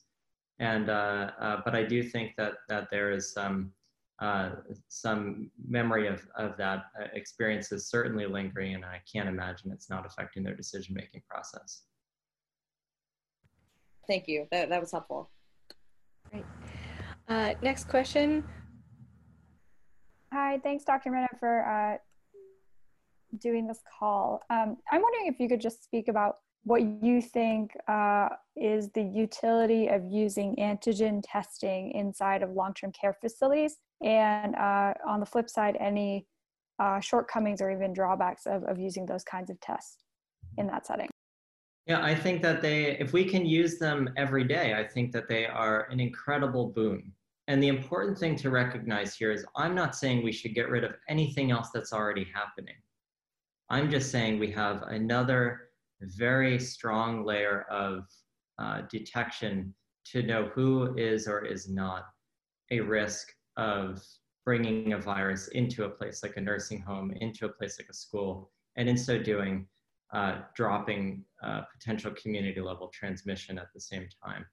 And, 0.59 0.89
uh, 0.89 1.31
uh 1.39 1.61
but 1.65 1.75
I 1.75 1.85
do 1.85 2.03
think 2.03 2.33
that, 2.37 2.55
that 2.69 2.89
there 2.91 3.13
is 3.13 3.33
some, 3.33 3.73
uh, 4.21 4.51
some 4.89 5.51
memory 5.67 6.07
of, 6.07 6.27
of 6.37 6.57
that 6.57 6.85
uh, 7.01 7.07
experience 7.15 7.73
is 7.73 7.89
certainly 7.89 8.27
lingering, 8.27 8.75
and 8.75 8.85
I 8.85 9.01
can't 9.13 9.29
imagine 9.29 9.73
it's 9.73 9.91
not 9.91 10.07
affecting 10.07 10.43
their 10.43 10.55
decision-making 10.55 11.23
process. 11.29 11.83
Thank 14.07 14.29
you. 14.29 14.47
That, 14.51 14.69
that 14.69 14.81
was 14.81 14.93
helpful. 14.93 15.31
Great. 16.31 16.45
next 17.63 17.89
question 17.89 18.45
Hi, 20.35 20.59
thanks, 20.65 20.83
Dr. 20.83 21.13
Mina, 21.13 21.29
for 21.39 21.65
uh, 21.65 21.97
doing 23.39 23.69
this 23.69 23.79
call. 24.01 24.43
Um, 24.51 24.79
I'm 24.91 25.01
wondering 25.01 25.29
if 25.29 25.39
you 25.39 25.49
could 25.49 25.61
just 25.61 25.85
speak 25.85 26.09
about 26.09 26.39
what 26.65 26.83
you 26.83 27.23
think 27.23 27.71
uh, 27.87 28.31
is 28.57 28.91
the 28.91 29.03
utility 29.03 29.87
of 29.87 30.03
using 30.11 30.57
antigen 30.57 31.23
testing 31.23 31.93
inside 31.93 32.43
of 32.43 32.51
long-term 32.51 32.91
care 32.91 33.17
facilities. 33.21 33.77
And 34.03 34.55
uh, 34.57 34.95
on 35.07 35.21
the 35.21 35.27
flip 35.27 35.49
side, 35.49 35.77
any 35.81 36.27
uh, 36.79 37.01
shortcomings 37.01 37.61
or 37.61 37.71
even 37.71 37.93
drawbacks 37.93 38.47
of, 38.47 38.65
of 38.65 38.79
using 38.79 39.07
those 39.07 39.25
kinds 39.25 39.51
of 39.51 39.61
tests 39.61 39.99
in 40.59 40.67
that 40.67 40.87
setting? 40.87 41.09
Yeah, 41.87 42.03
I 42.03 42.15
think 42.15 42.43
that 42.43 42.63
they, 42.63 42.99
if 42.99 43.13
we 43.13 43.25
can 43.25 43.45
use 43.45 43.79
them 43.79 44.09
every 44.17 44.45
day, 44.45 44.75
I 44.75 44.85
think 44.85 45.13
that 45.13 45.29
they 45.29 45.47
are 45.47 45.87
an 45.91 46.01
incredible 46.01 46.69
boon. 46.69 47.13
And 47.47 47.63
the 47.63 47.69
important 47.69 48.17
thing 48.17 48.37
to 48.37 48.49
recognize 48.49 49.15
here 49.15 49.31
is 49.31 49.45
I'm 49.55 49.75
not 49.75 49.95
saying 49.95 50.23
we 50.23 50.33
should 50.33 50.55
get 50.55 50.71
rid 50.71 50.83
of 50.83 50.95
anything 51.11 51.51
else 51.51 51.69
that's 51.75 51.93
already 51.93 52.27
happening. 52.35 52.77
I'm 53.69 53.91
just 53.91 54.11
saying 54.11 54.39
we 54.39 54.51
have 54.53 54.83
another 54.85 55.69
very 56.01 56.59
strong 56.59 57.25
layer 57.25 57.67
of 57.71 58.07
uh, 58.59 58.83
detection 58.91 59.75
to 60.07 60.23
know 60.23 60.51
who 60.55 60.95
is 60.97 61.29
or 61.29 61.45
is 61.45 61.69
not 61.69 62.05
a 62.71 62.81
risk 62.81 63.29
of 63.57 64.03
bringing 64.45 64.93
a 64.93 64.99
virus 64.99 65.49
into 65.49 65.85
a 65.85 65.89
place 65.89 66.23
like 66.23 66.37
a 66.37 66.41
nursing 66.41 66.81
home, 66.81 67.13
into 67.21 67.47
a 67.47 67.49
place 67.49 67.79
like 67.79 67.89
a 67.91 67.95
school, 67.95 68.51
and 68.77 68.89
in 68.89 68.97
so 68.97 69.19
doing, 69.19 69.67
uh, 70.13 70.41
dropping 70.55 71.25
uh, 71.43 71.63
potential 71.73 72.13
community 72.13 72.61
level 72.61 72.89
transmission 72.89 73.59
at 73.59 73.69
the 73.75 73.81
same 73.81 74.07
time. 74.25 74.45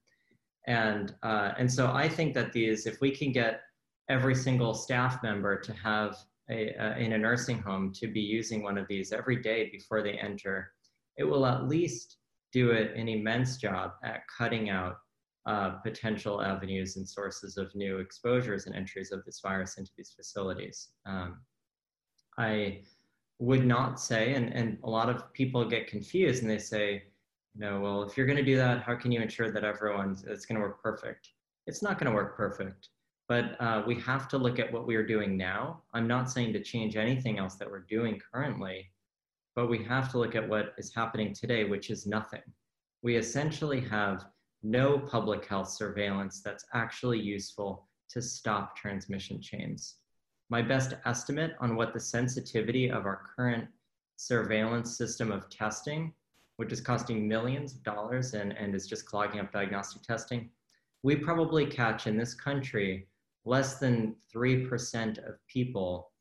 And, 0.68 1.14
uh, 1.24 1.52
and 1.58 1.72
so 1.72 1.91
I 1.91 2.08
think 2.08 2.34
that 2.36 2.54
these, 2.54 2.86
if 2.86 3.02
we 3.02 3.12
can 3.12 3.32
get 3.32 3.62
every 4.10 4.36
single 4.36 4.74
staff 4.74 5.22
member 5.24 5.60
to 5.60 5.74
have 5.74 6.18
a, 6.49 6.97
in 6.97 7.14
a 7.14 7.18
nursing 7.18 7.60
home 7.60 7.91
to 7.93 8.08
be 8.08 8.20
using 8.20 8.62
one 8.62 8.78
of 8.78 8.88
these 8.88 9.12
every 9.12 9.38
day 9.41 9.70
before 9.72 10.02
they 10.02 10.14
enter, 10.14 10.72
it 11.18 11.24
will 11.24 11.45
at 11.45 11.68
least 11.68 12.18
do 12.52 12.72
it 12.72 12.95
an 12.95 13.08
immense 13.08 13.58
job 13.58 13.91
at 14.04 14.22
cutting 14.38 14.70
out 14.70 14.97
uh, 15.46 15.72
potential 15.84 16.42
avenues 16.42 16.98
and 16.98 17.08
sources 17.08 17.58
of 17.58 17.74
new 17.76 17.98
exposures 17.98 18.68
and 18.68 18.76
entries 18.76 19.12
of 19.12 19.26
this 19.26 19.39
virus 19.39 19.78
into 19.78 19.92
these 19.98 20.14
facilities. 20.16 20.89
Um, 21.06 21.39
I 22.38 22.82
would 23.39 23.66
not 23.66 24.00
say, 24.00 24.36
and, 24.36 24.54
and 24.54 24.78
a 24.84 24.89
lot 24.89 25.10
of 25.10 25.34
people 25.34 25.68
get 25.68 25.88
confused 25.88 26.44
and 26.44 26.52
they 26.52 26.60
say, 26.60 27.04
you 27.56 27.62
know, 27.62 27.80
well, 27.80 28.04
if 28.04 28.16
you're 28.16 28.28
going 28.28 28.38
to 28.38 28.44
do 28.44 28.56
that, 28.58 28.84
how 28.84 28.96
can 28.96 29.12
you 29.12 29.20
ensure 29.20 29.52
that 29.52 29.64
everyone's, 29.64 30.24
it's 30.24 30.46
going 30.46 30.56
to 30.56 30.62
work 30.62 30.82
perfect? 30.82 31.30
It's 31.68 31.82
not 31.82 32.00
going 32.00 32.10
to 32.10 32.16
work 32.16 32.38
perfect, 32.38 32.89
but 33.28 33.60
uh, 33.60 33.84
we 33.86 33.96
have 33.96 34.28
to 34.30 34.38
look 34.38 34.60
at 34.60 34.72
what 34.72 34.86
we 34.86 34.96
are 34.96 35.06
doing 35.06 35.38
now. 35.38 35.82
I'm 35.94 36.08
not 36.08 36.30
saying 36.30 36.54
to 36.54 36.64
change 36.64 36.96
anything 36.96 37.39
else 37.39 37.56
that 37.56 37.70
we're 37.70 37.86
doing 37.89 38.22
currently, 38.32 38.92
but 39.56 39.70
we 39.70 39.84
have 39.84 40.12
to 40.12 40.20
look 40.20 40.36
at 40.36 40.48
what 40.48 40.74
is 40.78 40.94
happening 40.94 41.34
today, 41.34 41.64
which 41.66 41.89
is 41.89 42.06
nothing. 42.06 42.42
We 43.02 43.18
essentially 43.18 43.82
have 43.82 44.26
no 44.64 44.99
public 44.99 45.45
health 45.45 45.70
surveillance 45.70 46.41
that's 46.41 46.66
actually 46.74 47.20
useful 47.20 47.88
to 48.09 48.22
stop 48.22 48.76
transmission 48.76 49.41
chains. 49.41 49.95
My 50.49 50.62
best 50.62 50.93
estimate 51.05 51.53
on 51.59 51.76
what 51.76 51.93
the 51.93 51.99
sensitivity 51.99 52.89
of 52.89 53.05
our 53.05 53.24
current 53.36 53.68
surveillance 54.18 54.97
system 54.97 55.32
of 55.32 55.49
testing, 55.49 56.14
which 56.57 56.72
is 56.72 56.82
costing 56.82 57.28
millions 57.28 57.74
of 57.74 57.84
dollars 57.84 58.34
and, 58.34 58.51
and 58.51 58.76
is 58.76 58.86
just 58.86 59.05
clogging 59.05 59.39
up 59.39 59.51
diagnostic 59.51 60.03
testing, 60.03 60.49
we 61.03 61.16
probably 61.16 61.66
catch 61.66 62.05
in 62.05 62.18
this 62.18 62.34
country 62.34 63.07
less 63.45 63.80
than 63.80 64.16
3% 64.36 65.18
of 65.28 65.36
people 65.47 66.12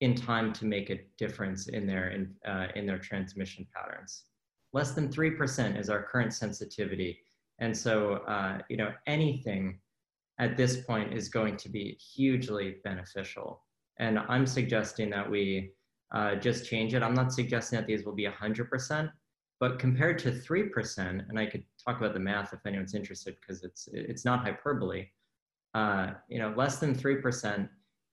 in 0.00 0.14
time 0.14 0.52
to 0.52 0.64
make 0.64 0.90
a 0.90 1.00
difference 1.16 1.68
in 1.68 1.86
their, 1.86 2.10
in, 2.10 2.32
uh, 2.46 2.68
in 2.76 2.86
their 2.86 2.98
transmission 2.98 3.66
patterns. 3.74 4.24
Less 4.72 4.92
than 4.92 5.08
3% 5.08 5.80
is 5.80 5.90
our 5.90 6.02
current 6.04 6.32
sensitivity 6.32 7.18
and 7.60 7.76
so, 7.76 8.14
uh, 8.28 8.58
you 8.68 8.76
know, 8.76 8.92
anything 9.06 9.80
at 10.38 10.56
this 10.56 10.82
point 10.82 11.12
is 11.12 11.28
going 11.28 11.56
to 11.56 11.68
be 11.68 11.98
hugely 12.14 12.76
beneficial. 12.84 13.64
And 13.98 14.18
I'm 14.28 14.46
suggesting 14.46 15.10
that 15.10 15.28
we 15.28 15.72
uh, 16.14 16.36
just 16.36 16.66
change 16.66 16.94
it. 16.94 17.02
I'm 17.02 17.14
not 17.14 17.32
suggesting 17.32 17.78
that 17.78 17.86
these 17.86 18.04
will 18.04 18.14
be 18.14 18.26
100%, 18.26 19.10
but 19.58 19.78
compared 19.78 20.18
to 20.20 20.30
3%, 20.30 20.98
and 21.28 21.38
I 21.38 21.46
could 21.46 21.64
talk 21.84 21.98
about 21.98 22.14
the 22.14 22.20
math 22.20 22.52
if 22.52 22.64
anyone's 22.64 22.94
interested 22.94 23.36
because 23.40 23.64
it's, 23.64 23.88
it's 23.92 24.24
not 24.24 24.44
hyperbole, 24.44 25.06
uh, 25.74 26.10
you 26.28 26.38
know, 26.38 26.54
less 26.56 26.78
than 26.78 26.94
3%, 26.94 27.68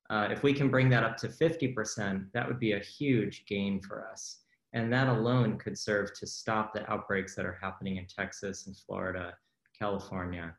uh, 0.10 0.28
if 0.32 0.44
we 0.44 0.54
can 0.54 0.70
bring 0.70 0.90
that 0.90 1.04
up 1.04 1.18
to 1.18 1.28
50%, 1.28 2.26
that 2.34 2.48
would 2.48 2.60
be 2.60 2.74
a 2.74 2.80
huge 2.80 3.46
gain 3.46 3.80
for 3.82 4.08
us. 4.08 4.45
And 4.76 4.92
that 4.92 5.08
alone 5.08 5.58
could 5.58 5.78
serve 5.78 6.14
to 6.20 6.28
stop 6.28 6.74
the 6.74 6.88
outbreaks 6.92 7.34
that 7.36 7.46
are 7.46 7.58
happening 7.62 7.96
in 7.96 8.06
Texas 8.08 8.68
and 8.68 8.76
Florida, 8.76 9.34
California. 9.80 10.54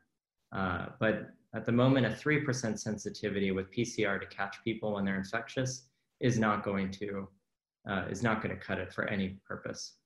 Uh, 0.51 0.87
but 0.99 1.27
at 1.53 1.65
the 1.65 1.71
moment, 1.71 2.07
a 2.07 2.09
3% 2.09 2.79
sensitivity 2.79 3.51
with 3.51 3.71
PCR 3.71 4.19
to 4.19 4.25
catch 4.25 4.57
people 4.63 4.95
when 4.95 5.05
they're 5.05 5.19
infectious 5.19 5.89
is 6.19 6.39
not 6.39 6.63
going 6.63 6.89
to, 6.93 7.27
uh, 7.87 8.05
is 8.09 8.23
not 8.23 8.41
going 8.41 8.53
to 8.53 8.59
cut 8.59 8.79
it 8.79 8.91
for 8.91 9.07
any 9.07 9.39
purpose. 9.47 9.97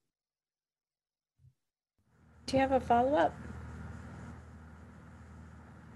Do 2.47 2.57
you 2.57 2.61
have 2.61 2.73
a 2.73 2.81
follow-up? 2.81 3.33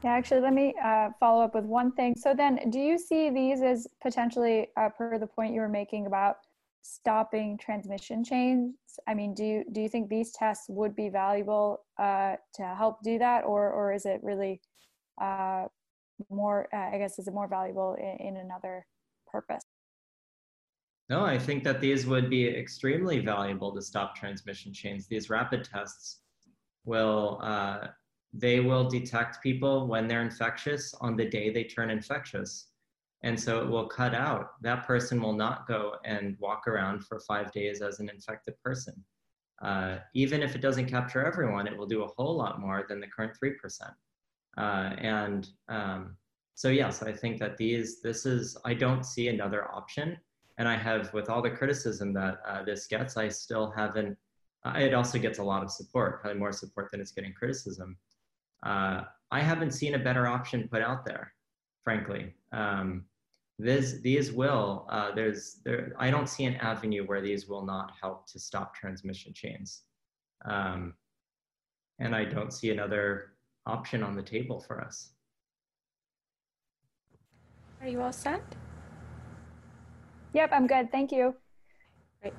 Yeah, 0.06 0.12
actually, 0.12 0.40
let 0.40 0.54
me 0.54 0.74
uh, 0.82 1.10
follow 1.20 1.44
up 1.44 1.54
with 1.54 1.66
one 1.66 1.92
thing. 1.92 2.16
So 2.16 2.34
then, 2.34 2.70
do 2.70 2.80
you 2.80 2.98
see 2.98 3.30
these 3.30 3.62
as 3.62 3.88
potentially, 4.02 4.68
uh, 4.78 4.88
per 4.90 5.18
the 5.18 5.28
point 5.28 5.54
you 5.54 5.60
were 5.60 5.68
making 5.68 6.06
about 6.06 6.38
stopping 6.86 7.58
transmission 7.58 8.24
chains? 8.24 8.76
I 9.08 9.16
mean, 9.16 9.34
do 9.34 9.44
you, 9.44 9.66
do 9.72 9.82
you 9.82 9.90
think 9.90 10.08
these 10.08 10.32
tests 10.32 10.66
would 10.70 10.96
be 10.96 11.10
valuable 11.10 11.84
uh, 11.98 12.36
to 12.56 12.64
help 12.64 13.02
do 13.04 13.18
that, 13.20 13.44
or 13.44 13.72
or 13.72 13.92
is 13.92 14.06
it 14.06 14.20
really 14.22 14.62
uh, 15.20 15.66
more? 16.30 16.68
Uh, 16.72 16.96
I 16.96 16.98
guess 17.00 17.18
is 17.18 17.28
it 17.28 17.34
more 17.34 17.48
valuable 17.48 17.96
in, 17.96 18.28
in, 18.28 18.38
another 18.38 18.86
purpose? 19.26 19.64
No, 21.10 21.26
I 21.26 21.40
think 21.40 21.64
that 21.64 21.82
these 21.82 22.06
would 22.06 22.30
be 22.30 22.48
extremely 22.48 23.20
valuable 23.20 23.74
to 23.74 23.82
stop 23.82 24.16
transmission 24.16 24.72
chains. 24.72 25.08
These 25.08 25.30
rapid 25.30 25.64
tests 25.64 26.22
will 26.86 27.40
uh, 27.42 27.88
they 28.32 28.60
will 28.60 28.88
detect 28.88 29.42
people 29.42 29.88
when 29.88 30.08
they're 30.08 30.22
infectious 30.22 30.94
on 31.02 31.16
the 31.16 31.26
day 31.26 31.50
they 31.50 31.64
turn 31.64 31.90
infectious. 31.90 32.68
And 33.24 33.40
so 33.40 33.62
it 33.62 33.68
will 33.68 33.88
cut 33.88 34.14
out. 34.14 34.62
That 34.62 34.86
person 34.86 35.22
will 35.22 35.34
not 35.34 35.68
go 35.68 35.96
and 36.06 36.38
walk 36.40 36.68
around 36.68 37.04
for 37.06 37.20
five 37.22 37.52
days 37.52 37.82
as 37.82 38.00
an 38.00 38.10
infected 38.10 38.54
person. 38.64 39.04
Uh, 39.62 39.98
even 40.14 40.44
if 40.44 40.56
it 40.56 40.62
doesn't 40.62 40.88
capture 40.88 41.26
everyone, 41.26 41.68
it 41.68 41.78
will 41.78 41.88
do 41.88 42.04
a 42.04 42.08
whole 42.08 42.36
lot 42.36 42.60
more 42.60 42.86
than 42.88 43.00
the 43.00 43.08
current 43.08 43.34
3%. 43.42 43.56
Uh, 44.58 44.62
and 44.98 45.48
um, 45.70 46.18
so, 46.56 46.70
yes, 46.70 47.02
I 47.02 47.12
think 47.12 47.40
that 47.40 47.58
these, 47.58 48.02
this 48.02 48.26
is, 48.26 48.58
I 48.64 48.74
don't 48.74 49.06
see 49.06 49.28
another 49.28 49.70
option. 49.72 50.18
And 50.58 50.68
I 50.68 50.76
have, 50.76 51.14
with 51.14 51.30
all 51.30 51.42
the 51.42 51.50
criticism 51.50 52.14
that 52.14 52.38
uh, 52.48 52.64
this 52.64 52.88
gets, 52.88 53.18
I 53.18 53.28
still 53.28 53.72
haven't, 53.76 54.18
uh, 54.66 54.74
it 54.78 54.94
also 54.94 55.20
gets 55.20 55.40
a 55.40 55.44
lot 55.44 55.64
of 55.64 55.72
support, 55.72 56.22
probably 56.22 56.40
more 56.40 56.54
support 56.54 56.92
than 56.92 57.02
it's 57.02 57.12
getting 57.12 57.34
criticism. 57.34 57.98
Uh, 58.66 59.02
I 59.32 59.42
haven't 59.42 59.72
seen 59.72 59.96
a 59.96 60.00
better 60.00 60.28
option 60.28 60.70
put 60.70 60.82
out 60.82 61.06
there, 61.06 61.34
frankly. 61.84 62.34
Um, 62.56 63.06
this, 63.60 64.00
these 64.02 64.32
will, 64.32 64.88
uh, 64.90 65.14
there's, 65.14 65.60
there, 65.64 65.94
I 66.00 66.10
don't 66.10 66.28
see 66.28 66.46
an 66.46 66.56
avenue 66.56 67.06
where 67.06 67.22
these 67.22 67.48
will 67.48 67.66
not 67.66 67.92
help 68.02 68.28
to 68.32 68.40
stop 68.40 68.76
transmission 68.76 69.34
chains. 69.34 69.84
Um, 70.46 70.94
and 72.00 72.16
I 72.16 72.26
don't 72.26 72.52
see 72.52 72.72
another 72.72 73.34
option 73.66 74.04
on 74.04 74.16
the 74.16 74.22
table 74.22 74.60
for 74.60 74.82
us. 74.82 75.12
Are 77.82 77.88
you 77.88 78.02
all 78.02 78.14
set? 78.14 78.44
Yep, 80.34 80.50
I'm 80.52 80.68
good. 80.68 80.92
Thank 80.92 81.12
you. 81.12 81.36
Great. 82.22 82.34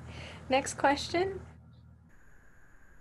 Next 0.49 0.75
question. 0.75 1.39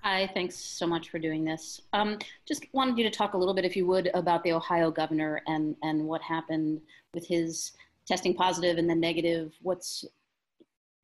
Hi, 0.06 0.30
thanks 0.34 0.54
so 0.54 0.86
much 0.86 1.10
for 1.10 1.18
doing 1.18 1.44
this. 1.44 1.80
Um, 1.92 2.20
just 2.46 2.64
wanted 2.72 2.96
you 2.96 3.02
to 3.02 3.10
talk 3.10 3.34
a 3.34 3.36
little 3.36 3.52
bit, 3.52 3.64
if 3.64 3.74
you 3.74 3.86
would, 3.86 4.08
about 4.14 4.44
the 4.44 4.52
Ohio 4.52 4.88
governor 4.88 5.42
and, 5.48 5.74
and 5.82 6.06
what 6.06 6.22
happened 6.22 6.80
with 7.12 7.26
his 7.26 7.72
testing 8.06 8.32
positive 8.32 8.78
and 8.78 8.88
then 8.88 9.00
negative? 9.00 9.52
What's 9.62 10.04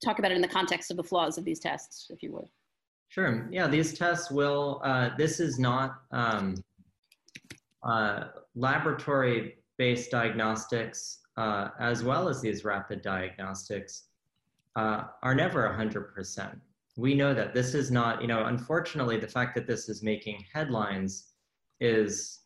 talk 0.04 0.20
about 0.20 0.30
it 0.30 0.36
in 0.36 0.40
the 0.40 0.46
context 0.46 0.92
of 0.92 0.96
the 0.96 1.02
flaws 1.02 1.36
of 1.36 1.44
these 1.44 1.58
tests, 1.58 2.06
if 2.10 2.22
you 2.22 2.30
would. 2.30 2.46
Sure. 3.08 3.48
Yeah, 3.50 3.66
these 3.66 3.92
tests 3.98 4.30
will. 4.30 4.80
Uh, 4.84 5.10
this 5.18 5.40
is 5.40 5.58
not 5.58 6.02
um, 6.12 6.62
uh, 7.82 8.26
laboratory-based 8.54 10.12
diagnostics, 10.12 11.18
uh, 11.36 11.70
as 11.80 12.04
well 12.04 12.28
as 12.28 12.40
these 12.40 12.64
rapid 12.64 13.02
diagnostics, 13.02 14.04
uh, 14.76 15.06
are 15.24 15.34
never 15.34 15.68
100%. 15.76 16.60
We 16.96 17.14
know 17.14 17.34
that 17.34 17.54
this 17.54 17.74
is 17.74 17.90
not. 17.90 18.20
You 18.20 18.28
know, 18.28 18.46
unfortunately, 18.46 19.18
the 19.18 19.28
fact 19.28 19.54
that 19.54 19.66
this 19.66 19.88
is 19.88 20.02
making 20.02 20.44
headlines 20.52 21.32
is. 21.80 22.40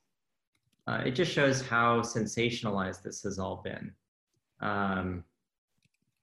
Uh, 0.88 1.02
it 1.04 1.16
just 1.16 1.32
shows 1.32 1.66
how 1.66 2.00
sensationalized 2.00 3.02
this 3.02 3.22
has 3.22 3.40
all 3.40 3.60
been. 3.64 3.92
Um, 4.60 5.24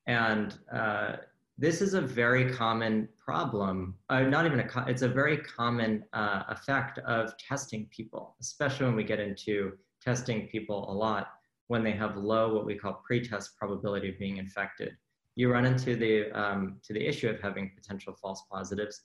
and 0.08 0.58
uh, 0.72 1.18
this 1.58 1.82
is 1.82 1.94
a 1.94 2.02
very 2.02 2.52
common 2.52 3.08
problem, 3.24 3.96
uh, 4.10 4.22
not 4.22 4.46
even 4.46 4.60
a, 4.60 4.86
it's 4.88 5.04
a 5.04 5.08
very 5.08 5.38
common 5.38 6.04
uh, 6.14 6.44
effect 6.50 6.98
of 7.00 7.38
testing 7.38 7.88
people, 7.92 8.36
especially 8.42 8.86
when 8.88 8.96
we 8.96 9.04
get 9.04 9.20
into 9.20 9.74
testing 10.02 10.48
people 10.48 10.92
a 10.92 10.94
lot 10.94 11.34
when 11.68 11.84
they 11.84 11.92
have 11.92 12.18
low, 12.18 12.54
what 12.54 12.66
we 12.66 12.76
call 12.76 13.02
pretest 13.06 13.56
probability 13.58 14.10
of 14.10 14.20
being 14.20 14.38
infected. 14.38 14.98
You 15.36 15.52
run 15.52 15.66
into 15.66 15.96
the, 15.96 16.32
um, 16.32 16.78
to 16.84 16.94
the 16.94 17.06
issue 17.06 17.30
of 17.30 17.42
having 17.42 17.72
potential 17.76 18.14
false 18.22 18.44
positives. 18.52 19.02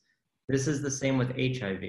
This 0.48 0.66
is 0.66 0.82
the 0.82 0.90
same 0.90 1.18
with 1.18 1.34
HIV. 1.36 1.82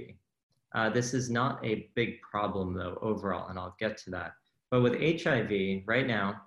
Uh, 0.76 0.90
this 0.90 1.14
is 1.14 1.30
not 1.30 1.64
a 1.66 1.90
big 1.96 2.22
problem 2.22 2.74
though 2.74 2.98
overall, 3.02 3.50
and 3.50 3.58
I'll 3.58 3.76
get 3.80 3.98
to 3.98 4.12
that. 4.12 4.34
But 4.72 4.82
with 4.82 4.94
HIV, 4.94 5.84
right 5.88 6.06
now, 6.06 6.42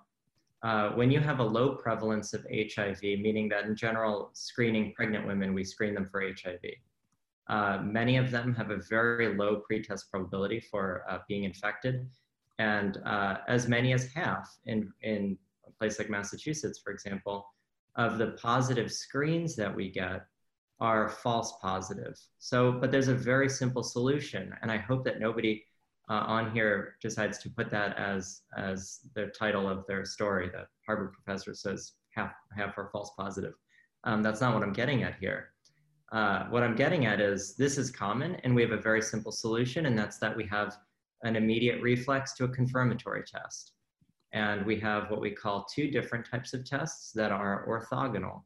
uh, 0.63 0.91
when 0.91 1.11
you 1.11 1.19
have 1.19 1.39
a 1.39 1.43
low 1.43 1.75
prevalence 1.75 2.33
of 2.33 2.45
HIV, 2.49 3.01
meaning 3.01 3.49
that 3.49 3.65
in 3.65 3.75
general, 3.75 4.29
screening 4.33 4.93
pregnant 4.93 5.27
women, 5.27 5.53
we 5.53 5.63
screen 5.63 5.93
them 5.93 6.07
for 6.09 6.21
HIV. 6.21 6.61
Uh, 7.49 7.79
many 7.83 8.15
of 8.15 8.31
them 8.31 8.55
have 8.55 8.69
a 8.71 8.77
very 8.89 9.35
low 9.35 9.57
pretest 9.57 10.09
probability 10.09 10.61
for 10.61 11.03
uh, 11.09 11.19
being 11.27 11.43
infected. 11.43 12.07
And 12.59 12.97
uh, 13.05 13.37
as 13.49 13.67
many 13.67 13.91
as 13.91 14.07
half 14.13 14.57
in, 14.65 14.89
in 15.01 15.37
a 15.67 15.71
place 15.71 15.99
like 15.99 16.09
Massachusetts, 16.09 16.79
for 16.81 16.93
example, 16.93 17.45
of 17.95 18.17
the 18.17 18.31
positive 18.41 18.91
screens 18.91 19.55
that 19.55 19.73
we 19.73 19.89
get 19.89 20.25
are 20.79 21.09
false 21.09 21.53
positive. 21.61 22.19
So, 22.39 22.71
but 22.71 22.91
there's 22.91 23.07
a 23.07 23.15
very 23.15 23.49
simple 23.49 23.83
solution. 23.83 24.53
And 24.61 24.71
I 24.71 24.77
hope 24.77 25.05
that 25.05 25.19
nobody 25.19 25.63
uh, 26.09 26.23
on 26.27 26.51
here 26.51 26.95
decides 27.01 27.37
to 27.39 27.49
put 27.49 27.69
that 27.71 27.97
as 27.97 28.41
as 28.57 28.99
the 29.15 29.27
title 29.27 29.69
of 29.69 29.85
their 29.87 30.05
story 30.05 30.49
that 30.49 30.67
Harvard 30.85 31.13
professor 31.13 31.53
says 31.53 31.93
half 32.11 32.33
half 32.55 32.77
are 32.77 32.89
false 32.91 33.11
positive. 33.17 33.53
Um, 34.03 34.21
that's 34.21 34.41
not 34.41 34.53
what 34.53 34.63
I'm 34.63 34.73
getting 34.73 35.03
at 35.03 35.15
here. 35.19 35.49
Uh, 36.11 36.45
what 36.49 36.61
I'm 36.61 36.75
getting 36.75 37.05
at 37.05 37.21
is 37.21 37.55
this 37.55 37.77
is 37.77 37.89
common, 37.89 38.35
and 38.43 38.53
we 38.53 38.61
have 38.61 38.71
a 38.71 38.77
very 38.77 39.01
simple 39.01 39.31
solution, 39.31 39.85
and 39.85 39.97
that's 39.97 40.17
that 40.19 40.35
we 40.35 40.45
have 40.47 40.77
an 41.23 41.35
immediate 41.35 41.81
reflex 41.81 42.33
to 42.33 42.43
a 42.43 42.49
confirmatory 42.49 43.23
test. 43.23 43.72
And 44.33 44.65
we 44.65 44.79
have 44.79 45.09
what 45.09 45.21
we 45.21 45.31
call 45.31 45.65
two 45.65 45.89
different 45.89 46.29
types 46.29 46.53
of 46.53 46.65
tests 46.65 47.11
that 47.13 47.31
are 47.31 47.65
orthogonal. 47.67 48.41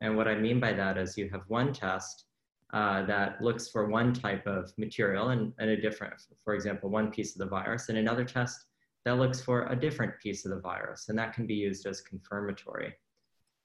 And 0.00 0.16
what 0.16 0.26
I 0.26 0.34
mean 0.34 0.58
by 0.58 0.72
that 0.72 0.98
is 0.98 1.16
you 1.16 1.28
have 1.30 1.42
one 1.48 1.72
test 1.72 2.24
uh, 2.72 3.04
that 3.04 3.40
looks 3.42 3.68
for 3.68 3.86
one 3.86 4.14
type 4.14 4.46
of 4.46 4.72
material 4.78 5.28
and, 5.28 5.52
and 5.58 5.70
a 5.70 5.80
different, 5.80 6.14
for 6.42 6.54
example, 6.54 6.88
one 6.88 7.10
piece 7.10 7.34
of 7.34 7.38
the 7.38 7.46
virus, 7.46 7.90
and 7.90 7.98
another 7.98 8.24
test 8.24 8.64
that 9.04 9.18
looks 9.18 9.42
for 9.42 9.66
a 9.66 9.76
different 9.76 10.18
piece 10.20 10.46
of 10.46 10.52
the 10.52 10.60
virus, 10.60 11.08
and 11.08 11.18
that 11.18 11.34
can 11.34 11.46
be 11.46 11.54
used 11.54 11.86
as 11.86 12.00
confirmatory. 12.00 12.94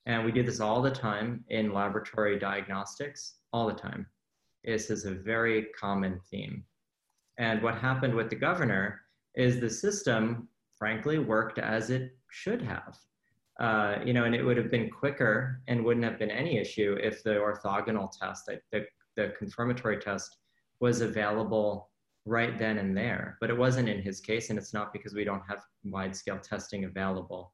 And 0.05 0.25
we 0.25 0.31
do 0.31 0.43
this 0.43 0.59
all 0.59 0.81
the 0.81 0.91
time 0.91 1.43
in 1.49 1.73
laboratory 1.73 2.37
diagnostics, 2.37 3.35
all 3.53 3.67
the 3.67 3.73
time. 3.73 4.05
This 4.63 4.89
is 4.89 5.05
a 5.05 5.11
very 5.11 5.67
common 5.79 6.19
theme. 6.29 6.63
And 7.37 7.61
what 7.61 7.75
happened 7.75 8.15
with 8.15 8.29
the 8.29 8.35
governor 8.35 9.01
is 9.35 9.59
the 9.59 9.69
system, 9.69 10.49
frankly, 10.77 11.19
worked 11.19 11.59
as 11.59 11.89
it 11.89 12.15
should 12.29 12.61
have. 12.61 12.97
Uh, 13.59 13.97
you 14.05 14.13
know, 14.13 14.25
and 14.25 14.35
it 14.35 14.43
would 14.43 14.57
have 14.57 14.69
been 14.69 14.89
quicker 14.89 15.61
and 15.67 15.83
wouldn't 15.83 16.05
have 16.05 16.19
been 16.19 16.29
any 16.29 16.57
issue 16.57 16.95
if 17.01 17.23
the 17.23 17.31
orthogonal 17.31 18.09
test, 18.17 18.45
the, 18.71 18.85
the, 19.15 19.33
confirmatory 19.37 19.97
test, 19.97 20.37
was 20.79 21.01
available 21.01 21.89
right 22.25 22.59
then 22.59 22.77
and 22.77 22.95
there. 22.95 23.37
But 23.41 23.49
it 23.49 23.57
wasn't 23.57 23.89
in 23.89 24.01
his 24.01 24.19
case, 24.19 24.51
and 24.51 24.59
it's 24.59 24.73
not 24.73 24.93
because 24.93 25.15
we 25.15 25.23
don't 25.23 25.41
have 25.49 25.63
wide 25.83 26.15
scale 26.15 26.37
testing 26.37 26.85
available 26.85 27.51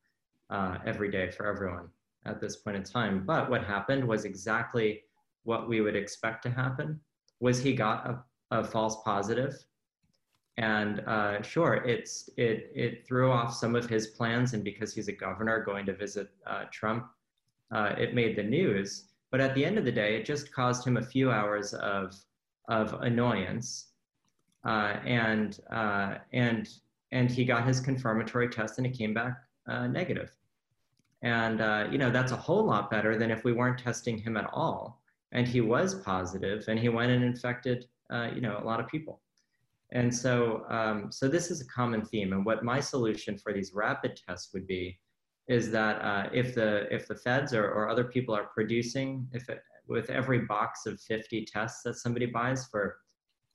uh, 0.49 0.79
every 0.85 1.09
day 1.09 1.31
for 1.31 1.45
everyone 1.45 1.87
at 2.25 2.41
this 2.41 2.57
point 2.57 2.75
in 2.75 2.83
time. 2.83 3.25
But 3.25 3.49
what 3.49 3.63
happened 3.63 4.05
was 4.05 4.25
exactly 4.25 5.03
what 5.43 5.69
we 5.69 5.79
would 5.79 5.95
expect 5.95 6.43
to 6.43 6.49
happen 6.49 6.99
was 7.39 7.59
he 7.59 7.73
got 7.73 8.09
a, 8.09 8.23
a 8.51 8.63
false 8.63 8.97
positive 9.03 9.53
and 10.57 10.99
uh, 11.07 11.41
sure, 11.41 11.75
it's 11.85 12.29
it 12.37 12.71
it 12.75 13.07
threw 13.07 13.31
off 13.31 13.55
some 13.55 13.75
of 13.75 13.89
his 13.89 14.07
plans, 14.07 14.53
and 14.53 14.63
because 14.63 14.93
he's 14.93 15.07
a 15.07 15.13
governor 15.13 15.63
going 15.63 15.85
to 15.87 15.93
visit 15.95 16.29
uh, 16.45 16.65
Trump, 16.71 17.07
uh, 17.71 17.95
it 17.97 18.13
made 18.13 18.35
the 18.35 18.43
news. 18.43 19.05
But 19.31 19.41
at 19.41 19.55
the 19.55 19.65
end 19.65 19.79
of 19.79 19.85
the 19.85 19.91
day, 19.91 20.15
it 20.15 20.25
just 20.25 20.53
caused 20.53 20.85
him 20.85 20.97
a 20.97 21.01
few 21.01 21.31
hours 21.31 21.73
of 21.73 22.13
of 22.67 22.93
annoyance, 23.01 23.87
uh, 24.63 24.97
and 25.05 25.59
uh, 25.71 26.17
and 26.33 26.69
and 27.11 27.31
he 27.31 27.45
got 27.45 27.65
his 27.65 27.79
confirmatory 27.79 28.49
test, 28.49 28.77
and 28.77 28.85
it 28.85 28.95
came 28.95 29.13
back 29.13 29.37
uh, 29.67 29.87
negative. 29.87 30.35
And 31.23 31.91
you 31.91 31.97
know 31.97 32.11
that's 32.11 32.31
a 32.31 32.37
whole 32.37 32.63
lot 32.63 32.91
better 32.91 33.17
than 33.17 33.31
if 33.31 33.43
we 33.43 33.53
weren't 33.53 33.79
testing 33.79 34.19
him 34.19 34.37
at 34.37 34.47
all, 34.53 35.01
and 35.31 35.47
he 35.47 35.61
was 35.61 35.95
positive, 35.95 36.65
and 36.67 36.77
he 36.77 36.89
went 36.89 37.11
and 37.11 37.23
infected 37.23 37.87
you 38.35 38.41
know 38.41 38.59
a 38.61 38.63
lot 38.63 38.79
of 38.79 38.87
people. 38.87 39.22
And 39.93 40.13
so, 40.13 40.65
um, 40.69 41.11
so 41.11 41.27
this 41.27 41.51
is 41.51 41.61
a 41.61 41.65
common 41.65 42.03
theme. 42.03 42.33
And 42.33 42.43
what 42.43 42.63
my 42.63 42.79
solution 42.79 43.37
for 43.37 43.53
these 43.53 43.73
rapid 43.73 44.19
tests 44.27 44.51
would 44.53 44.65
be 44.65 44.99
is 45.47 45.69
that 45.71 46.01
uh, 46.01 46.29
if 46.33 46.55
the 46.55 46.93
if 46.93 47.07
the 47.07 47.15
feds 47.15 47.53
or, 47.53 47.65
or 47.65 47.89
other 47.89 48.03
people 48.03 48.33
are 48.35 48.45
producing, 48.55 49.27
if 49.33 49.47
it, 49.49 49.61
with 49.87 50.09
every 50.09 50.39
box 50.39 50.85
of 50.87 50.99
50 50.99 51.45
tests 51.45 51.83
that 51.83 51.95
somebody 51.95 52.25
buys 52.25 52.65
for 52.65 52.97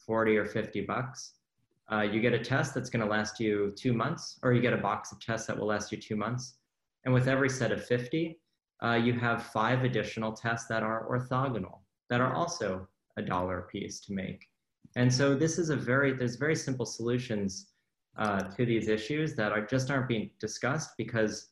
40 0.07 0.37
or 0.37 0.45
50 0.45 0.83
bucks, 0.83 1.35
uh, 1.91 2.03
you 2.03 2.21
get 2.21 2.35
a 2.35 2.39
test 2.39 2.75
that's 2.75 2.91
going 2.91 3.05
to 3.05 3.11
last 3.11 3.41
you 3.41 3.73
two 3.77 3.93
months, 3.93 4.39
or 4.43 4.53
you 4.53 4.61
get 4.61 4.75
a 4.75 4.79
box 4.79 5.11
of 5.11 5.21
tests 5.21 5.47
that 5.47 5.59
will 5.59 5.67
last 5.67 5.91
you 5.91 5.99
two 5.99 6.17
months. 6.17 6.59
And 7.05 7.13
with 7.13 7.27
every 7.27 7.49
set 7.49 7.73
of 7.73 7.85
50, 7.85 8.39
uh, 8.85 8.93
you 8.93 9.15
have 9.15 9.47
five 9.47 9.85
additional 9.85 10.33
tests 10.33 10.69
that 10.69 10.83
are 10.83 11.09
orthogonal, 11.11 11.79
that 12.11 12.21
are 12.21 12.35
also 12.35 12.87
a 13.17 13.23
dollar 13.23 13.61
a 13.61 13.63
piece 13.63 14.01
to 14.01 14.13
make. 14.13 14.47
And 14.99 15.15
so 15.15 15.33
this 15.33 15.61
is 15.61 15.71
a 15.71 15.77
very, 15.77 16.13
there's 16.13 16.35
very 16.35 16.57
simple 16.57 16.85
solutions 16.85 17.69
uh, 18.19 18.41
to 18.41 18.67
these 18.67 18.89
issues 18.89 19.37
that 19.37 19.53
are 19.53 19.65
just 19.65 19.93
aren't 19.93 20.09
being 20.09 20.31
discussed 20.41 20.91
because 20.99 21.51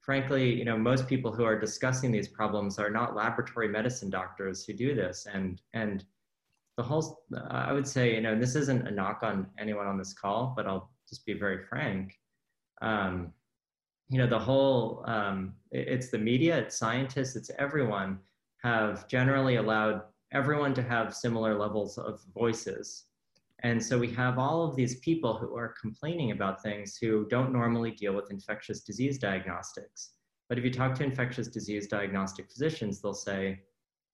frankly, 0.00 0.52
you 0.52 0.64
know, 0.64 0.76
most 0.76 1.06
people 1.06 1.30
who 1.32 1.44
are 1.44 1.56
discussing 1.56 2.10
these 2.10 2.26
problems 2.26 2.80
are 2.80 2.90
not 2.90 3.14
laboratory 3.14 3.68
medicine 3.68 4.10
doctors 4.10 4.64
who 4.64 4.72
do 4.72 4.92
this. 4.92 5.28
And, 5.32 5.62
and 5.72 6.04
the 6.76 6.82
whole, 6.82 7.22
I 7.48 7.72
would 7.72 7.86
say, 7.86 8.12
you 8.12 8.20
know, 8.20 8.36
this 8.36 8.56
isn't 8.56 8.88
a 8.88 8.90
knock 8.90 9.20
on 9.22 9.46
anyone 9.56 9.86
on 9.86 9.96
this 9.96 10.12
call, 10.12 10.52
but 10.56 10.66
I'll 10.66 10.90
just 11.08 11.24
be 11.24 11.34
very 11.34 11.64
frank. 11.68 12.18
Um, 12.82 13.32
you 14.08 14.18
know, 14.18 14.26
the 14.26 14.38
whole, 14.38 15.04
um, 15.06 15.54
it's 15.70 16.10
the 16.10 16.18
media, 16.18 16.58
it's 16.58 16.76
scientists, 16.76 17.36
it's 17.36 17.52
everyone 17.56 18.18
have 18.64 19.06
generally 19.06 19.56
allowed 19.56 20.02
everyone 20.34 20.74
to 20.74 20.82
have 20.82 21.14
similar 21.14 21.56
levels 21.56 21.96
of 21.96 22.20
voices. 22.34 23.04
And 23.62 23.82
so 23.82 23.96
we 23.96 24.10
have 24.12 24.38
all 24.38 24.64
of 24.64 24.74
these 24.74 24.96
people 24.96 25.38
who 25.38 25.56
are 25.56 25.76
complaining 25.80 26.32
about 26.32 26.62
things 26.62 26.98
who 27.00 27.26
don't 27.30 27.52
normally 27.52 27.92
deal 27.92 28.14
with 28.14 28.30
infectious 28.30 28.80
disease 28.80 29.16
diagnostics. 29.16 30.10
But 30.48 30.58
if 30.58 30.64
you 30.64 30.72
talk 30.72 30.94
to 30.96 31.04
infectious 31.04 31.48
disease 31.48 31.86
diagnostic 31.86 32.50
physicians, 32.50 33.00
they'll 33.00 33.14
say, 33.14 33.60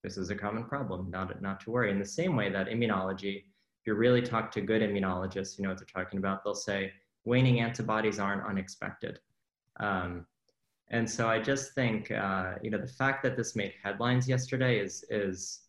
this 0.05 0.17
is 0.17 0.31
a 0.31 0.37
common 0.37 0.65
problem, 0.65 1.11
not, 1.11 1.41
not 1.43 1.59
to 1.61 1.71
worry. 1.71 1.91
In 1.91 1.99
the 1.99 2.05
same 2.05 2.37
way 2.37 2.51
that 2.51 2.69
immunology, 2.69 3.39
if 3.39 3.87
you 3.87 3.95
really 3.95 4.23
talk 4.23 4.53
to 4.53 4.61
good 4.61 4.83
immunologists, 4.83 5.59
you 5.59 5.65
know 5.65 5.71
what 5.71 5.79
they're 5.79 6.05
talking 6.05 6.19
about, 6.19 6.45
they'll 6.45 6.55
say, 6.55 6.93
waning 7.25 7.61
antibodies 7.61 8.21
aren't 8.21 8.47
unexpected. 8.47 9.19
Um, 9.81 10.27
and 10.91 11.09
so 11.09 11.29
I 11.29 11.41
just 11.41 11.75
think, 11.75 12.11
uh, 12.11 12.55
you 12.63 12.71
know, 12.71 12.79
the 12.79 12.87
fact 12.87 13.23
that 13.23 13.37
this 13.37 13.57
made 13.57 13.73
headlines 13.83 14.29
yesterday 14.29 14.79
is, 14.79 15.05
is 15.11 15.61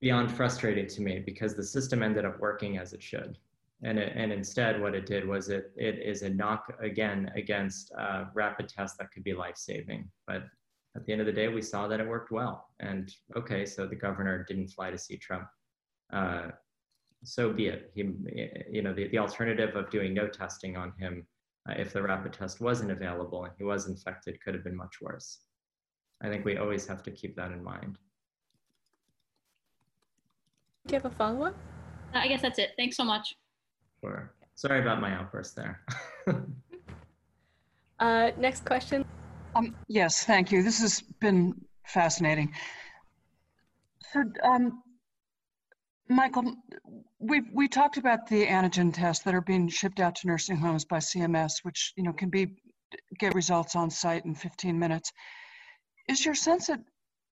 beyond 0.00 0.30
frustrating 0.30 0.86
to 0.86 1.02
me 1.02 1.22
because 1.24 1.54
the 1.54 1.62
system 1.62 2.02
ended 2.02 2.24
up 2.24 2.40
working 2.40 2.78
as 2.78 2.92
it 2.92 3.02
should. 3.02 3.38
And, 3.82 3.98
it, 3.98 4.12
and 4.14 4.32
instead, 4.32 4.80
what 4.80 4.94
it 4.94 5.06
did 5.06 5.26
was 5.26 5.48
it, 5.48 5.72
it 5.76 5.98
is 5.98 6.22
a 6.22 6.30
knock 6.30 6.72
again 6.80 7.30
against 7.34 7.92
uh, 7.98 8.24
rapid 8.34 8.68
tests 8.68 8.96
that 8.98 9.10
could 9.10 9.24
be 9.24 9.32
life 9.32 9.56
saving. 9.56 10.10
But 10.26 10.44
at 10.96 11.06
the 11.06 11.12
end 11.12 11.20
of 11.20 11.26
the 11.26 11.32
day, 11.32 11.48
we 11.48 11.62
saw 11.62 11.88
that 11.88 12.00
it 12.00 12.06
worked 12.06 12.30
well. 12.30 12.68
And 12.80 13.12
okay, 13.36 13.64
so 13.64 13.86
the 13.86 13.96
governor 13.96 14.44
didn't 14.46 14.68
fly 14.68 14.90
to 14.90 14.98
see 14.98 15.16
Trump. 15.16 15.46
Uh, 16.12 16.48
so 17.24 17.52
be 17.52 17.66
it. 17.66 17.90
He, 17.94 18.10
you 18.70 18.82
know, 18.82 18.92
the, 18.92 19.08
the 19.08 19.18
alternative 19.18 19.76
of 19.76 19.90
doing 19.90 20.12
no 20.12 20.28
testing 20.28 20.76
on 20.76 20.92
him 20.98 21.26
uh, 21.68 21.74
if 21.76 21.92
the 21.92 22.02
rapid 22.02 22.32
test 22.32 22.60
wasn't 22.60 22.90
available 22.90 23.44
and 23.44 23.52
he 23.56 23.64
was 23.64 23.86
infected 23.86 24.42
could 24.42 24.54
have 24.54 24.64
been 24.64 24.76
much 24.76 25.00
worse. 25.00 25.40
I 26.22 26.28
think 26.28 26.44
we 26.44 26.56
always 26.56 26.86
have 26.86 27.02
to 27.04 27.10
keep 27.10 27.36
that 27.36 27.52
in 27.52 27.62
mind. 27.62 27.98
Do 30.86 30.94
you 30.94 31.00
have 31.00 31.12
a 31.12 31.14
follow 31.14 31.46
up? 31.46 31.54
Uh, 32.14 32.18
I 32.18 32.28
guess 32.28 32.42
that's 32.42 32.58
it. 32.58 32.70
Thanks 32.76 32.96
so 32.96 33.04
much. 33.04 33.36
Sure. 34.00 34.32
Sorry 34.54 34.80
about 34.80 35.00
my 35.00 35.12
outburst 35.12 35.56
there. 35.56 35.80
uh, 38.00 38.30
next 38.38 38.64
question. 38.64 39.04
Um, 39.54 39.74
yes, 39.88 40.24
thank 40.24 40.52
you. 40.52 40.62
This 40.62 40.80
has 40.80 41.00
been 41.20 41.54
fascinating. 41.86 42.52
So, 44.12 44.22
um, 44.42 44.82
Michael, 46.08 46.56
we 47.18 47.42
we 47.54 47.68
talked 47.68 47.96
about 47.96 48.26
the 48.28 48.46
antigen 48.46 48.92
tests 48.92 49.24
that 49.24 49.34
are 49.34 49.40
being 49.40 49.68
shipped 49.68 50.00
out 50.00 50.16
to 50.16 50.26
nursing 50.26 50.56
homes 50.56 50.84
by 50.84 50.98
CMS, 50.98 51.62
which 51.62 51.92
you 51.96 52.02
know 52.02 52.12
can 52.12 52.30
be 52.30 52.56
get 53.18 53.34
results 53.34 53.76
on 53.76 53.90
site 53.90 54.24
in 54.24 54.34
15 54.34 54.78
minutes. 54.78 55.12
Is 56.08 56.24
your 56.24 56.34
sense 56.34 56.66
that 56.66 56.80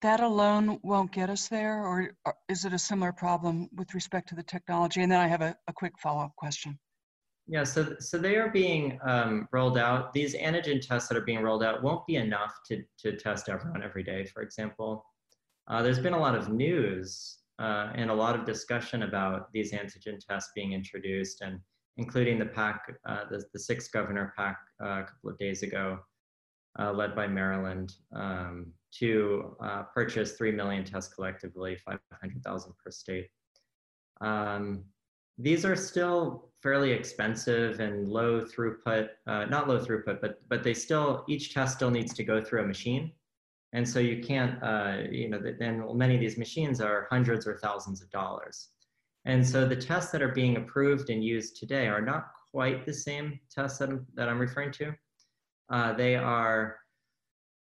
that 0.02 0.20
alone 0.20 0.80
won't 0.84 1.12
get 1.12 1.30
us 1.30 1.48
there, 1.48 1.84
or, 1.84 2.12
is 2.50 2.66
it 2.66 2.74
a 2.74 2.80
similar 2.80 3.12
problem 3.12 3.68
with 3.76 3.94
respect 3.94 4.30
to 4.30 4.36
the 4.36 4.44
technology? 4.44 5.02
And 5.02 5.12
then 5.12 5.20
I 5.20 5.28
have 5.28 5.42
a, 5.42 5.56
a 5.68 5.74
quick 5.74 5.94
follow-up 6.00 6.36
question. 6.36 6.78
Yeah, 7.48 7.64
so, 7.64 7.96
so 8.00 8.18
they 8.18 8.36
are 8.36 8.50
being 8.50 9.00
um, 9.06 9.48
rolled 9.54 9.78
out. 9.78 10.12
These 10.14 10.36
antigen 10.36 10.86
tests 10.86 11.08
that 11.08 11.18
are 11.18 11.22
being 11.22 11.42
rolled 11.42 11.64
out 11.64 11.82
won't 11.82 12.06
be 12.06 12.18
enough 12.18 12.54
to, 12.68 12.84
to 13.00 13.16
test 13.16 13.48
everyone 13.48 13.84
every 13.84 14.04
day, 14.04 14.26
for 14.26 14.42
example. 14.42 15.06
Uh, 15.70 15.82
there's 15.82 16.00
been 16.00 16.14
a 16.14 16.20
lot 16.20 16.36
of 16.36 16.50
news 16.50 17.38
uh, 17.60 17.92
and 17.96 18.12
a 18.12 18.14
lot 18.14 18.36
of 18.36 18.46
discussion 18.46 19.04
about 19.04 19.52
these 19.54 19.72
antigen 19.72 20.20
tests 20.20 20.52
being 20.56 20.74
introduced 20.74 21.42
and 21.42 21.60
including 21.96 22.38
the 22.38 22.46
PAC, 22.46 22.94
uh, 23.08 23.24
the, 23.32 23.44
the 23.54 23.60
sixth 23.60 23.92
governor 23.92 24.34
PAC 24.38 24.58
uh, 24.84 24.86
a 24.86 25.04
couple 25.04 25.30
of 25.30 25.38
days 25.38 25.64
ago, 25.64 26.00
uh, 26.80 26.92
led 26.92 27.16
by 27.16 27.28
Maryland, 27.28 27.94
um, 28.14 28.74
to 29.00 29.56
uh, 29.62 29.84
purchase 29.94 30.34
3 30.34 30.52
million 30.52 30.84
tests 30.84 31.14
collectively, 31.14 31.78
500,000 31.86 32.74
per 32.84 32.92
state. 32.92 33.30
Um, 34.22 34.84
these 35.38 35.66
are 35.66 35.76
still 35.76 36.50
fairly 36.64 36.92
expensive 36.92 37.80
and 37.80 38.08
low 38.08 38.42
throughput, 38.42 39.10
uh, 39.28 39.46
not 39.46 39.68
low 39.68 39.80
throughput, 39.80 40.20
but, 40.22 40.40
but 40.50 40.64
they 40.64 40.74
still, 40.74 41.24
each 41.28 41.54
test 41.54 41.76
still 41.76 41.92
needs 41.92 42.14
to 42.16 42.24
go 42.24 42.42
through 42.42 42.64
a 42.64 42.68
machine. 42.68 43.12
And 43.74 43.88
so 43.88 44.00
you 44.00 44.24
can't, 44.24 44.62
uh, 44.64 45.04
you 45.12 45.30
know, 45.30 45.40
then 45.60 45.86
many 45.96 46.16
of 46.16 46.22
these 46.22 46.38
machines 46.38 46.82
are 46.82 47.08
hundreds 47.12 47.46
or 47.46 47.58
thousands 47.58 48.02
of 48.02 48.10
dollars. 48.10 48.70
And 49.26 49.46
so 49.46 49.68
the 49.68 49.76
tests 49.76 50.12
that 50.12 50.22
are 50.22 50.32
being 50.32 50.56
approved 50.56 51.10
and 51.10 51.24
used 51.24 51.58
today 51.58 51.88
are 51.88 52.02
not 52.02 52.30
quite 52.52 52.86
the 52.86 52.94
same 52.94 53.40
tests 53.52 53.78
that 53.80 53.90
I'm, 53.90 54.08
that 54.16 54.30
I'm 54.30 54.40
referring 54.40 54.72
to. 54.74 54.96
Uh, 55.70 55.94
they 55.94 56.16
are, 56.16 56.78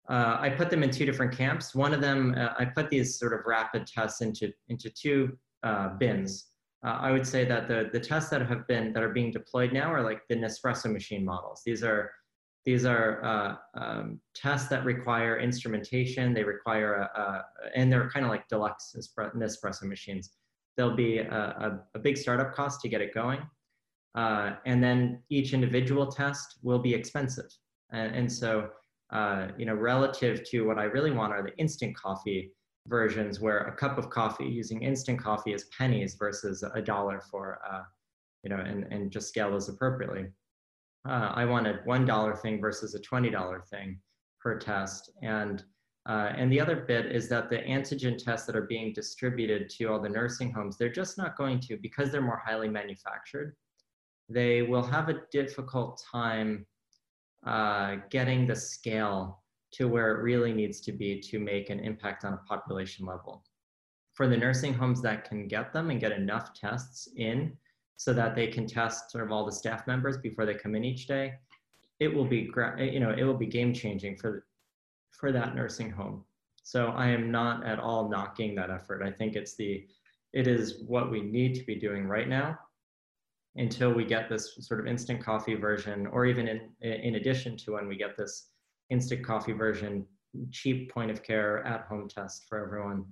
uh, 0.09 0.37
I 0.39 0.49
put 0.49 0.69
them 0.69 0.83
in 0.83 0.91
two 0.91 1.05
different 1.05 1.35
camps. 1.35 1.75
One 1.75 1.93
of 1.93 2.01
them, 2.01 2.35
uh, 2.37 2.53
I 2.57 2.65
put 2.65 2.89
these 2.89 3.17
sort 3.17 3.33
of 3.33 3.41
rapid 3.45 3.87
tests 3.87 4.21
into, 4.21 4.51
into 4.69 4.89
two 4.89 5.37
uh, 5.63 5.89
bins. 5.97 6.47
Uh, 6.85 6.97
I 6.99 7.11
would 7.11 7.25
say 7.25 7.45
that 7.45 7.67
the, 7.67 7.89
the 7.93 7.99
tests 7.99 8.29
that 8.31 8.45
have 8.45 8.67
been, 8.67 8.91
that 8.93 9.03
are 9.03 9.13
being 9.13 9.31
deployed 9.31 9.71
now 9.71 9.91
are 9.91 10.03
like 10.03 10.21
the 10.27 10.35
Nespresso 10.35 10.91
machine 10.91 11.23
models. 11.23 11.61
These 11.65 11.83
are, 11.83 12.11
these 12.65 12.85
are 12.85 13.23
uh, 13.23 13.55
um, 13.79 14.19
tests 14.35 14.67
that 14.69 14.83
require 14.83 15.39
instrumentation. 15.39 16.33
They 16.33 16.43
require, 16.43 16.95
a, 16.95 17.19
a 17.19 17.45
and 17.75 17.91
they're 17.91 18.09
kind 18.09 18.25
of 18.25 18.31
like 18.31 18.47
deluxe 18.47 18.95
Nespresso 19.35 19.83
machines 19.83 20.31
there'll 20.75 20.95
be 20.95 21.19
a, 21.19 21.33
a, 21.33 21.79
a 21.95 21.99
big 21.99 22.17
startup 22.17 22.53
cost 22.53 22.81
to 22.81 22.89
get 22.89 23.01
it 23.01 23.13
going. 23.13 23.39
Uh, 24.15 24.55
and 24.65 24.83
then 24.83 25.21
each 25.29 25.53
individual 25.53 26.07
test 26.07 26.59
will 26.61 26.79
be 26.79 26.93
expensive. 26.93 27.49
And, 27.93 28.15
and 28.15 28.31
so, 28.31 28.69
uh, 29.11 29.47
you 29.57 29.65
know, 29.65 29.75
relative 29.75 30.43
to 30.49 30.61
what 30.67 30.77
I 30.77 30.83
really 30.83 31.11
want 31.11 31.31
are 31.31 31.43
the 31.43 31.55
instant 31.57 31.95
coffee 31.95 32.51
versions 32.87 33.39
where 33.39 33.59
a 33.59 33.75
cup 33.75 33.97
of 33.97 34.09
coffee 34.09 34.45
using 34.45 34.81
instant 34.81 35.21
coffee 35.21 35.53
is 35.53 35.65
pennies 35.77 36.15
versus 36.15 36.63
a 36.73 36.81
dollar 36.81 37.21
for, 37.31 37.59
uh, 37.69 37.83
you 38.43 38.49
know, 38.49 38.57
and, 38.57 38.85
and 38.91 39.11
just 39.11 39.29
scale 39.29 39.51
those 39.51 39.69
appropriately. 39.69 40.25
Uh, 41.07 41.31
I 41.33 41.45
want 41.45 41.67
a 41.67 41.79
$1 41.87 42.41
thing 42.41 42.59
versus 42.59 42.95
a 42.95 42.99
$20 42.99 43.67
thing 43.67 43.99
per 44.41 44.57
test. 44.57 45.11
And 45.21 45.63
uh, 46.05 46.33
and 46.35 46.51
the 46.51 46.59
other 46.59 46.75
bit 46.75 47.05
is 47.05 47.29
that 47.29 47.49
the 47.49 47.59
antigen 47.59 48.21
tests 48.21 48.45
that 48.45 48.57
are 48.57 48.67
being 48.67 48.91
distributed 48.91 49.69
to 49.69 49.85
all 49.85 50.01
the 50.01 50.09
nursing 50.09 50.51
homes, 50.51 50.77
they're 50.77 50.91
just 50.91 51.17
not 51.17 51.37
going 51.37 51.61
to, 51.61 51.77
because 51.77 52.11
they're 52.11 52.21
more 52.21 52.41
highly 52.45 52.67
manufactured, 52.67 53.55
they 54.27 54.63
will 54.63 54.83
have 54.83 55.07
a 55.07 55.21
difficult 55.31 56.03
time 56.11 56.65
uh, 57.45 57.97
getting 58.09 58.47
the 58.47 58.55
scale 58.55 59.43
to 59.73 59.87
where 59.87 60.11
it 60.15 60.21
really 60.21 60.53
needs 60.53 60.79
to 60.81 60.91
be 60.91 61.19
to 61.19 61.39
make 61.39 61.69
an 61.69 61.79
impact 61.79 62.25
on 62.25 62.33
a 62.33 62.37
population 62.47 63.05
level. 63.05 63.43
For 64.13 64.27
the 64.27 64.37
nursing 64.37 64.73
homes 64.73 65.01
that 65.01 65.27
can 65.27 65.47
get 65.47 65.73
them 65.73 65.89
and 65.89 65.99
get 65.99 66.11
enough 66.11 66.53
tests 66.53 67.09
in 67.17 67.57
so 67.97 68.13
that 68.13 68.35
they 68.35 68.47
can 68.47 68.67
test 68.67 69.11
sort 69.11 69.23
of 69.23 69.31
all 69.31 69.45
the 69.45 69.51
staff 69.51 69.87
members 69.87 70.17
before 70.17 70.45
they 70.45 70.53
come 70.53 70.75
in 70.75 70.83
each 70.83 71.07
day, 71.07 71.33
it 71.99 72.13
will 72.13 72.25
be, 72.25 72.51
you 72.77 72.99
know, 72.99 73.15
it 73.17 73.23
will 73.23 73.33
be 73.33 73.47
game 73.47 73.73
changing 73.73 74.15
for 74.17 74.45
for 75.11 75.31
that 75.31 75.55
nursing 75.55 75.89
home. 75.89 76.23
So 76.63 76.87
I 76.87 77.07
am 77.07 77.31
not 77.31 77.65
at 77.65 77.79
all 77.79 78.09
knocking 78.09 78.55
that 78.55 78.71
effort. 78.71 79.03
I 79.03 79.11
think 79.11 79.35
it's 79.35 79.55
the, 79.55 79.85
it 80.33 80.47
is 80.47 80.83
what 80.87 81.11
we 81.11 81.21
need 81.21 81.55
to 81.55 81.63
be 81.63 81.75
doing 81.75 82.07
right 82.07 82.27
now 82.27 82.57
until 83.55 83.93
we 83.93 84.05
get 84.05 84.29
this 84.29 84.55
sort 84.59 84.79
of 84.79 84.87
instant 84.87 85.23
coffee 85.23 85.55
version, 85.55 86.07
or 86.07 86.25
even 86.25 86.47
in, 86.47 86.71
in 86.81 87.15
addition 87.15 87.55
to 87.57 87.73
when 87.73 87.87
we 87.87 87.95
get 87.95 88.17
this 88.17 88.49
instant 88.89 89.25
coffee 89.25 89.51
version, 89.53 90.05
cheap 90.51 90.91
point 90.91 91.11
of 91.11 91.21
care 91.21 91.65
at 91.65 91.85
home 91.85 92.07
test 92.09 92.45
for 92.49 92.63
everyone. 92.65 93.05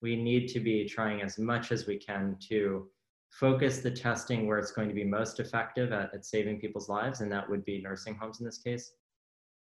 We 0.00 0.16
need 0.16 0.48
to 0.48 0.60
be 0.60 0.88
trying 0.88 1.22
as 1.22 1.38
much 1.38 1.72
as 1.72 1.86
we 1.86 1.96
can 1.96 2.36
to 2.48 2.88
focus 3.30 3.78
the 3.78 3.90
testing 3.90 4.46
where 4.46 4.58
it's 4.58 4.72
going 4.72 4.88
to 4.88 4.94
be 4.94 5.04
most 5.04 5.40
effective 5.40 5.92
at, 5.92 6.14
at 6.14 6.24
saving 6.24 6.60
people's 6.60 6.88
lives, 6.88 7.20
and 7.20 7.32
that 7.32 7.48
would 7.48 7.64
be 7.64 7.80
nursing 7.80 8.14
homes 8.14 8.40
in 8.40 8.46
this 8.46 8.58
case. 8.58 8.92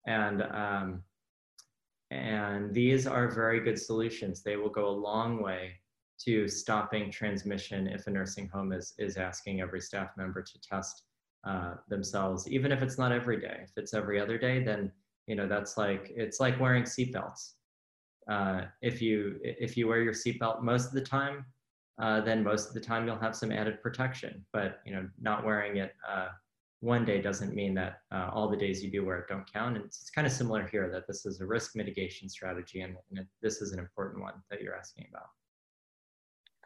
And 0.07 0.43
um, 0.43 1.03
and 2.11 2.75
these 2.75 3.07
are 3.07 3.31
very 3.31 3.61
good 3.61 3.79
solutions. 3.79 4.43
They 4.43 4.57
will 4.57 4.71
go 4.71 4.89
a 4.89 4.91
long 4.91 5.41
way 5.41 5.80
to 6.25 6.49
stopping 6.49 7.11
transmission 7.11 7.87
if 7.87 8.07
a 8.07 8.11
nursing 8.11 8.49
home 8.49 8.73
is, 8.73 8.95
is 8.99 9.17
asking 9.17 9.61
every 9.61 9.81
staff 9.81 10.11
member 10.17 10.43
to 10.43 10.61
test 10.61 11.05
uh, 11.47 11.75
themselves, 11.89 12.49
even 12.49 12.73
if 12.73 12.83
it's 12.83 12.99
not 12.99 13.13
every 13.13 13.41
day. 13.41 13.61
If 13.63 13.71
it's 13.77 13.95
every 13.95 14.21
other 14.21 14.39
day, 14.39 14.63
then 14.63 14.93
you 15.27 15.37
know 15.37 15.49
that's 15.49 15.77
like 15.79 16.13
it's 16.15 16.41
like 16.41 16.61
wearing 16.61 16.85
seatbelts. 16.85 17.53
Uh, 18.31 18.63
if 18.83 19.01
you 19.01 19.39
if 19.43 19.77
you 19.77 19.89
wear 19.89 20.03
your 20.03 20.13
seatbelt 20.13 20.63
most 20.63 20.89
of 20.89 20.93
the 20.93 21.01
time, 21.01 21.47
uh, 22.01 22.21
then 22.21 22.45
most 22.45 22.69
of 22.69 22.75
the 22.75 22.81
time 22.81 23.07
you'll 23.07 23.19
have 23.19 23.35
some 23.35 23.51
added 23.51 23.81
protection. 23.81 24.45
But 24.53 24.81
you 24.85 24.93
know, 24.93 25.09
not 25.21 25.45
wearing 25.45 25.79
it 25.79 25.95
uh, 26.07 26.29
one 26.81 27.05
day 27.05 27.21
doesn't 27.21 27.55
mean 27.55 27.75
that 27.75 28.01
uh, 28.11 28.31
all 28.33 28.49
the 28.49 28.57
days 28.57 28.83
you 28.83 28.91
do 28.91 29.05
wear 29.05 29.19
it 29.19 29.29
don't 29.29 29.51
count. 29.51 29.77
And 29.77 29.85
it's, 29.85 30.01
it's, 30.01 30.11
kind 30.11 30.27
of 30.27 30.33
similar 30.33 30.67
here 30.67 30.91
that 30.91 31.07
this 31.07 31.27
is 31.27 31.41
a 31.41 31.47
risk 31.47 31.77
mitigation 31.77 32.29
strategy 32.29 32.81
and, 32.81 32.97
and 33.11 33.21
it, 33.21 33.27
this 33.43 33.61
is 33.61 33.73
an 33.73 33.79
important 33.79 34.23
one 34.23 34.35
that 34.51 34.63
you're 34.63 34.75
asking 34.75 35.07
about. 35.11 35.29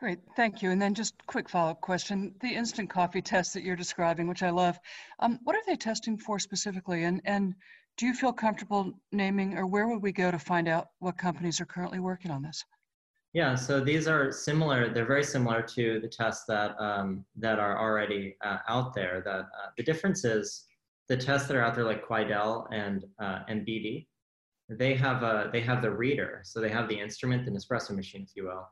Great, 0.05 0.19
thank 0.37 0.61
you. 0.61 0.71
And 0.71 0.83
then 0.83 0.93
just 0.93 1.15
quick 1.27 1.49
follow-up 1.49 1.81
question. 1.81 2.35
The 2.43 2.55
instant 2.55 2.91
coffee 2.91 3.23
test 3.23 3.55
that 3.55 3.63
you're 3.63 3.75
describing, 3.75 4.29
which 4.29 4.43
I 4.43 4.51
love, 4.51 4.79
um, 5.21 5.41
what 5.45 5.57
are 5.57 5.63
they 5.67 5.77
testing 5.77 6.19
for 6.19 6.39
specifically? 6.39 7.05
And, 7.05 7.23
and 7.25 7.55
do 7.97 8.05
you 8.05 8.13
feel 8.13 8.31
comfortable 8.31 8.93
naming 9.13 9.57
or 9.57 9.67
where 9.67 9.89
would 9.89 10.03
we 10.03 10.13
go 10.13 10.31
to 10.31 10.39
find 10.39 10.69
out 10.69 10.89
what 10.99 11.17
companies 11.17 11.59
are 11.59 11.65
currently 11.65 12.01
working 12.01 12.31
on 12.31 12.43
this? 12.43 12.63
Yeah, 13.33 13.55
so 13.55 13.81
these 13.81 14.07
are 14.07 14.31
similar. 14.31 14.93
They're 14.93 15.07
very 15.07 15.25
similar 15.25 15.63
to 15.63 16.01
the 16.01 16.09
tests 16.09 16.45
that 16.49 16.79
um, 16.79 17.25
that 17.37 17.59
are 17.59 17.81
already 17.81 18.37
uh, 18.45 18.59
out 18.69 18.95
there. 18.95 19.23
That 19.25 19.41
uh, 19.41 19.71
the 19.79 19.85
difference 19.85 20.27
is 20.27 20.67
the 21.09 21.17
tests 21.17 21.49
that 21.49 21.57
are 21.57 21.63
out 21.63 21.75
there, 21.75 21.85
like 21.85 22.07
Quidel 22.07 22.67
and 22.71 23.07
uh, 23.19 23.39
and 23.49 23.67
BD, 23.67 24.07
they 24.69 24.95
have 24.97 25.23
a 25.23 25.49
they 25.51 25.63
have 25.63 25.81
the 25.81 25.91
reader, 25.91 26.43
so 26.45 26.61
they 26.61 26.69
have 26.69 26.91
the 26.91 27.01
instrument, 27.01 27.47
the 27.47 27.51
Nespresso 27.51 27.97
machine, 27.97 28.23
if 28.23 28.37
you 28.37 28.45
will, 28.45 28.69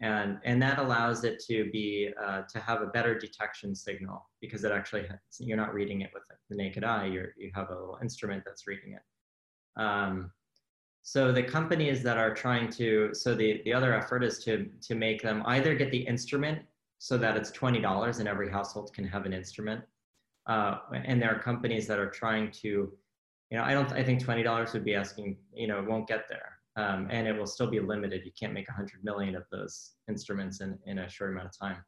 and 0.00 0.38
and 0.44 0.62
that 0.62 0.78
allows 0.78 1.24
it 1.24 1.42
to 1.46 1.70
be 1.72 2.10
uh, 2.22 2.42
to 2.52 2.60
have 2.60 2.82
a 2.82 2.86
better 2.86 3.18
detection 3.18 3.74
signal 3.74 4.28
because 4.40 4.62
it 4.64 4.70
actually 4.70 5.02
has, 5.02 5.18
you're 5.40 5.56
not 5.56 5.74
reading 5.74 6.02
it 6.02 6.10
with 6.14 6.22
the 6.48 6.56
naked 6.56 6.84
eye. 6.84 7.06
You're 7.06 7.34
you 7.36 7.50
have 7.54 7.70
a 7.70 7.74
little 7.74 7.98
instrument 8.00 8.44
that's 8.46 8.66
reading 8.66 8.92
it. 8.92 9.82
Um, 9.82 10.30
so 11.02 11.32
the 11.32 11.42
companies 11.42 12.02
that 12.02 12.18
are 12.18 12.34
trying 12.34 12.68
to, 12.72 13.14
so 13.14 13.34
the, 13.34 13.62
the 13.64 13.72
other 13.72 13.94
effort 13.94 14.22
is 14.22 14.44
to, 14.44 14.68
to 14.82 14.94
make 14.94 15.22
them 15.22 15.42
either 15.46 15.74
get 15.74 15.90
the 15.90 16.00
instrument 16.00 16.60
so 16.98 17.16
that 17.16 17.34
it's 17.34 17.50
$20 17.50 18.18
and 18.18 18.28
every 18.28 18.50
household 18.50 18.92
can 18.92 19.06
have 19.06 19.24
an 19.24 19.32
instrument. 19.32 19.82
Uh, 20.46 20.80
and 20.92 21.22
there 21.22 21.34
are 21.34 21.38
companies 21.38 21.86
that 21.86 21.98
are 21.98 22.10
trying 22.10 22.50
to, 22.50 22.92
you 23.50 23.56
know, 23.56 23.62
I 23.62 23.72
don't, 23.72 23.90
I 23.92 24.04
think 24.04 24.22
$20 24.22 24.72
would 24.74 24.84
be 24.84 24.94
asking, 24.94 25.38
you 25.54 25.66
know, 25.66 25.82
won't 25.88 26.06
get 26.06 26.28
there. 26.28 26.57
Um, 26.78 27.08
and 27.10 27.26
it 27.26 27.36
will 27.36 27.46
still 27.46 27.66
be 27.66 27.80
limited. 27.80 28.24
You 28.24 28.30
can't 28.38 28.52
make 28.52 28.68
100 28.68 29.02
million 29.02 29.34
of 29.34 29.42
those 29.50 29.94
instruments 30.08 30.60
in, 30.60 30.78
in 30.86 31.00
a 31.00 31.08
short 31.08 31.32
amount 31.32 31.48
of 31.48 31.58
time 31.58 31.84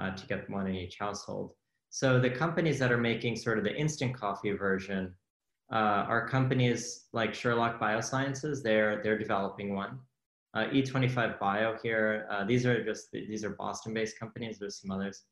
uh, 0.00 0.10
to 0.10 0.26
get 0.26 0.50
one 0.50 0.66
in 0.66 0.74
each 0.74 0.98
household. 0.98 1.52
So 1.90 2.18
the 2.18 2.30
companies 2.30 2.78
that 2.80 2.90
are 2.90 2.98
making 2.98 3.36
sort 3.36 3.56
of 3.56 3.64
the 3.64 3.74
instant 3.74 4.18
coffee 4.18 4.50
version 4.50 5.14
uh, 5.72 6.06
our 6.08 6.28
companies 6.28 7.06
like 7.12 7.34
Sherlock 7.34 7.80
Biosciences, 7.80 8.62
they're, 8.62 9.02
they're 9.02 9.18
developing 9.18 9.74
one. 9.74 9.98
Uh, 10.54 10.66
E25 10.66 11.38
Bio 11.38 11.76
here, 11.82 12.26
uh, 12.30 12.44
these 12.44 12.64
are 12.64 12.84
just, 12.84 13.10
these 13.12 13.44
are 13.44 13.50
Boston-based 13.50 14.18
companies, 14.18 14.58
there's 14.58 14.80
some 14.80 14.90
others. 14.90 15.24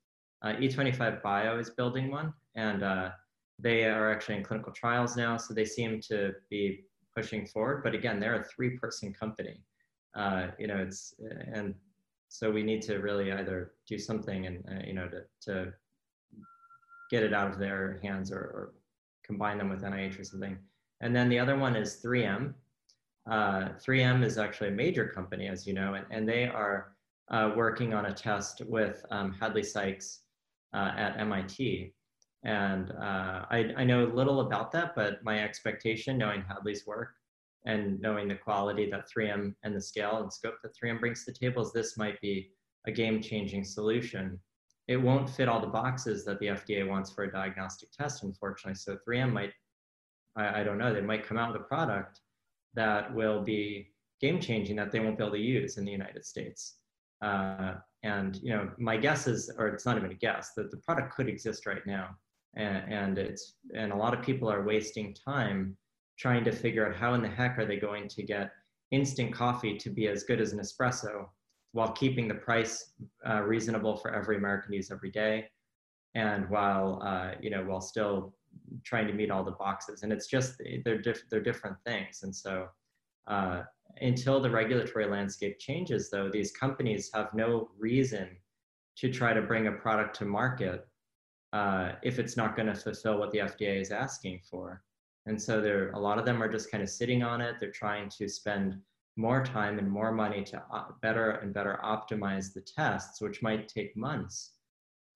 Uh, 0.43 0.55
E25 0.55 1.23
Bio 1.23 1.59
is 1.59 1.71
building 1.71 2.11
one 2.11 2.33
and 2.57 2.83
uh, 2.83 3.11
they 3.59 3.85
are 3.85 4.13
actually 4.13 4.37
in 4.37 4.43
clinical 4.43 4.73
trials 4.73 5.17
now, 5.17 5.37
so 5.37 5.55
they 5.55 5.65
seem 5.65 6.01
to 6.09 6.33
be 6.51 6.85
pushing 7.15 7.47
forward. 7.47 7.83
But 7.83 7.95
again, 7.95 8.21
they're 8.21 8.41
a 8.41 8.45
three-person 8.45 9.15
company. 9.15 9.61
Uh, 10.15 10.49
you 10.59 10.67
know, 10.67 10.77
it's, 10.77 11.15
and 11.53 11.75
so 12.29 12.51
we 12.51 12.63
need 12.63 12.83
to 12.83 12.99
really 12.99 13.33
either 13.33 13.73
do 13.87 13.99
something 13.99 14.47
and, 14.47 14.65
you 14.87 14.93
know, 14.93 15.09
to, 15.09 15.23
to 15.43 15.73
get 17.11 17.23
it 17.23 17.33
out 17.33 17.51
of 17.51 17.59
their 17.59 18.01
hands 18.03 18.31
or, 18.33 18.39
or 18.39 18.73
combine 19.25 19.59
them 19.59 19.69
with 19.69 19.83
NIH 19.83 20.21
or 20.21 20.25
something. 20.25 20.59
And 21.01 21.15
then 21.15 21.29
the 21.29 21.39
other 21.39 21.57
one 21.57 21.77
is 21.77 22.01
3M. 22.05 22.55
Uh, 23.31 23.71
3M 23.87 24.25
is 24.25 24.39
actually 24.39 24.69
a 24.69 24.73
major 24.73 25.09
company, 25.09 25.49
as 25.49 25.67
you 25.67 25.73
know, 25.73 25.95
and, 25.95 26.07
and 26.11 26.29
they 26.29 26.47
are 26.47 26.93
uh, 27.31 27.53
working 27.57 27.95
on 27.95 28.07
a 28.07 28.13
test 28.13 28.63
with 28.67 29.05
um, 29.11 29.33
Hadley 29.41 29.63
Sikes 29.63 30.21
uh, 30.75 30.93
at 30.97 31.19
MIT. 31.19 31.94
And 32.45 32.91
uh, 32.93 33.47
I, 33.51 33.73
I 33.77 33.85
know 33.85 34.05
little 34.05 34.41
about 34.41 34.71
that, 34.73 34.95
but 34.95 35.25
my 35.25 35.43
expectation, 35.43 36.19
knowing 36.19 36.43
Hadley's 36.43 36.87
work 36.87 37.15
and 37.65 37.99
knowing 38.01 38.29
the 38.29 38.35
quality 38.35 38.91
that 38.91 39.09
3M 39.11 39.55
and 39.63 39.75
the 39.75 39.81
scale 39.81 40.19
and 40.19 40.31
scope 40.31 40.57
that 40.63 40.77
3M 40.77 41.01
brings 41.01 41.25
to 41.25 41.33
the 41.33 41.39
table, 41.39 41.63
is 41.63 41.73
this 41.73 41.97
might 41.97 42.21
be 42.21 42.51
a 42.87 42.93
game-changing 42.93 43.65
solution. 43.65 44.39
It 44.89 44.99
won't 44.99 45.31
fit 45.31 45.49
all 45.49 45.61
the 45.61 45.67
boxes 45.67 46.27
that 46.27 46.39
the 46.39 46.49
FDA 46.49 46.87
wants 46.87 47.11
for 47.11 47.25
a 47.25 47.33
diagnostic 47.33 47.91
test, 47.93 48.23
unfortunately. 48.23 48.75
So 48.75 48.99
3M 49.09 49.33
might, 49.33 49.53
I, 50.37 50.61
I 50.61 50.65
don't 50.65 50.77
know, 50.77 50.93
they 50.93 51.01
might 51.01 51.27
come 51.27 51.39
out 51.39 51.53
with 51.53 51.63
a 51.63 51.65
product 51.65 52.21
that 52.75 53.15
will 53.15 53.43
be 53.43 53.95
game-changing 54.21 54.77
that 54.77 54.93
they 54.93 55.01
won't 55.01 55.17
be 55.17 55.25
able 55.25 55.33
to 55.33 55.41
use 55.41 55.79
in 55.79 55.87
the 55.87 55.93
United 55.93 56.27
States. 56.27 56.77
Uh, 57.23 57.77
and 58.03 58.39
you 58.43 58.51
know, 58.51 58.71
my 58.77 58.99
guess 58.99 59.27
is, 59.27 59.51
or 59.57 59.69
it's 59.69 59.87
not 59.87 59.97
even 59.97 60.11
a 60.11 60.15
guess, 60.15 60.53
that 60.57 60.71
the 60.71 60.77
product 60.77 61.15
could 61.15 61.29
exist 61.29 61.65
right 61.65 61.87
now, 61.87 62.11
and, 62.57 62.93
and 62.93 63.19
it's 63.19 63.55
and 63.75 63.93
a 63.93 63.97
lot 63.97 64.15
of 64.15 64.23
people 64.23 64.51
are 64.51 64.65
wasting 64.65 65.15
time 65.15 65.77
trying 66.19 66.45
to 66.45 66.53
figure 66.53 66.87
out 66.87 66.95
how 66.95 67.15
in 67.15 67.23
the 67.23 67.29
heck 67.29 67.59
are 67.59 67.67
they 67.67 67.77
going 67.77 68.09
to 68.09 68.23
get 68.23 68.51
instant 68.91 69.33
coffee 69.33 69.77
to 69.77 69.91
be 69.91 70.07
as 70.09 70.23
good 70.23 70.41
as 70.41 70.53
an 70.53 70.61
espresso 70.61 71.27
while 71.73 71.91
keeping 71.93 72.29
the 72.29 72.35
price 72.35 72.93
uh, 73.29 73.43
reasonable 73.43 73.97
for 73.97 74.15
every 74.15 74.37
American 74.37 74.73
use 74.73 74.93
every 74.93 75.11
day, 75.11 75.45
and 76.15 76.49
while 76.49 77.03
uh, 77.05 77.33
you 77.41 77.51
know 77.51 77.65
while 77.65 77.81
still 77.81 78.35
trying 78.85 79.07
to 79.07 79.13
meet 79.13 79.31
all 79.31 79.43
the 79.43 79.51
boxes. 79.53 80.03
And 80.03 80.13
it's 80.13 80.29
just 80.29 80.63
they're 80.85 81.03
diff- 81.03 81.29
they're 81.31 81.43
different 81.43 81.77
things, 81.85 82.21
and 82.23 82.35
so. 82.35 82.69
Uh, 83.27 83.63
until 84.01 84.41
the 84.41 84.51
regulatory 84.51 85.07
landscape 85.07 85.59
changes, 85.59 86.11
though, 86.11 86.29
these 86.29 86.51
companies 86.51 87.11
have 87.15 87.33
no 87.33 87.71
reason 87.79 88.29
to 88.97 89.11
try 89.11 89.33
to 89.33 89.41
bring 89.41 89.67
a 89.67 89.73
product 89.73 90.17
to 90.17 90.25
market 90.25 90.87
uh, 91.55 91.93
if 92.03 92.19
it's 92.19 92.37
not 92.37 92.57
going 92.57 92.67
to 92.67 92.75
fulfill 92.75 93.17
what 93.17 93.31
the 93.31 93.39
FDA 93.39 93.81
is 93.81 93.93
asking 93.93 94.41
for. 94.51 94.83
And 95.27 95.41
so 95.41 95.61
there, 95.61 95.93
a 95.93 95.99
lot 95.99 96.19
of 96.19 96.25
them 96.25 96.43
are 96.43 96.51
just 96.51 96.69
kind 96.69 96.83
of 96.83 96.91
sitting 96.91 97.23
on 97.23 97.41
it. 97.41 97.55
They're 97.61 97.71
trying 97.71 98.09
to 98.19 98.29
spend 98.29 98.77
more 99.17 99.45
time 99.45 99.79
and 99.79 99.89
more 99.89 100.11
money 100.11 100.43
to 100.43 100.61
uh, 100.73 100.87
better 101.01 101.31
and 101.31 101.55
better 101.55 101.79
optimize 101.85 102.53
the 102.53 102.61
tests, 102.61 103.21
which 103.21 103.41
might 103.41 103.69
take 103.69 103.97
months, 103.97 104.55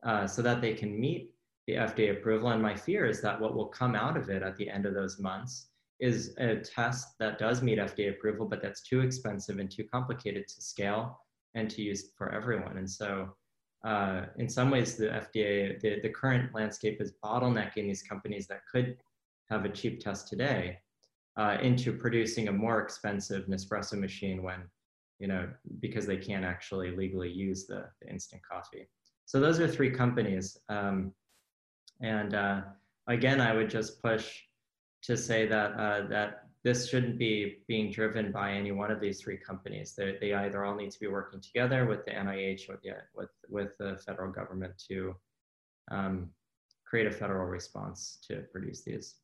uh, 0.07 0.29
so 0.29 0.41
that 0.43 0.61
they 0.61 0.75
can 0.75 0.99
meet 0.99 1.35
the 1.67 1.75
FDA 1.75 2.13
approval. 2.13 2.51
And 2.51 2.63
my 2.63 2.75
fear 2.75 3.05
is 3.05 3.21
that 3.23 3.41
what 3.41 3.57
will 3.57 3.67
come 3.67 3.97
out 3.97 4.17
of 4.17 4.31
it 4.31 4.45
at 4.45 4.57
the 4.57 4.71
end 4.71 4.87
of 4.87 4.95
those 4.95 5.19
months 5.19 5.71
is 5.99 6.37
a 6.39 6.55
test 6.55 7.19
that 7.19 7.41
does 7.41 7.63
meet 7.63 7.79
FDA 7.79 8.11
approval, 8.11 8.47
but 8.47 8.63
that's 8.63 8.83
too 8.83 9.01
expensive 9.01 9.59
and 9.59 9.69
too 9.69 9.85
complicated 9.93 10.47
to 10.47 10.63
scale 10.63 11.19
and 11.57 11.69
to 11.71 11.83
use 11.83 12.13
for 12.17 12.33
everyone. 12.33 12.79
And 12.79 12.89
so, 12.89 13.35
uh, 13.85 14.27
in 14.37 14.49
some 14.49 14.71
ways, 14.71 14.97
the 14.97 15.07
FDA, 15.07 15.81
the, 15.81 16.01
the 16.01 16.09
current 16.09 16.55
landscape 16.55 17.01
is 17.01 17.13
bottlenecking 17.25 17.87
these 17.87 18.03
companies 18.03 18.47
that 18.49 18.63
could 18.71 18.97
have 19.51 19.65
a 19.65 19.69
cheap 19.69 20.01
test 20.01 20.29
today 20.29 20.79
uh, 21.37 21.57
into 21.63 21.93
producing 21.93 22.49
a 22.49 22.53
more 22.53 22.81
expensive 22.81 23.47
Nespresso 23.47 23.99
machine 23.99 24.43
when, 24.43 24.63
you 25.21 25.29
know, 25.29 25.49
because 25.81 26.07
they 26.07 26.17
can't 26.17 26.45
actually 26.45 26.91
legally 26.91 27.31
use 27.31 27.67
the, 27.67 27.85
the 28.03 28.11
instant 28.11 28.43
coffee. 28.49 28.89
So 29.27 29.39
those 29.39 29.61
are 29.61 29.69
three 29.69 29.91
companies. 29.91 30.59
Um, 30.69 31.13
and 32.01 32.35
uh, 32.35 32.63
again, 33.07 33.41
I 33.41 33.55
would 33.55 33.71
just 33.71 34.03
push 34.03 34.41
to 35.03 35.17
say 35.17 35.47
that 35.47 35.73
uh, 35.73 36.09
that 36.09 36.48
this 36.65 36.89
shouldn't 36.89 37.19
be 37.19 37.59
being 37.69 37.91
driven 37.91 38.33
by 38.33 38.53
any 38.53 38.73
one 38.73 38.91
of 38.91 39.01
these 39.01 39.21
three 39.21 39.37
companies. 39.37 39.95
They, 39.97 40.17
they 40.21 40.35
either 40.35 40.65
all 40.65 40.75
need 40.75 40.91
to 40.91 41.01
be 41.01 41.07
working 41.07 41.41
together 41.41 41.87
with 41.87 42.05
the 42.05 42.11
NIH 42.11 42.69
or 42.69 42.81
the, 42.83 42.93
with, 43.15 43.31
with 43.49 43.79
the 43.79 43.97
federal 44.05 44.33
government 44.33 44.73
to 44.89 45.15
um, 45.91 46.31
create 46.85 47.07
a 47.07 47.11
federal 47.11 47.47
response 47.47 48.19
to 48.29 48.43
produce 48.53 48.83
these. 48.83 49.17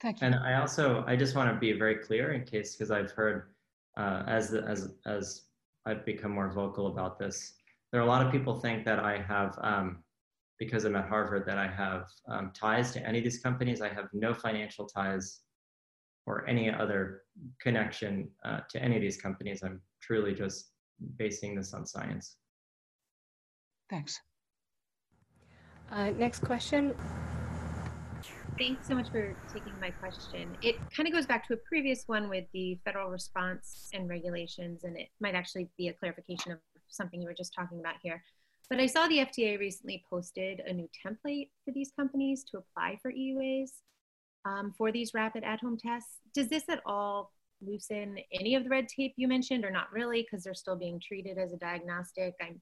Thank 0.00 0.20
you. 0.20 0.26
And 0.26 0.34
I 0.34 0.60
also, 0.60 1.04
I 1.06 1.16
just 1.16 1.36
want 1.36 1.52
to 1.54 1.58
be 1.58 1.72
very 1.72 1.96
clear 1.96 2.32
in 2.32 2.44
case, 2.44 2.74
because 2.74 2.90
I've 2.90 3.12
heard 3.12 3.54
uh, 3.96 4.24
as, 4.26 4.52
as, 4.54 4.90
as 5.06 5.42
I've 5.86 6.04
become 6.04 6.32
more 6.32 6.50
vocal 6.50 6.88
about 6.88 7.18
this, 7.18 7.54
there 7.92 8.00
are 8.00 8.04
a 8.04 8.08
lot 8.08 8.26
of 8.26 8.32
people 8.32 8.58
think 8.58 8.84
that 8.86 8.98
I 8.98 9.18
have 9.18 9.56
um, 9.62 10.02
because 10.58 10.84
I'm 10.84 10.96
at 10.96 11.08
Harvard 11.08 11.46
that 11.46 11.58
I 11.58 11.68
have 11.68 12.06
um, 12.28 12.50
ties 12.54 12.92
to 12.92 13.06
any 13.06 13.18
of 13.18 13.24
these 13.24 13.38
companies. 13.38 13.80
I 13.80 13.88
have 13.88 14.08
no 14.12 14.34
financial 14.34 14.86
ties 14.86 15.40
or 16.26 16.46
any 16.48 16.70
other 16.70 17.22
connection 17.60 18.28
uh, 18.44 18.60
to 18.70 18.82
any 18.82 18.96
of 18.96 19.02
these 19.02 19.20
companies. 19.20 19.62
I'm 19.62 19.80
truly 20.00 20.34
just 20.34 20.70
basing 21.16 21.54
this 21.54 21.74
on 21.74 21.86
science. 21.86 22.36
Thanks. 23.90 24.20
Uh, 25.90 26.10
next 26.10 26.40
question. 26.40 26.94
Thanks 28.58 28.86
so 28.86 28.94
much 28.94 29.10
for 29.10 29.36
taking 29.52 29.72
my 29.80 29.90
question. 29.90 30.56
It 30.62 30.76
kind 30.96 31.08
of 31.08 31.12
goes 31.12 31.26
back 31.26 31.46
to 31.48 31.54
a 31.54 31.56
previous 31.56 32.04
one 32.06 32.28
with 32.28 32.44
the 32.52 32.78
federal 32.84 33.10
response 33.10 33.90
and 33.92 34.08
regulations, 34.08 34.84
and 34.84 34.96
it 34.96 35.08
might 35.20 35.34
actually 35.34 35.68
be 35.76 35.88
a 35.88 35.92
clarification 35.92 36.52
of 36.52 36.58
something 36.88 37.20
you 37.20 37.26
were 37.26 37.34
just 37.34 37.52
talking 37.52 37.80
about 37.80 37.96
here. 38.00 38.22
But 38.70 38.80
I 38.80 38.86
saw 38.86 39.08
the 39.08 39.18
FDA 39.18 39.58
recently 39.58 40.04
posted 40.08 40.60
a 40.60 40.72
new 40.72 40.88
template 41.04 41.50
for 41.64 41.72
these 41.72 41.92
companies 41.98 42.44
to 42.44 42.58
apply 42.58 42.98
for 43.02 43.12
EUAs 43.12 43.70
um, 44.44 44.72
for 44.76 44.92
these 44.92 45.14
rapid 45.14 45.44
at 45.44 45.60
home 45.60 45.76
tests. 45.76 46.18
Does 46.34 46.48
this 46.48 46.64
at 46.68 46.80
all 46.86 47.32
loosen 47.60 48.18
any 48.32 48.54
of 48.54 48.64
the 48.64 48.70
red 48.70 48.88
tape 48.88 49.14
you 49.16 49.28
mentioned, 49.28 49.64
or 49.64 49.70
not 49.70 49.92
really, 49.92 50.22
because 50.22 50.44
they're 50.44 50.54
still 50.54 50.76
being 50.76 51.00
treated 51.00 51.38
as 51.38 51.52
a 51.52 51.56
diagnostic? 51.56 52.34
I'm 52.40 52.60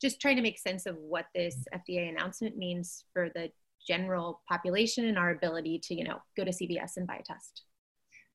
just 0.00 0.20
trying 0.20 0.36
to 0.36 0.42
make 0.42 0.58
sense 0.58 0.86
of 0.86 0.96
what 0.96 1.26
this 1.34 1.64
FDA 1.74 2.08
announcement 2.08 2.56
means 2.56 3.04
for 3.12 3.30
the 3.34 3.50
general 3.86 4.42
population 4.48 5.06
and 5.06 5.18
our 5.18 5.30
ability 5.30 5.80
to, 5.84 5.94
you 5.94 6.04
know, 6.04 6.18
go 6.36 6.44
to 6.44 6.50
CVS 6.50 6.96
and 6.96 7.06
buy 7.06 7.16
a 7.16 7.22
test. 7.22 7.62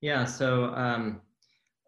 Yeah, 0.01 0.25
so 0.25 0.65
um, 0.75 1.21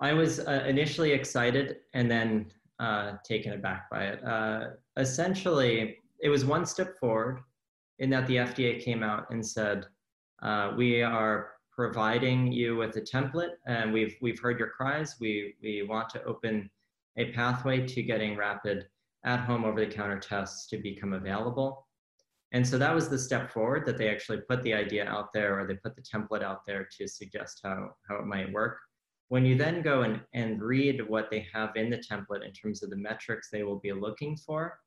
I 0.01 0.13
was 0.13 0.39
uh, 0.39 0.63
initially 0.67 1.11
excited 1.11 1.77
and 1.93 2.09
then 2.09 2.47
uh, 2.79 3.13
taken 3.23 3.53
aback 3.53 3.89
by 3.89 4.05
it. 4.05 4.23
Uh, 4.25 4.61
essentially, 4.97 5.97
it 6.21 6.29
was 6.29 6.45
one 6.45 6.65
step 6.65 6.97
forward 6.99 7.39
in 7.99 8.09
that 8.11 8.27
the 8.27 8.37
FDA 8.37 8.83
came 8.83 9.03
out 9.03 9.25
and 9.31 9.45
said, 9.45 9.85
uh, 10.41 10.73
we 10.75 11.01
are 11.01 11.51
providing 11.71 12.51
you 12.51 12.75
with 12.75 12.95
a 12.95 13.01
template 13.01 13.53
and 13.65 13.93
we've, 13.93 14.15
we've 14.21 14.39
heard 14.39 14.59
your 14.59 14.69
cries. 14.69 15.15
We, 15.19 15.55
we 15.61 15.83
want 15.83 16.09
to 16.09 16.23
open 16.23 16.69
a 17.17 17.31
pathway 17.31 17.85
to 17.85 18.03
getting 18.03 18.35
rapid 18.35 18.87
at-home 19.23 19.65
over-the-counter 19.65 20.19
tests 20.19 20.67
to 20.67 20.77
become 20.77 21.13
available. 21.13 21.87
And 22.51 22.65
so 22.65 22.77
that 22.77 22.95
was 22.95 23.09
the 23.09 23.19
step 23.19 23.51
forward 23.51 23.85
that 23.85 23.97
they 23.97 24.09
actually 24.09 24.39
put 24.49 24.63
the 24.63 24.73
idea 24.73 25.05
out 25.05 25.33
there 25.33 25.59
or 25.59 25.67
they 25.67 25.75
put 25.75 25.95
the 25.95 26.01
template 26.01 26.43
out 26.43 26.65
there 26.65 26.87
to 26.97 27.07
suggest 27.07 27.59
how, 27.63 27.91
how 28.07 28.17
it 28.17 28.25
might 28.25 28.51
work. 28.51 28.79
When 29.29 29.45
you 29.45 29.57
then 29.57 29.81
go 29.81 30.03
and, 30.03 30.21
and 30.33 30.61
read 30.61 31.01
what 31.07 31.29
they 31.29 31.45
have 31.53 31.75
in 31.75 31.89
the 31.89 31.97
template 31.97 32.45
in 32.45 32.53
terms 32.53 32.81
of 32.81 32.89
the 32.89 32.95
metrics 32.95 33.49
they 33.51 33.63
will 33.63 33.79
be 33.79 33.91
looking 33.91 34.37
for, 34.37 34.79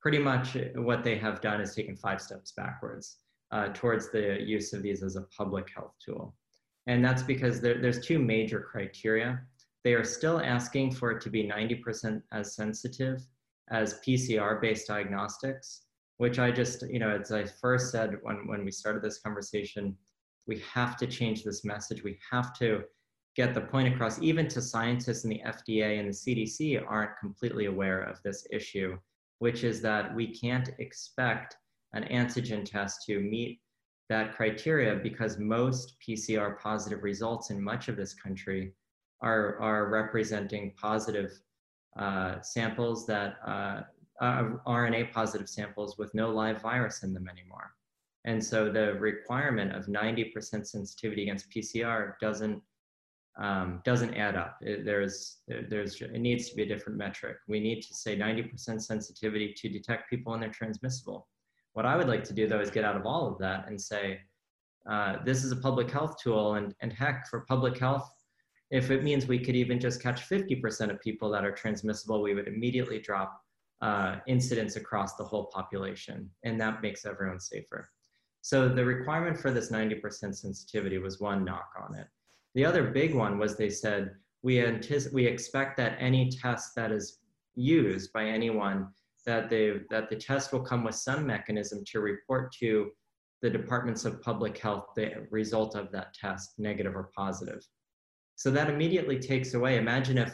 pretty 0.00 0.18
much 0.18 0.56
what 0.76 1.02
they 1.02 1.18
have 1.18 1.40
done 1.40 1.60
is 1.60 1.74
taken 1.74 1.96
five 1.96 2.20
steps 2.20 2.52
backwards 2.56 3.18
uh, 3.52 3.68
towards 3.74 4.10
the 4.10 4.40
use 4.42 4.72
of 4.72 4.82
these 4.82 5.02
as 5.02 5.16
a 5.16 5.22
public 5.36 5.68
health 5.74 5.94
tool. 6.04 6.34
And 6.86 7.04
that's 7.04 7.22
because 7.22 7.60
there, 7.60 7.80
there's 7.80 8.04
two 8.04 8.18
major 8.18 8.60
criteria. 8.60 9.40
They 9.84 9.94
are 9.94 10.04
still 10.04 10.40
asking 10.40 10.92
for 10.92 11.12
it 11.12 11.20
to 11.22 11.30
be 11.30 11.44
90% 11.44 12.22
as 12.32 12.54
sensitive 12.54 13.22
as 13.70 14.00
PCR-based 14.06 14.86
diagnostics, 14.86 15.82
which 16.18 16.38
I 16.38 16.50
just, 16.50 16.82
you 16.88 16.98
know, 16.98 17.10
as 17.10 17.32
I 17.32 17.44
first 17.44 17.90
said 17.90 18.16
when, 18.22 18.46
when 18.46 18.64
we 18.64 18.70
started 18.70 19.02
this 19.02 19.18
conversation, 19.18 19.96
we 20.46 20.62
have 20.72 20.96
to 20.98 21.06
change 21.06 21.42
this 21.42 21.64
message. 21.64 22.04
We 22.04 22.18
have 22.30 22.56
to 22.58 22.84
get 23.34 23.52
the 23.52 23.60
point 23.60 23.92
across, 23.92 24.20
even 24.22 24.48
to 24.48 24.62
scientists 24.62 25.24
in 25.24 25.30
the 25.30 25.42
FDA 25.44 25.98
and 26.00 26.08
the 26.08 26.12
CDC 26.12 26.82
aren't 26.86 27.18
completely 27.18 27.66
aware 27.66 28.00
of 28.00 28.22
this 28.22 28.46
issue, 28.50 28.96
which 29.40 29.64
is 29.64 29.82
that 29.82 30.14
we 30.14 30.34
can't 30.34 30.70
expect 30.78 31.56
an 31.94 32.04
antigen 32.04 32.64
test 32.64 33.04
to 33.06 33.20
meet 33.20 33.60
that 34.08 34.34
criteria 34.34 34.96
because 34.96 35.38
most 35.38 35.96
PCR 36.06 36.58
positive 36.58 37.02
results 37.02 37.50
in 37.50 37.62
much 37.62 37.88
of 37.88 37.96
this 37.96 38.14
country 38.14 38.72
are, 39.20 39.58
are 39.60 39.88
representing 39.88 40.72
positive 40.80 41.32
uh, 41.98 42.40
samples 42.42 43.06
that 43.06 43.36
uh, 43.46 43.80
uh, 44.20 44.42
RNA 44.66 45.12
positive 45.12 45.48
samples 45.48 45.98
with 45.98 46.14
no 46.14 46.30
live 46.30 46.60
virus 46.60 47.02
in 47.02 47.12
them 47.12 47.28
anymore. 47.28 47.72
And 48.24 48.42
so 48.42 48.70
the 48.70 48.94
requirement 48.94 49.74
of 49.74 49.86
90% 49.86 50.66
sensitivity 50.66 51.22
against 51.22 51.50
PCR 51.50 52.14
doesn't 52.20 52.62
um, 53.38 53.82
doesn't 53.84 54.14
add 54.14 54.34
up. 54.34 54.56
It, 54.62 54.86
there's, 54.86 55.40
there's, 55.46 56.00
it 56.00 56.20
needs 56.20 56.48
to 56.48 56.56
be 56.56 56.62
a 56.62 56.66
different 56.66 56.98
metric. 56.98 57.36
We 57.46 57.60
need 57.60 57.82
to 57.82 57.94
say 57.94 58.16
90% 58.16 58.80
sensitivity 58.80 59.52
to 59.58 59.68
detect 59.68 60.08
people 60.08 60.32
when 60.32 60.40
they're 60.40 60.48
transmissible. 60.48 61.28
What 61.76 61.84
I 61.84 61.94
would 61.94 62.08
like 62.08 62.24
to 62.24 62.32
do 62.32 62.48
though 62.48 62.60
is 62.60 62.70
get 62.70 62.86
out 62.86 62.96
of 62.96 63.04
all 63.04 63.30
of 63.30 63.38
that 63.38 63.68
and 63.68 63.78
say, 63.78 64.20
uh, 64.88 65.16
this 65.26 65.44
is 65.44 65.52
a 65.52 65.56
public 65.56 65.90
health 65.90 66.16
tool 66.18 66.54
and, 66.54 66.74
and 66.80 66.90
heck 66.90 67.28
for 67.28 67.40
public 67.40 67.76
health, 67.76 68.10
if 68.70 68.90
it 68.90 69.04
means 69.04 69.26
we 69.26 69.38
could 69.38 69.54
even 69.54 69.78
just 69.78 70.02
catch 70.02 70.26
50% 70.26 70.90
of 70.90 70.98
people 71.02 71.30
that 71.32 71.44
are 71.44 71.52
transmissible, 71.52 72.22
we 72.22 72.32
would 72.32 72.48
immediately 72.48 72.98
drop 72.98 73.38
uh, 73.82 74.16
incidence 74.26 74.76
across 74.76 75.16
the 75.16 75.24
whole 75.24 75.50
population 75.52 76.30
and 76.44 76.58
that 76.58 76.80
makes 76.80 77.04
everyone 77.04 77.38
safer. 77.38 77.90
So 78.40 78.70
the 78.70 78.82
requirement 78.82 79.38
for 79.38 79.50
this 79.50 79.70
90% 79.70 80.34
sensitivity 80.34 80.96
was 80.96 81.20
one 81.20 81.44
knock 81.44 81.68
on 81.78 81.94
it. 81.94 82.06
The 82.54 82.64
other 82.64 82.84
big 82.84 83.14
one 83.14 83.36
was 83.36 83.54
they 83.54 83.68
said, 83.68 84.14
we, 84.42 84.64
anticipate, 84.64 85.14
we 85.14 85.26
expect 85.26 85.76
that 85.76 85.98
any 86.00 86.30
test 86.30 86.74
that 86.74 86.90
is 86.90 87.18
used 87.54 88.14
by 88.14 88.24
anyone, 88.24 88.88
that, 89.26 89.50
they, 89.50 89.80
that 89.90 90.08
the 90.08 90.16
test 90.16 90.52
will 90.52 90.60
come 90.60 90.84
with 90.84 90.94
some 90.94 91.26
mechanism 91.26 91.84
to 91.92 92.00
report 92.00 92.52
to 92.60 92.90
the 93.42 93.50
departments 93.50 94.04
of 94.04 94.22
public 94.22 94.56
health 94.56 94.86
the 94.96 95.26
result 95.30 95.74
of 95.74 95.92
that 95.92 96.14
test, 96.14 96.54
negative 96.58 96.96
or 96.96 97.10
positive. 97.14 97.66
So 98.36 98.50
that 98.50 98.70
immediately 98.70 99.18
takes 99.18 99.54
away, 99.54 99.76
imagine 99.76 100.18
if, 100.18 100.32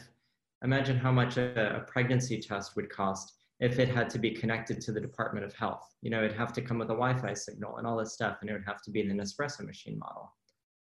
imagine 0.62 0.96
how 0.96 1.12
much 1.12 1.36
a, 1.36 1.76
a 1.76 1.80
pregnancy 1.80 2.40
test 2.40 2.76
would 2.76 2.90
cost 2.90 3.32
if 3.60 3.78
it 3.78 3.88
had 3.88 4.10
to 4.10 4.18
be 4.18 4.30
connected 4.30 4.80
to 4.80 4.92
the 4.92 5.00
Department 5.00 5.44
of 5.44 5.54
Health. 5.54 5.94
You 6.02 6.10
know, 6.10 6.24
it'd 6.24 6.36
have 6.36 6.52
to 6.54 6.62
come 6.62 6.78
with 6.78 6.90
a 6.90 6.94
Wi-Fi 6.94 7.34
signal 7.34 7.76
and 7.76 7.86
all 7.86 7.96
this 7.96 8.12
stuff, 8.12 8.38
and 8.40 8.50
it 8.50 8.52
would 8.52 8.66
have 8.66 8.82
to 8.82 8.90
be 8.90 9.02
the 9.02 9.14
Nespresso 9.14 9.64
machine 9.64 9.98
model. 9.98 10.32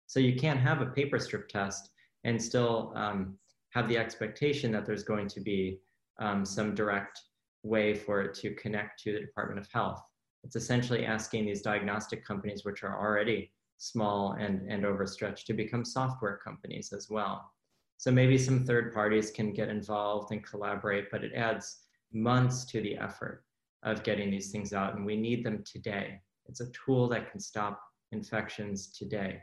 So 0.08 0.20
you 0.20 0.36
can't 0.36 0.60
have 0.60 0.82
a 0.82 0.88
paper 0.88 1.20
strip 1.20 1.48
test 1.48 1.90
and 2.24 2.42
still 2.42 2.92
um, 2.96 3.38
have 3.70 3.88
the 3.88 3.98
expectation 3.98 4.72
that 4.72 4.86
there's 4.86 5.04
going 5.04 5.28
to 5.30 5.40
be 5.42 5.80
um, 6.20 6.44
some 6.44 6.76
direct 6.76 7.20
way 7.64 7.94
for 7.94 8.22
it 8.22 8.34
to 8.36 8.56
connect 8.56 9.02
to 9.04 9.14
the 9.14 9.20
Department 9.20 9.60
of 9.60 9.72
Health. 9.72 10.02
It's 10.44 10.56
essentially 10.56 11.06
asking 11.06 11.46
these 11.46 11.62
diagnostic 11.62 12.26
companies, 12.26 12.66
which 12.66 12.84
are 12.84 13.00
already 13.00 13.52
small 13.78 14.34
and, 14.34 14.70
and 14.72 14.86
overstretched, 14.86 15.46
to 15.48 15.54
become 15.54 15.86
software 15.86 16.40
companies 16.44 16.94
as 16.94 17.10
well. 17.10 17.52
So 17.98 18.12
maybe 18.12 18.38
some 18.38 18.66
third 18.66 18.94
parties 18.94 19.30
can 19.30 19.54
get 19.54 19.70
involved 19.70 20.32
and 20.32 20.44
collaborate, 20.44 21.12
but 21.12 21.24
it 21.24 21.34
adds 21.36 21.82
months 22.12 22.66
to 22.66 22.82
the 22.82 22.98
effort 22.98 23.44
of 23.84 24.04
getting 24.04 24.32
these 24.32 24.52
things 24.52 24.74
out, 24.74 24.96
and 24.96 25.06
we 25.06 25.16
need 25.16 25.44
them 25.44 25.64
today. 25.64 26.20
It's 26.48 26.62
a 26.62 26.72
tool 26.72 27.08
that 27.10 27.32
can 27.32 27.40
stop 27.40 27.80
infections 28.12 28.92
today. 28.92 29.40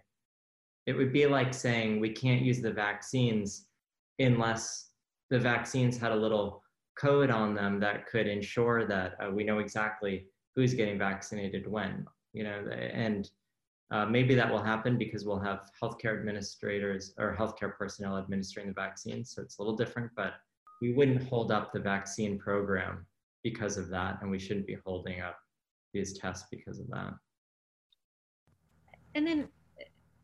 It 0.87 0.95
would 0.95 1.13
be 1.13 1.27
like 1.27 1.55
saying 1.55 2.01
we 2.01 2.11
can't 2.11 2.43
use 2.43 2.61
the 2.61 2.73
vaccines 2.73 3.67
unless 4.19 4.91
the 5.31 5.39
vaccines 5.39 5.99
had 5.99 6.13
a 6.13 6.17
little 6.17 6.63
code 7.01 7.31
on 7.31 7.55
them 7.55 7.81
that 7.81 8.07
could 8.07 8.27
ensure 8.27 8.87
that 8.87 9.15
uh, 9.21 9.31
we 9.31 9.45
know 9.45 9.59
exactly 9.59 10.27
who's 10.55 10.75
getting 10.75 10.99
vaccinated 10.99 11.67
when, 11.67 12.07
you 12.33 12.45
know, 12.45 12.67
and 12.71 13.31
uh, 13.91 14.05
maybe 14.05 14.35
that 14.35 14.51
will 14.51 14.63
happen 14.63 14.99
because 14.99 15.25
we'll 15.25 15.39
have 15.39 15.71
healthcare 15.83 16.19
administrators 16.19 17.15
or 17.19 17.35
healthcare 17.39 17.75
personnel 17.77 18.19
administering 18.19 18.67
the 18.67 18.75
vaccine. 18.75 19.25
So 19.25 19.41
it's 19.41 19.59
a 19.59 19.63
little 19.63 19.77
different, 19.77 20.11
but 20.17 20.35
we 20.83 20.93
wouldn't 20.93 21.29
hold 21.29 21.51
up 21.51 21.73
the 21.73 21.81
vaccine 21.81 22.39
program 22.39 23.07
because 23.43 23.77
of 23.77 23.89
that, 23.91 24.19
and 24.21 24.31
we 24.31 24.39
shouldn't 24.39 24.67
be 24.67 24.77
holding 24.85 25.21
up 25.21 25.39
these 25.95 26.19
tests 26.19 26.47
because 26.51 26.79
of 26.81 26.89
that. 26.89 27.15
And 29.15 29.27
then 29.27 29.49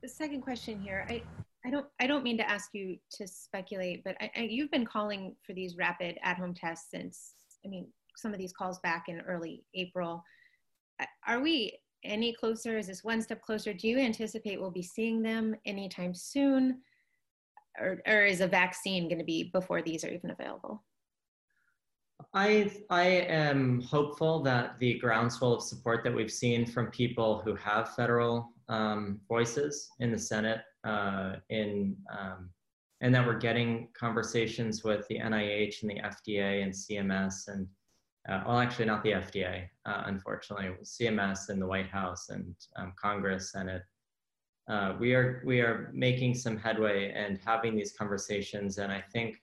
the 0.03 0.09
second 0.09 0.43
question 0.43 0.81
here, 0.81 1.07
I, 1.09 1.23
I 1.67 1.71
don't 1.71 1.87
I 2.01 2.07
don't 2.07 2.25
mean 2.25 2.39
to 2.39 2.51
ask 2.51 2.71
you 2.73 2.97
to 3.13 3.27
speculate, 3.27 4.03
but 4.05 4.17
I, 4.21 4.31
I, 4.37 4.41
you've 4.43 4.71
been 4.71 4.85
calling 4.85 5.35
for 5.47 5.55
these 5.55 5.77
rapid 5.77 6.19
at-home 6.23 6.55
tests 6.55 6.91
since 6.91 7.33
I 7.65 7.69
mean 7.69 7.87
some 8.17 8.33
of 8.33 8.39
these 8.39 8.53
calls 8.53 8.79
back 8.81 9.05
in 9.09 9.21
early 9.21 9.65
April. 9.75 10.23
Are 11.27 11.41
we 11.41 11.79
any 12.05 12.35
closer? 12.35 12.79
Is 12.79 12.87
this 12.87 13.03
one 13.03 13.23
step 13.23 13.43
closer? 13.43 13.73
Do 13.73 13.89
you 13.89 13.99
anticipate 13.99 14.61
we'll 14.61 14.71
be 14.71 14.83
seeing 14.83 15.23
them 15.23 15.57
anytime 15.65 16.15
soon? 16.15 16.81
or, 17.79 18.03
or 18.07 18.25
is 18.25 18.41
a 18.41 18.47
vaccine 18.47 19.09
going 19.09 19.19
to 19.19 19.25
be 19.25 19.45
before 19.53 19.83
these 19.83 20.05
are 20.05 20.11
even 20.11 20.31
available? 20.31 20.83
I, 22.33 22.71
I 22.91 23.07
am 23.07 23.83
hopeful 23.83 24.43
that 24.45 24.79
the 24.79 24.99
groundswell 24.99 25.53
of 25.53 25.63
support 25.63 26.05
that 26.05 26.15
we've 26.15 26.33
seen 26.33 26.67
from 26.67 26.87
people 26.91 27.43
who 27.45 27.55
have 27.57 27.95
federal 27.95 28.53
um, 28.69 29.21
voices 29.29 29.89
in 30.01 30.11
the 30.11 30.19
Senate, 30.19 30.61
uh, 30.85 31.37
in, 31.49 31.97
um, 32.11 32.51
and 33.01 33.15
that 33.15 33.27
we're 33.27 33.39
getting 33.39 33.89
conversations 33.99 34.85
with 34.85 35.07
the 35.09 35.19
NIH 35.19 35.83
and 35.83 35.91
the 35.91 36.01
FDA 36.01 36.63
and 36.63 36.73
CMS 36.73 37.49
and, 37.49 37.67
uh, 38.29 38.43
well, 38.47 38.59
actually 38.59 38.87
not 38.87 39.03
the 39.03 39.13
FDA, 39.13 39.69
uh, 39.85 40.05
unfortunately, 40.07 40.71
CMS 40.83 41.51
and 41.51 41.61
the 41.61 41.67
White 41.67 41.89
House 41.89 42.31
and 42.31 42.55
um, 42.77 42.93
Congress, 42.97 43.53
Senate, 43.53 43.83
uh, 44.69 44.95
we 44.99 45.15
are 45.15 45.43
we 45.45 45.61
are 45.61 45.91
making 45.93 46.35
some 46.35 46.57
headway 46.57 47.13
and 47.13 47.39
having 47.45 47.77
these 47.77 47.93
conversations 47.93 48.79
and 48.79 48.91
i 48.91 49.03
think 49.13 49.37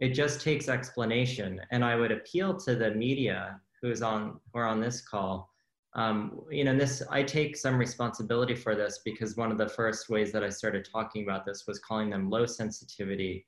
it 0.00 0.08
just 0.08 0.40
takes 0.40 0.68
explanation. 0.68 1.60
And 1.70 1.84
i 1.84 1.94
would 1.94 2.12
appeal 2.12 2.56
to 2.60 2.74
the 2.74 2.90
media 2.92 3.60
who's 3.80 4.02
on 4.02 4.40
who 4.52 4.58
are 4.58 4.66
on 4.66 4.80
this 4.80 5.02
call 5.02 5.53
um, 5.96 6.40
you 6.50 6.64
know 6.64 6.76
this 6.76 7.02
i 7.10 7.22
take 7.22 7.56
some 7.56 7.76
responsibility 7.76 8.54
for 8.54 8.74
this 8.74 9.00
because 9.04 9.36
one 9.36 9.52
of 9.52 9.58
the 9.58 9.68
first 9.68 10.08
ways 10.08 10.32
that 10.32 10.42
i 10.42 10.48
started 10.48 10.86
talking 10.90 11.22
about 11.22 11.46
this 11.46 11.64
was 11.66 11.78
calling 11.78 12.10
them 12.10 12.28
low 12.28 12.46
sensitivity 12.46 13.46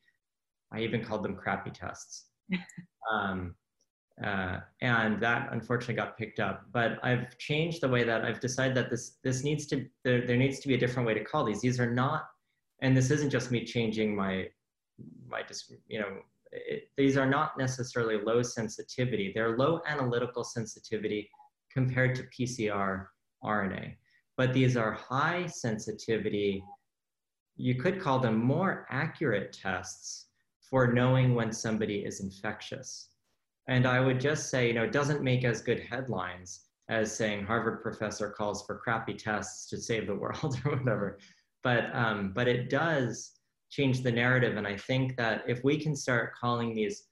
i 0.73 0.81
even 0.81 1.05
called 1.05 1.25
them 1.25 1.37
crappy 1.37 1.71
tests 1.71 2.27
um, 3.13 3.55
uh, 4.25 4.61
and 4.81 5.21
that 5.21 5.49
unfortunately 5.53 5.95
got 5.95 6.17
picked 6.17 6.41
up. 6.41 6.65
But 6.73 6.99
I've 7.03 7.37
changed 7.39 7.83
the 7.83 7.89
way 7.89 8.03
that 8.05 8.25
I've 8.25 8.41
decided 8.41 8.75
that 8.77 8.89
this 8.89 9.19
this 9.23 9.45
needs 9.45 9.67
to 9.67 9.87
there, 10.05 10.27
there 10.27 10.37
needs 10.37 10.59
to 10.61 10.69
be 10.69 10.75
a 10.75 10.79
different 10.79 11.07
way 11.07 11.15
to 11.15 11.23
call 11.25 11.45
these. 11.45 11.61
These 11.61 11.79
are 11.79 11.91
not, 11.91 12.25
and 12.81 12.97
this 12.97 13.11
isn't 13.11 13.31
just 13.31 13.51
me 13.51 13.65
changing 13.65 14.17
my 14.17 14.47
my 15.29 15.43
just 15.43 15.73
you 15.87 16.01
know 16.01 16.19
it, 16.53 16.85
these 16.97 17.19
are 17.19 17.27
not 17.27 17.59
necessarily 17.59 18.19
low 18.23 18.43
sensitivity. 18.43 19.33
They're 19.35 19.59
low 19.59 19.83
analytical 19.87 20.45
sensitivity 20.45 21.29
compared 21.77 22.15
to 22.15 22.23
PCR 22.35 23.09
RNA, 23.45 23.95
but 24.39 24.55
these 24.55 24.79
are 24.79 24.93
high 24.93 25.47
sensitivity. 25.47 26.65
You 27.57 27.75
could 27.75 28.01
call 28.01 28.19
them 28.19 28.43
more 28.43 28.87
accurate 28.89 29.53
tests 29.53 30.29
for 30.71 30.91
knowing 30.91 31.35
when 31.35 31.53
somebody 31.53 31.97
is 31.97 32.21
infectious. 32.21 33.11
And 33.69 33.87
I 33.87 34.01
would 34.01 34.19
just 34.19 34.49
say, 34.49 34.69
you 34.69 34.73
know, 34.73 34.85
it 34.85 34.93
doesn't 34.93 35.23
make 35.23 35.45
as 35.45 35.61
good 35.61 35.81
headlines 35.81 36.63
as 36.89 37.15
saying 37.15 37.45
Harvard 37.45 37.83
professor 37.83 38.31
calls 38.31 38.65
for 38.65 38.79
crappy 38.79 39.13
tests 39.13 39.69
to 39.69 39.77
save 39.77 40.07
the 40.07 40.15
world 40.15 40.59
or 40.65 40.77
whatever. 40.79 41.19
But, 41.63 41.95
um, 41.95 42.33
but 42.35 42.49
it 42.49 42.71
does 42.71 43.33
change 43.71 44.03
the 44.03 44.13
narrative. 44.13 44.57
And 44.57 44.67
I 44.67 44.79
think 44.79 45.15
that 45.19 45.45
if 45.47 45.63
we 45.63 45.79
can 45.79 45.95
start 45.95 46.33
calling 46.41 46.75
these 46.75 47.05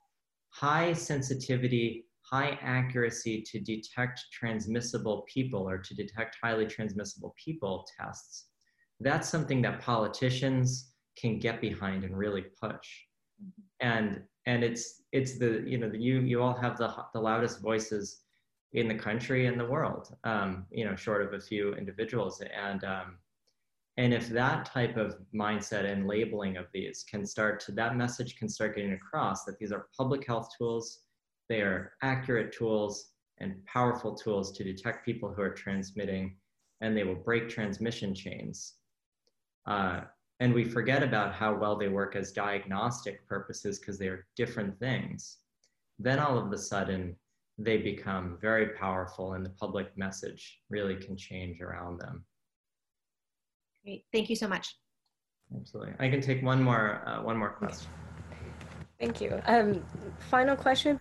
high 0.48 0.94
sensitivity, 0.94 2.06
high 2.34 2.58
accuracy 2.62 3.40
to 3.40 3.60
detect 3.60 4.20
transmissible 4.32 5.24
people 5.32 5.68
or 5.68 5.78
to 5.78 5.94
detect 5.94 6.36
highly 6.42 6.66
transmissible 6.66 7.32
people 7.42 7.86
tests, 7.96 8.46
that's 8.98 9.28
something 9.28 9.62
that 9.62 9.80
politicians 9.80 10.94
can 11.16 11.38
get 11.38 11.60
behind 11.60 12.02
and 12.02 12.18
really 12.18 12.44
push. 12.60 12.88
Mm-hmm. 13.40 13.88
And 13.88 14.22
and 14.46 14.64
it's 14.64 15.02
it's 15.12 15.38
the 15.38 15.62
you 15.64 15.78
know 15.78 15.88
the, 15.88 15.98
you 15.98 16.20
you 16.20 16.42
all 16.42 16.56
have 16.64 16.76
the 16.76 16.92
the 17.14 17.20
loudest 17.20 17.60
voices 17.60 18.22
in 18.72 18.88
the 18.88 18.94
country 19.08 19.46
and 19.46 19.58
the 19.58 19.70
world 19.74 20.04
um, 20.24 20.66
you 20.70 20.84
know 20.84 20.96
short 20.96 21.22
of 21.22 21.32
a 21.32 21.40
few 21.40 21.74
individuals 21.74 22.42
and 22.68 22.84
um, 22.84 23.18
and 23.96 24.12
if 24.12 24.28
that 24.28 24.66
type 24.66 24.96
of 24.96 25.16
mindset 25.32 25.84
and 25.90 26.06
labeling 26.06 26.56
of 26.56 26.66
these 26.74 27.04
can 27.10 27.24
start 27.24 27.58
to 27.60 27.72
that 27.72 27.96
message 27.96 28.36
can 28.36 28.48
start 28.48 28.76
getting 28.76 28.92
across 28.92 29.44
that 29.44 29.58
these 29.58 29.72
are 29.72 29.86
public 29.96 30.26
health 30.26 30.48
tools 30.58 31.04
they 31.48 31.60
are 31.60 31.92
accurate 32.02 32.52
tools 32.52 33.10
and 33.38 33.64
powerful 33.66 34.14
tools 34.14 34.52
to 34.52 34.64
detect 34.64 35.04
people 35.04 35.32
who 35.32 35.42
are 35.42 35.50
transmitting 35.50 36.36
and 36.80 36.96
they 36.96 37.04
will 37.04 37.14
break 37.14 37.48
transmission 37.48 38.14
chains 38.14 38.74
uh, 39.66 40.02
and 40.40 40.52
we 40.52 40.64
forget 40.64 41.02
about 41.02 41.34
how 41.34 41.54
well 41.54 41.76
they 41.76 41.88
work 41.88 42.16
as 42.16 42.32
diagnostic 42.32 43.26
purposes 43.26 43.78
because 43.78 43.98
they're 43.98 44.26
different 44.36 44.78
things, 44.78 45.38
then 45.98 46.18
all 46.18 46.36
of 46.38 46.52
a 46.52 46.58
sudden 46.58 47.16
they 47.56 47.78
become 47.78 48.36
very 48.40 48.70
powerful 48.70 49.34
and 49.34 49.46
the 49.46 49.50
public 49.50 49.96
message 49.96 50.60
really 50.70 50.96
can 50.96 51.16
change 51.16 51.60
around 51.60 51.98
them. 52.00 52.24
Great, 53.84 54.04
thank 54.12 54.28
you 54.28 54.36
so 54.36 54.48
much. 54.48 54.76
Absolutely. 55.56 55.94
I 56.00 56.08
can 56.08 56.20
take 56.20 56.42
one 56.42 56.62
more, 56.62 57.02
uh, 57.06 57.22
one 57.22 57.36
more 57.36 57.50
question. 57.50 57.88
Thank 58.98 59.20
you. 59.20 59.40
Um, 59.46 59.84
final 60.18 60.56
question. 60.56 60.98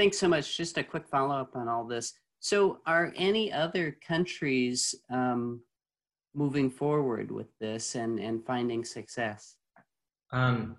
Thanks 0.00 0.18
so 0.18 0.28
much. 0.28 0.56
Just 0.56 0.78
a 0.78 0.82
quick 0.82 1.06
follow 1.06 1.34
up 1.34 1.54
on 1.54 1.68
all 1.68 1.84
this. 1.84 2.14
So, 2.38 2.78
are 2.86 3.12
any 3.16 3.52
other 3.52 3.98
countries 4.00 4.94
um, 5.10 5.60
moving 6.34 6.70
forward 6.70 7.30
with 7.30 7.48
this 7.58 7.96
and, 7.96 8.18
and 8.18 8.42
finding 8.46 8.82
success? 8.82 9.56
Um, 10.32 10.76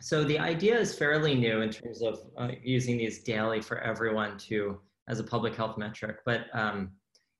so 0.00 0.24
the 0.24 0.40
idea 0.40 0.76
is 0.76 0.92
fairly 0.92 1.36
new 1.36 1.60
in 1.60 1.70
terms 1.70 2.02
of 2.02 2.18
uh, 2.36 2.48
using 2.60 2.98
these 2.98 3.22
daily 3.22 3.60
for 3.60 3.78
everyone 3.78 4.36
to 4.48 4.80
as 5.06 5.20
a 5.20 5.24
public 5.24 5.54
health 5.54 5.78
metric. 5.78 6.16
But 6.26 6.46
um, 6.52 6.90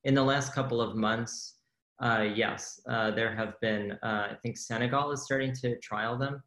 in 0.05 0.15
the 0.15 0.23
last 0.23 0.55
couple 0.55 0.81
of 0.81 0.95
months, 0.95 1.57
uh, 2.01 2.27
yes, 2.33 2.81
uh, 2.89 3.11
there 3.11 3.35
have 3.35 3.59
been, 3.61 3.99
uh, 4.05 4.29
I 4.31 4.37
think 4.41 4.57
Senegal 4.57 5.11
is 5.11 5.25
starting 5.25 5.53
to 5.63 5.81
trial 5.81 6.17
them. 6.17 6.41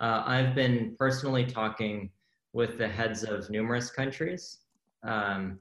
Uh, 0.00 0.22
I've 0.24 0.54
been 0.54 0.96
personally 0.98 1.44
talking 1.44 2.08
with 2.56 2.78
the 2.78 2.88
heads 2.88 3.22
of 3.22 3.50
numerous 3.50 3.90
countries 3.90 4.60
um, 5.02 5.60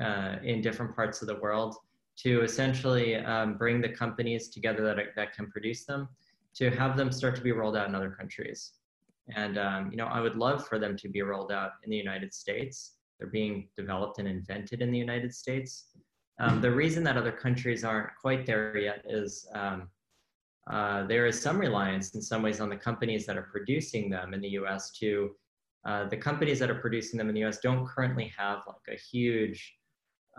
uh, 0.00 0.36
in 0.44 0.62
different 0.62 0.94
parts 0.94 1.22
of 1.22 1.26
the 1.26 1.34
world 1.46 1.74
to 2.16 2.42
essentially 2.42 3.16
um, 3.16 3.54
bring 3.54 3.80
the 3.80 3.88
companies 3.88 4.48
together 4.48 4.84
that, 4.84 4.96
that 5.16 5.34
can 5.34 5.50
produce 5.50 5.84
them 5.84 6.08
to 6.54 6.70
have 6.70 6.96
them 6.96 7.10
start 7.10 7.34
to 7.34 7.42
be 7.42 7.50
rolled 7.50 7.76
out 7.76 7.88
in 7.88 7.96
other 7.96 8.10
countries. 8.10 8.74
And 9.34 9.58
um, 9.58 9.90
you 9.90 9.96
know, 9.96 10.06
I 10.06 10.20
would 10.20 10.36
love 10.36 10.68
for 10.68 10.78
them 10.78 10.96
to 10.98 11.08
be 11.08 11.20
rolled 11.22 11.50
out 11.50 11.72
in 11.82 11.90
the 11.90 11.96
United 11.96 12.32
States. 12.32 12.92
They're 13.18 13.26
being 13.40 13.66
developed 13.76 14.20
and 14.20 14.28
invented 14.28 14.82
in 14.82 14.92
the 14.92 14.98
United 14.98 15.34
States. 15.34 15.86
Um, 16.38 16.60
the 16.60 16.70
reason 16.70 17.02
that 17.04 17.16
other 17.16 17.32
countries 17.32 17.82
aren't 17.82 18.10
quite 18.20 18.46
there 18.46 18.78
yet 18.78 19.04
is 19.08 19.48
um, 19.52 19.88
uh, 20.70 21.08
there 21.08 21.26
is 21.26 21.42
some 21.42 21.58
reliance 21.58 22.14
in 22.14 22.22
some 22.22 22.40
ways 22.40 22.60
on 22.60 22.68
the 22.68 22.76
companies 22.76 23.26
that 23.26 23.36
are 23.36 23.48
producing 23.50 24.08
them 24.10 24.32
in 24.32 24.40
the 24.40 24.50
US 24.50 24.92
to 25.00 25.34
uh, 25.84 26.08
the 26.08 26.16
companies 26.16 26.58
that 26.58 26.70
are 26.70 26.80
producing 26.80 27.18
them 27.18 27.28
in 27.28 27.34
the 27.34 27.44
US 27.44 27.58
don't 27.58 27.86
currently 27.86 28.32
have 28.36 28.60
like 28.66 28.96
a 28.96 29.00
huge 29.00 29.74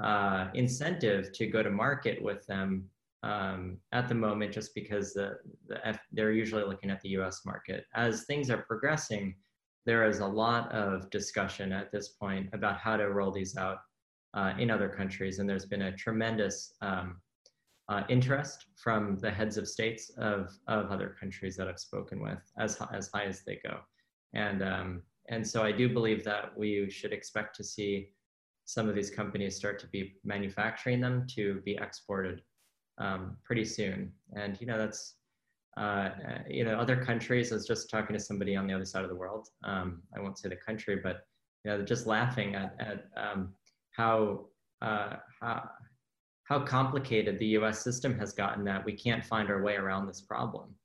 uh, 0.01 0.47
incentive 0.53 1.31
to 1.33 1.47
go 1.47 1.63
to 1.63 1.69
market 1.69 2.21
with 2.21 2.45
them 2.47 2.89
um, 3.23 3.77
at 3.91 4.07
the 4.07 4.15
moment 4.15 4.51
just 4.51 4.73
because 4.73 5.13
the, 5.13 5.37
the 5.67 5.85
F, 5.87 5.99
they're 6.11 6.31
usually 6.31 6.63
looking 6.63 6.89
at 6.89 7.01
the 7.01 7.09
US 7.09 7.41
market. 7.45 7.85
As 7.93 8.23
things 8.23 8.49
are 8.49 8.63
progressing, 8.63 9.35
there 9.85 10.07
is 10.07 10.19
a 10.19 10.27
lot 10.27 10.71
of 10.71 11.09
discussion 11.09 11.71
at 11.71 11.91
this 11.91 12.09
point 12.09 12.49
about 12.53 12.77
how 12.77 12.97
to 12.97 13.09
roll 13.09 13.31
these 13.31 13.57
out 13.57 13.79
uh, 14.33 14.53
in 14.57 14.69
other 14.71 14.89
countries. 14.89 15.39
And 15.39 15.49
there's 15.49 15.65
been 15.65 15.83
a 15.83 15.95
tremendous 15.95 16.73
um, 16.81 17.17
uh, 17.89 18.03
interest 18.09 18.67
from 18.75 19.17
the 19.17 19.29
heads 19.29 19.57
of 19.57 19.67
states 19.67 20.11
of, 20.17 20.51
of 20.67 20.91
other 20.91 21.15
countries 21.19 21.55
that 21.57 21.67
I've 21.67 21.79
spoken 21.79 22.21
with 22.21 22.39
as, 22.57 22.79
as 22.93 23.09
high 23.13 23.25
as 23.25 23.41
they 23.41 23.59
go. 23.63 23.79
And, 24.33 24.63
um, 24.63 25.01
and 25.32 25.47
so 25.47 25.63
I 25.63 25.71
do 25.71 25.89
believe 25.89 26.23
that 26.25 26.55
we 26.57 26.89
should 26.89 27.13
expect 27.13 27.55
to 27.55 27.63
see 27.63 28.09
some 28.65 28.88
of 28.88 28.95
these 28.95 29.09
companies 29.09 29.55
start 29.55 29.79
to 29.79 29.88
be 29.88 30.15
manufacturing 30.23 30.99
them 30.99 31.25
to 31.36 31.61
be 31.65 31.77
exported 31.82 32.41
um, 32.97 33.38
pretty 33.45 33.65
soon. 33.65 34.11
And, 34.36 34.59
you 34.59 34.67
know, 34.67 34.77
that's, 34.77 35.15
uh, 35.77 36.09
you 36.49 36.65
know, 36.65 36.75
other 36.75 36.97
countries, 36.97 37.51
I 37.51 37.55
was 37.55 37.65
just 37.65 37.89
talking 37.89 38.13
to 38.13 38.19
somebody 38.19 38.57
on 38.57 38.67
the 38.67 38.73
other 38.73 38.86
side 38.86 39.03
of 39.03 39.09
the 39.09 39.15
world. 39.15 39.47
Um, 39.63 40.03
I 40.15 40.19
won't 40.19 40.38
say 40.38 40.49
the 40.49 40.57
country, 40.57 40.97
but, 41.01 41.25
you 41.63 41.71
know, 41.71 41.82
just 41.84 42.07
laughing 42.07 42.55
at, 42.55 42.75
at 42.79 43.05
um, 43.15 43.53
how, 43.91 44.47
uh, 44.82 45.15
how, 45.39 45.69
how 46.43 46.59
complicated 46.59 47.39
the 47.39 47.47
US 47.57 47.82
system 47.82 48.19
has 48.19 48.34
gotten 48.34 48.65
that 48.65 48.84
we 48.84 48.93
can't 48.93 49.23
find 49.23 49.49
our 49.49 49.63
way 49.63 49.75
around 49.75 50.07
this 50.07 50.21
problem. 50.21 50.75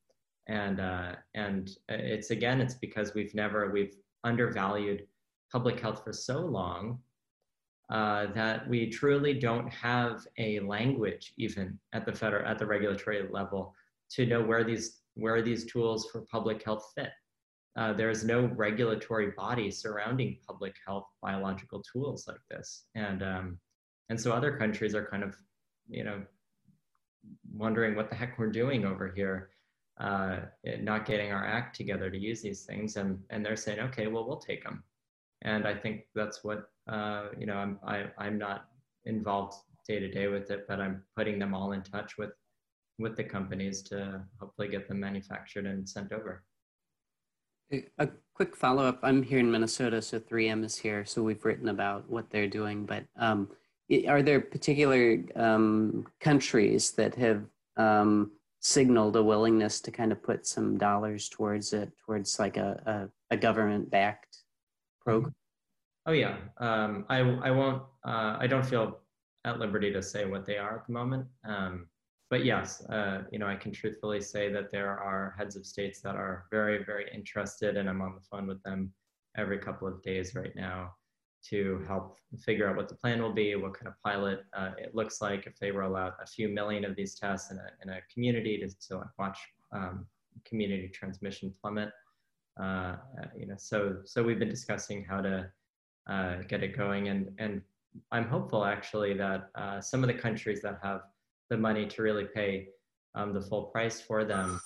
And, 0.47 0.79
uh, 0.79 1.17
and 1.35 1.69
it's 1.89 2.31
again, 2.31 2.61
it's 2.61 2.75
because 2.75 3.13
we've 3.15 3.35
never, 3.35 3.73
we've 3.73 3.97
undervalued 4.27 5.07
public 5.51 5.81
health 5.81 6.03
for 6.05 6.13
so 6.13 6.41
long 6.41 6.99
uh, 7.91 8.27
that 8.35 8.69
we 8.69 8.91
truly 8.91 9.33
don't 9.33 9.73
have 9.73 10.27
a 10.39 10.59
language 10.61 11.33
even 11.39 11.79
at 11.93 12.05
the 12.05 12.13
federal 12.13 12.47
at 12.47 12.59
the 12.59 12.67
regulatory 12.67 13.29
level 13.31 13.73
to 14.11 14.27
know 14.27 14.43
where 14.43 14.65
these 14.65 15.01
where 15.15 15.41
these 15.41 15.65
tools 15.65 16.09
for 16.11 16.23
public 16.23 16.63
health 16.63 16.93
fit. 16.95 17.11
Uh, 17.77 17.93
there 17.93 18.11
is 18.11 18.25
no 18.25 18.47
regulatory 18.57 19.31
body 19.37 19.71
surrounding 19.71 20.39
public 20.47 20.75
health 20.87 21.07
biological 21.23 21.83
tools 21.83 22.27
like 22.27 22.41
this, 22.51 22.87
and 22.95 23.23
um, 23.23 23.59
and 24.09 24.21
so 24.21 24.33
other 24.33 24.57
countries 24.57 24.95
are 24.95 25.07
kind 25.07 25.23
of 25.23 25.37
you 25.89 26.03
know 26.03 26.23
wondering 27.53 27.95
what 27.95 28.09
the 28.11 28.17
heck 28.17 28.39
we're 28.39 28.51
doing 28.51 28.85
over 28.85 29.13
here, 29.15 29.51
uh, 29.99 30.41
not 30.81 31.07
getting 31.07 31.33
our 31.33 31.47
act 31.47 31.77
together 31.77 32.11
to 32.11 32.19
use 32.19 32.43
these 32.43 32.65
things, 32.65 32.97
and 32.97 33.19
and 33.31 33.45
they're 33.45 33.57
saying 33.57 33.81
okay, 33.81 34.07
well 34.07 34.27
we'll 34.27 34.37
take 34.39 34.65
them, 34.65 34.83
and 35.43 35.67
I 35.67 35.75
think 35.75 36.07
that's 36.15 36.45
what 36.45 36.69
uh, 36.89 37.27
you 37.39 37.47
know, 37.47 37.57
I'm, 37.57 37.79
I, 37.85 38.05
I'm 38.19 38.39
not 38.39 38.67
involved 39.05 39.55
day 39.87 39.99
to 39.99 40.09
day 40.09 40.29
with 40.29 40.51
it, 40.51 40.67
but 40.69 40.81
I'm 40.81 41.03
putting 41.17 41.39
them 41.39 41.55
all 41.55 41.73
in 41.73 41.83
touch 41.83 42.17
with, 42.19 42.31
with 42.99 43.17
the 43.17 43.25
companies 43.25 43.83
to 43.85 44.23
hopefully 44.41 44.69
get 44.69 44.89
them 44.89 45.01
manufactured 45.01 45.67
and 45.67 45.89
sent 45.89 46.13
over. 46.13 46.45
A 47.99 48.09
quick 48.35 48.55
follow 48.55 48.85
up. 48.85 49.01
I'm 49.03 49.25
here 49.25 49.41
in 49.41 49.51
Minnesota, 49.51 50.01
so 50.01 50.21
3M 50.21 50.65
is 50.65 50.77
here, 50.77 51.05
so 51.05 51.23
we've 51.23 51.45
written 51.45 51.69
about 51.69 52.09
what 52.09 52.31
they're 52.31 52.47
doing. 52.47 52.87
But 52.87 53.05
um, 53.17 53.49
are 54.07 54.23
there 54.23 54.41
particular 54.41 55.19
um, 55.35 56.07
countries 56.21 56.93
that 56.93 57.17
have 57.17 57.43
um, 57.77 58.31
signaled 58.67 59.15
a 59.15 59.23
willingness 59.23 59.81
to 59.81 59.93
kind 59.93 60.11
of 60.11 60.21
put 60.21 60.45
some 60.45 60.77
dollars 60.77 61.29
towards 61.29 61.73
it, 61.73 61.93
towards 62.05 62.41
like 62.41 62.57
a, 62.57 63.09
a, 63.31 63.35
a 63.35 63.37
government 63.37 63.89
backed 63.89 64.39
program? 65.01 65.33
Oh 66.05 66.13
yeah, 66.13 66.37
um, 66.59 67.05
I 67.09 67.19
I 67.19 67.51
won't. 67.53 67.83
Uh, 68.05 68.37
I 68.41 68.47
don't 68.49 68.67
feel 68.67 68.99
at 69.45 69.61
liberty 69.61 69.93
to 69.93 70.03
say 70.03 70.25
what 70.25 70.45
they 70.45 70.59
are 70.59 70.79
at 70.79 70.87
the 70.87 70.93
moment. 70.93 71.27
Um, 71.45 71.87
but 72.29 72.45
yes, 72.45 72.85
uh, 72.87 73.23
you 73.31 73.39
know, 73.39 73.47
I 73.47 73.55
can 73.55 73.71
truthfully 73.71 74.21
say 74.21 74.53
that 74.53 74.73
there 74.73 74.99
are 74.99 75.37
heads 75.39 75.55
of 75.55 75.65
states 75.65 76.01
that 76.01 76.17
are 76.17 76.47
very 76.51 76.85
very 76.85 77.07
interested, 77.15 77.77
and 77.77 77.89
I'm 77.89 78.03
on 78.03 78.17
the 78.17 78.27
phone 78.29 78.49
with 78.49 78.63
them 78.65 78.93
every 79.37 79.59
couple 79.59 79.87
of 79.87 80.03
days 80.03 80.35
right 80.35 80.55
now 80.57 80.93
to 81.51 81.85
help 81.87 82.19
figure 82.45 82.69
out 82.69 82.77
what 82.77 82.89
the 82.89 82.95
plan 82.95 83.23
will 83.23 83.33
be, 83.33 83.55
what 83.57 83.75
kind 83.75 83.89
of 83.89 83.95
pilot 84.05 84.45
uh, 84.57 84.71
it 84.79 84.95
looks 84.95 85.21
like 85.21 85.47
if 85.47 85.59
they 85.59 85.71
roll 85.71 85.97
out 85.97 86.15
a 86.23 86.27
few 86.27 86.49
million 86.49 86.85
of 86.85 86.97
these 86.97 87.15
tests 87.15 87.51
in 87.51 87.59
a, 87.59 87.69
in 87.83 87.89
a 87.91 88.01
community 88.13 88.59
to, 88.59 88.89
to 88.89 89.03
watch 89.19 89.39
um, 89.73 90.07
community 90.45 90.89
transmission 90.89 91.53
plummet. 91.61 91.91
Uh, 92.61 92.97
you 93.37 93.47
know, 93.47 93.55
so 93.59 93.97
so 94.05 94.23
we've 94.23 94.39
been 94.39 94.49
discussing 94.49 95.05
how 95.05 95.21
to 95.21 95.51
uh, 96.09 96.37
get 96.49 96.63
it 96.63 96.77
going. 96.77 97.09
And, 97.09 97.31
and 97.39 97.61
I'm 98.13 98.29
hopeful 98.29 98.65
actually 98.65 99.15
that 99.15 99.51
uh, 99.55 99.81
some 99.81 100.03
of 100.03 100.09
the 100.09 100.15
countries 100.15 100.63
that 100.63 100.79
have 100.83 101.03
the 101.51 101.57
money 101.57 101.87
to 101.87 102.03
really 102.03 102.25
pay 102.25 102.69
um, 103.15 103.33
the 103.33 103.41
full 103.41 103.65
price 103.65 104.01
for 104.01 104.25
them 104.25 104.61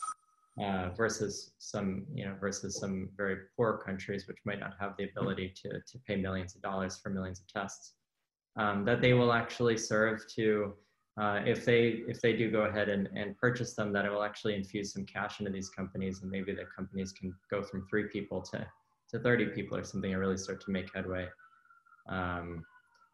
uh, 0.63 0.91
versus 0.97 1.53
some, 1.59 2.07
you 2.13 2.25
know, 2.25 2.35
versus 2.41 2.79
some 2.79 3.09
very 3.17 3.37
poor 3.57 3.79
countries 3.79 4.27
which 4.27 4.39
might 4.45 4.61
not 4.61 4.75
have 4.79 4.95
the 4.99 5.05
ability 5.05 5.53
to, 5.63 5.69
to 5.69 5.99
pay 6.07 6.17
millions 6.17 6.55
of 6.55 6.63
dollars 6.63 6.99
for 6.99 7.11
millions 7.11 7.41
of 7.41 7.47
tests, 7.47 7.95
um, 8.57 8.85
that 8.85 9.01
they 9.01 9.13
will 9.13 9.33
actually 9.33 9.77
serve 9.77 10.21
to, 10.35 10.75
uh, 11.21 11.41
if 11.45 11.65
they 11.65 12.03
if 12.09 12.21
they 12.21 12.35
do 12.35 12.51
go 12.51 12.63
ahead 12.63 12.89
and, 12.89 13.09
and 13.15 13.37
purchase 13.37 13.75
them, 13.75 13.93
that 13.93 14.05
it 14.05 14.11
will 14.11 14.23
actually 14.23 14.55
infuse 14.55 14.93
some 14.93 15.05
cash 15.05 15.41
into 15.41 15.53
these 15.53 15.69
companies, 15.69 16.23
and 16.23 16.31
maybe 16.31 16.53
the 16.53 16.65
companies 16.77 17.13
can 17.13 17.35
go 17.51 17.63
from 17.63 17.87
three 17.89 18.05
people 18.05 18.41
to 18.41 18.67
to 19.11 19.19
30 19.19 19.47
people 19.47 19.77
or 19.77 19.85
something 19.85 20.13
and 20.13 20.21
really 20.21 20.37
start 20.37 20.61
to 20.65 20.71
make 20.71 20.89
headway. 20.95 21.29
Um, 22.09 22.65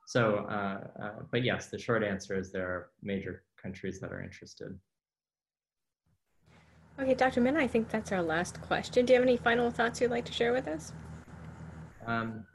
so, 0.06 0.46
uh, 0.50 1.02
uh, 1.02 1.12
but 1.32 1.42
yes, 1.42 1.68
the 1.68 1.78
short 1.78 2.04
answer 2.04 2.38
is 2.38 2.52
there 2.52 2.68
are 2.68 2.90
major 3.02 3.42
countries 3.60 3.98
that 4.00 4.12
are 4.12 4.22
interested. 4.22 4.78
Okay, 6.98 7.14
Dr. 7.14 7.40
Mina, 7.40 7.60
I 7.60 7.66
think 7.66 7.90
that's 7.90 8.12
our 8.12 8.22
last 8.22 8.60
question. 8.62 9.04
Do 9.04 9.12
you 9.12 9.18
have 9.18 9.28
any 9.28 9.36
final 9.36 9.70
thoughts 9.70 10.00
you'd 10.00 10.10
like 10.10 10.24
to 10.26 10.32
share 10.32 10.52
with 10.52 10.66
us? 10.66 10.92
Um, 12.06 12.46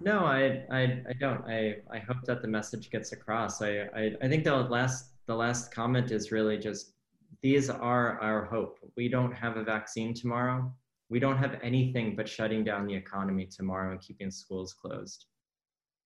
no, 0.00 0.24
I, 0.24 0.64
I, 0.70 1.02
I 1.08 1.12
don't. 1.20 1.44
I, 1.48 1.76
I 1.92 1.98
hope 1.98 2.22
that 2.24 2.42
the 2.42 2.48
message 2.48 2.90
gets 2.90 3.12
across. 3.12 3.62
I, 3.62 3.86
I, 3.94 4.10
I 4.22 4.28
think 4.28 4.44
the 4.44 4.54
last, 4.54 5.12
the 5.26 5.34
last 5.34 5.72
comment 5.72 6.10
is 6.10 6.32
really 6.32 6.58
just, 6.58 6.94
these 7.42 7.70
are 7.70 8.18
our 8.20 8.44
hope. 8.46 8.78
We 8.96 9.08
don't 9.08 9.32
have 9.32 9.56
a 9.56 9.62
vaccine 9.62 10.14
tomorrow 10.14 10.72
we 11.14 11.20
don't 11.20 11.38
have 11.38 11.58
anything 11.62 12.16
but 12.16 12.28
shutting 12.28 12.64
down 12.64 12.86
the 12.86 12.94
economy 12.94 13.46
tomorrow 13.46 13.92
and 13.92 14.00
keeping 14.00 14.30
schools 14.30 14.72
closed. 14.72 15.26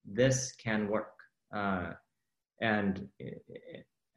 This 0.04 0.52
can 0.52 0.88
work. 0.88 1.14
Uh, 1.54 1.92
and, 2.60 3.08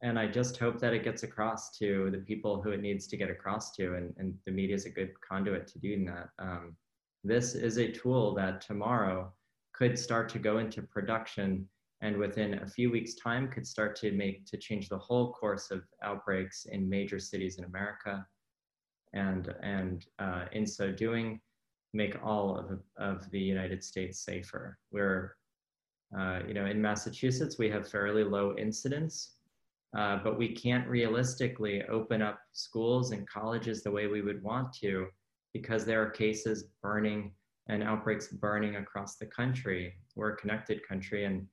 and 0.02 0.18
I 0.18 0.28
just 0.28 0.58
hope 0.58 0.80
that 0.80 0.93
it 0.93 1.04
gets 1.04 1.24
across 1.24 1.78
to 1.78 2.10
the 2.12 2.20
people 2.20 2.62
who 2.62 2.72
it 2.72 2.82
needs 2.82 3.08
to 3.08 3.18
get 3.18 3.30
across 3.30 3.72
to, 3.76 3.95
and, 3.95 4.14
and 4.18 4.34
the 4.45 4.52
media 4.52 4.76
is 4.76 4.86
a 4.86 4.89
good 4.89 5.12
conduit 5.22 5.68
to 5.68 5.80
doing 5.80 6.06
that. 6.06 6.30
Um, 6.39 6.76
this 7.24 7.54
is 7.54 7.78
a 7.78 7.91
tool 7.91 8.34
that 8.36 8.62
tomorrow 8.62 9.32
could 9.74 9.97
start 9.97 10.28
to 10.30 10.39
go 10.39 10.58
into 10.58 10.82
production 10.82 11.68
and 12.02 12.18
within 12.18 12.56
a 12.56 12.68
few 12.68 12.89
weeks 12.89 13.14
time 13.14 13.47
could 13.47 13.66
start 13.66 13.95
to 13.95 14.12
make 14.12 14.45
to 14.47 14.58
change 14.58 14.89
the 14.89 14.97
whole 14.97 15.32
course 15.34 15.70
of 15.70 15.84
outbreaks 16.04 16.66
in 16.66 16.89
major 16.89 17.20
cities 17.20 17.58
in 17.60 17.66
America 17.66 18.26
and 19.14 19.54
and 19.62 20.06
uh, 20.20 20.45
in 20.52 20.66
so 20.66 20.91
doing, 20.91 21.39
make 21.93 22.16
all 22.24 22.58
of, 22.58 22.80
of 22.97 23.30
the 23.32 23.39
United 23.39 23.84
States 23.84 24.20
safer. 24.24 24.78
We're, 24.91 25.36
uh, 26.18 26.39
you 26.47 26.54
know, 26.54 26.66
in 26.66 26.82
Massachusetts, 26.82 27.58
we 27.58 27.70
have 27.70 27.89
fairly 27.89 28.24
low 28.24 28.56
incidence, 28.58 29.36
uh, 29.97 30.19
but 30.23 30.37
we 30.37 30.49
can't 30.55 30.87
realistically 30.87 31.83
open 31.83 32.21
up 32.21 32.39
schools 32.53 33.11
and 33.11 33.27
colleges 33.27 33.83
the 33.83 33.91
way 33.91 34.07
we 34.07 34.21
would 34.21 34.41
want 34.43 34.73
to 34.73 35.07
because 35.53 35.85
there 35.85 36.01
are 36.01 36.09
cases 36.09 36.65
burning 36.81 37.31
and 37.67 37.83
outbreaks 37.83 38.27
burning 38.27 38.77
across 38.77 39.17
the 39.17 39.25
country. 39.25 39.93
We're 40.15 40.33
a 40.33 40.37
connected 40.37 40.87
country 40.87 41.25
and 41.25 41.45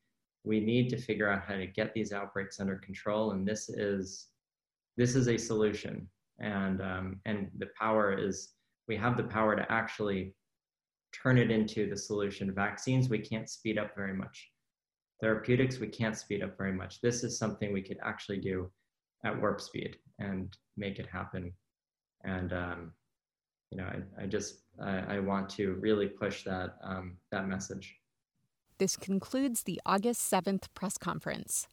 we 0.44 0.60
need 0.60 0.88
to 0.90 0.96
figure 0.96 1.30
out 1.30 1.42
how 1.46 1.56
to 1.56 1.66
get 1.66 1.92
these 1.94 2.12
outbreaks 2.12 2.60
under 2.60 2.76
control. 2.76 3.32
And 3.32 3.46
this 3.46 3.68
is, 3.68 4.28
this 4.96 5.16
is 5.16 5.28
a 5.28 5.36
solution 5.36 6.08
and 6.40 6.80
um, 6.80 7.20
and 7.24 7.50
the 7.58 7.68
power 7.78 8.16
is 8.16 8.52
we 8.86 8.96
have 8.96 9.16
the 9.16 9.24
power 9.24 9.56
to 9.56 9.70
actually 9.70 10.34
turn 11.12 11.38
it 11.38 11.50
into 11.50 11.88
the 11.88 11.96
solution 11.96 12.52
vaccines 12.54 13.08
we 13.08 13.18
can't 13.18 13.48
speed 13.48 13.78
up 13.78 13.94
very 13.96 14.14
much 14.14 14.50
therapeutics, 15.20 15.78
we 15.78 15.88
can't 15.88 16.16
speed 16.16 16.42
up 16.42 16.56
very 16.56 16.72
much. 16.72 17.00
This 17.00 17.24
is 17.24 17.38
something 17.38 17.72
we 17.72 17.82
could 17.82 17.98
actually 18.02 18.38
do 18.38 18.70
at 19.24 19.38
warp 19.40 19.60
speed 19.60 19.96
and 20.18 20.56
make 20.76 20.98
it 20.98 21.06
happen. 21.06 21.52
And 22.24 22.52
um, 22.52 22.92
you 23.70 23.78
know, 23.78 23.84
I, 23.84 24.22
I 24.22 24.26
just 24.26 24.62
I, 24.80 25.16
I, 25.16 25.18
want 25.20 25.50
to 25.50 25.74
really 25.74 26.06
push 26.06 26.44
that 26.44 26.76
um, 26.82 27.18
that 27.30 27.48
message. 27.48 27.96
This 28.78 28.96
concludes 28.96 29.64
the 29.64 29.80
August 29.84 30.30
7th 30.30 30.68
press 30.74 30.96
conference. 30.98 31.68